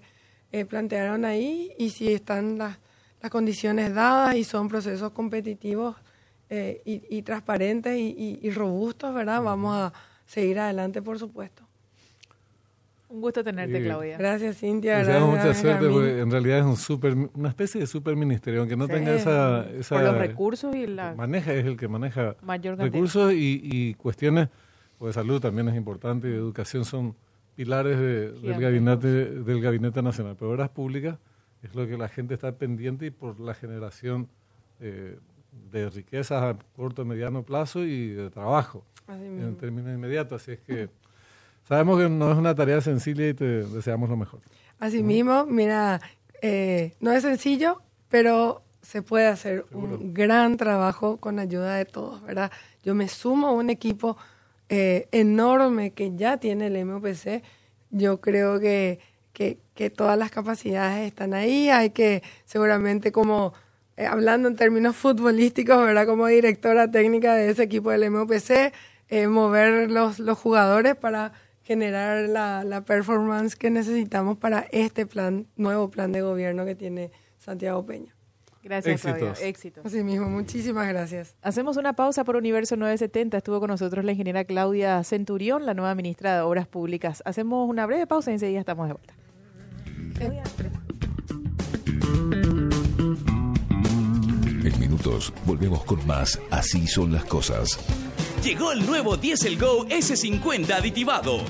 eh, 0.52 0.64
plantearon 0.64 1.24
ahí 1.24 1.72
y 1.78 1.90
si 1.90 2.12
están 2.12 2.58
las, 2.58 2.78
las 3.20 3.30
condiciones 3.30 3.94
dadas 3.94 4.36
y 4.36 4.44
son 4.44 4.68
procesos 4.68 5.12
competitivos 5.12 5.96
eh, 6.48 6.82
y, 6.84 7.02
y, 7.14 7.22
transparentes 7.22 7.96
y, 7.96 8.14
y, 8.16 8.38
y, 8.42 8.50
robustos, 8.50 9.14
¿verdad? 9.14 9.42
Vamos 9.42 9.74
a 9.74 9.92
seguir 10.26 10.58
adelante, 10.58 11.00
por 11.00 11.18
supuesto. 11.18 11.61
Un 13.12 13.20
gusto 13.20 13.44
tenerte, 13.44 13.78
Sí. 13.78 13.84
Claudia. 13.84 14.16
Gracias, 14.16 14.56
Cintia. 14.58 14.98
Gracias, 15.02 15.20
mucha 15.22 15.54
suerte, 15.54 15.88
porque 15.88 16.20
en 16.20 16.30
realidad 16.30 16.58
es 16.60 16.64
un 16.64 16.76
super, 16.76 17.14
una 17.34 17.48
especie 17.50 17.80
de 17.82 17.86
super 17.86 18.16
ministerio, 18.16 18.60
aunque 18.60 18.76
no 18.76 18.86
Sí. 18.86 18.92
tenga 18.92 19.14
esa, 19.14 19.68
esa 19.70 19.96
Por 19.96 20.04
los 20.04 20.16
recursos 20.18 20.74
y 20.74 20.86
la 20.86 21.14
maneja, 21.14 21.52
es 21.52 21.66
el 21.66 21.76
que 21.76 21.88
maneja 21.88 22.36
mayor 22.42 22.78
recursos 22.78 23.32
y, 23.34 23.60
y 23.62 23.94
cuestiones, 23.94 24.48
pues 24.98 25.14
salud 25.14 25.40
también 25.40 25.68
es 25.68 25.76
importante, 25.76 26.28
y 26.28 26.32
educación 26.32 26.84
son 26.86 27.14
pilares 27.54 27.98
de- 27.98 28.32
del 28.32 28.58
gabinete 28.58 29.06
del 29.08 29.60
gabinete 29.60 30.00
nacional. 30.02 30.34
Pero 30.38 30.52
obras 30.52 30.70
públicas 30.70 31.18
es 31.62 31.74
lo 31.74 31.86
que 31.86 31.98
la 31.98 32.08
gente 32.08 32.32
está 32.32 32.56
pendiente 32.56 33.06
y 33.06 33.10
por 33.10 33.38
la 33.40 33.52
generación 33.52 34.28
eh, 34.80 35.18
de 35.70 35.90
riquezas 35.90 36.42
a 36.42 36.56
corto, 36.74 37.04
mediano 37.04 37.42
plazo 37.44 37.84
y 37.84 38.08
de 38.08 38.30
trabajo 38.30 38.86
Así 39.06 39.22
en 39.22 39.36
mismo. 39.36 39.56
términos 39.58 39.92
inmediatos. 39.94 40.40
Así 40.42 40.52
es 40.52 40.60
que 40.60 40.88
sabemos 41.68 41.98
que 42.00 42.08
no 42.08 42.30
es 42.32 42.38
una 42.38 42.54
tarea 42.54 42.80
sencilla 42.80 43.28
y 43.28 43.34
te 43.34 43.44
deseamos 43.64 44.08
lo 44.10 44.16
mejor. 44.16 44.40
Así 44.78 45.02
mismo, 45.02 45.46
mira, 45.46 46.00
eh, 46.40 46.94
no 47.00 47.12
es 47.12 47.22
sencillo, 47.22 47.82
pero 48.08 48.62
se 48.82 49.02
puede 49.02 49.26
hacer 49.26 49.64
Seguro. 49.68 49.98
un 49.98 50.12
gran 50.12 50.56
trabajo 50.56 51.18
con 51.18 51.38
ayuda 51.38 51.76
de 51.76 51.84
todos, 51.84 52.22
¿verdad? 52.22 52.50
Yo 52.82 52.94
me 52.94 53.08
sumo 53.08 53.48
a 53.48 53.52
un 53.52 53.70
equipo 53.70 54.16
eh, 54.68 55.06
enorme 55.12 55.92
que 55.92 56.16
ya 56.16 56.38
tiene 56.38 56.66
el 56.66 56.84
MOPC. 56.84 57.42
Yo 57.90 58.20
creo 58.20 58.58
que, 58.58 58.98
que, 59.32 59.58
que 59.74 59.90
todas 59.90 60.18
las 60.18 60.30
capacidades 60.30 61.06
están 61.06 61.32
ahí. 61.34 61.68
Hay 61.68 61.90
que, 61.90 62.22
seguramente, 62.44 63.12
como 63.12 63.52
eh, 63.96 64.06
hablando 64.06 64.48
en 64.48 64.56
términos 64.56 64.96
futbolísticos, 64.96 65.78
¿verdad? 65.78 66.06
Como 66.06 66.26
directora 66.26 66.90
técnica 66.90 67.34
de 67.34 67.50
ese 67.50 67.62
equipo 67.64 67.90
del 67.90 68.10
MOPC, 68.10 68.72
eh, 69.08 69.28
mover 69.28 69.90
los, 69.90 70.18
los 70.18 70.38
jugadores 70.38 70.96
para 70.96 71.32
generar 71.72 72.28
la, 72.28 72.64
la 72.64 72.84
performance 72.84 73.56
que 73.56 73.70
necesitamos 73.70 74.36
para 74.36 74.66
este 74.72 75.06
plan, 75.06 75.46
nuevo 75.56 75.90
plan 75.90 76.12
de 76.12 76.20
gobierno 76.20 76.66
que 76.66 76.74
tiene 76.74 77.10
Santiago 77.38 77.84
Peña. 77.86 78.14
Gracias, 78.62 78.94
Éxitos. 78.94 79.18
Claudia. 79.18 79.48
Éxitos. 79.48 79.86
Así 79.86 80.04
mismo, 80.04 80.28
muchísimas 80.28 80.86
gracias. 80.86 81.34
Hacemos 81.42 81.78
una 81.78 81.94
pausa 81.94 82.24
por 82.24 82.36
Universo 82.36 82.76
970. 82.76 83.38
Estuvo 83.38 83.58
con 83.58 83.70
nosotros 83.70 84.04
la 84.04 84.12
ingeniera 84.12 84.44
Claudia 84.44 85.02
Centurión, 85.02 85.66
la 85.66 85.74
nueva 85.74 85.94
ministra 85.94 86.36
de 86.36 86.40
Obras 86.42 86.68
Públicas. 86.68 87.22
Hacemos 87.24 87.68
una 87.68 87.86
breve 87.86 88.06
pausa 88.06 88.30
y 88.30 88.34
enseguida 88.34 88.60
estamos 88.60 88.86
de 88.86 88.94
vuelta. 88.94 89.14
En 94.64 94.78
minutos 94.78 95.32
volvemos 95.44 95.82
con 95.84 96.06
más 96.06 96.38
Así 96.50 96.86
son 96.86 97.12
las 97.12 97.24
cosas. 97.24 97.78
Llegó 98.40 98.72
el 98.72 98.84
nuevo 98.86 99.16
Diesel 99.16 99.58
Go 99.58 99.86
S50 99.86 100.72
aditivado. 100.72 101.44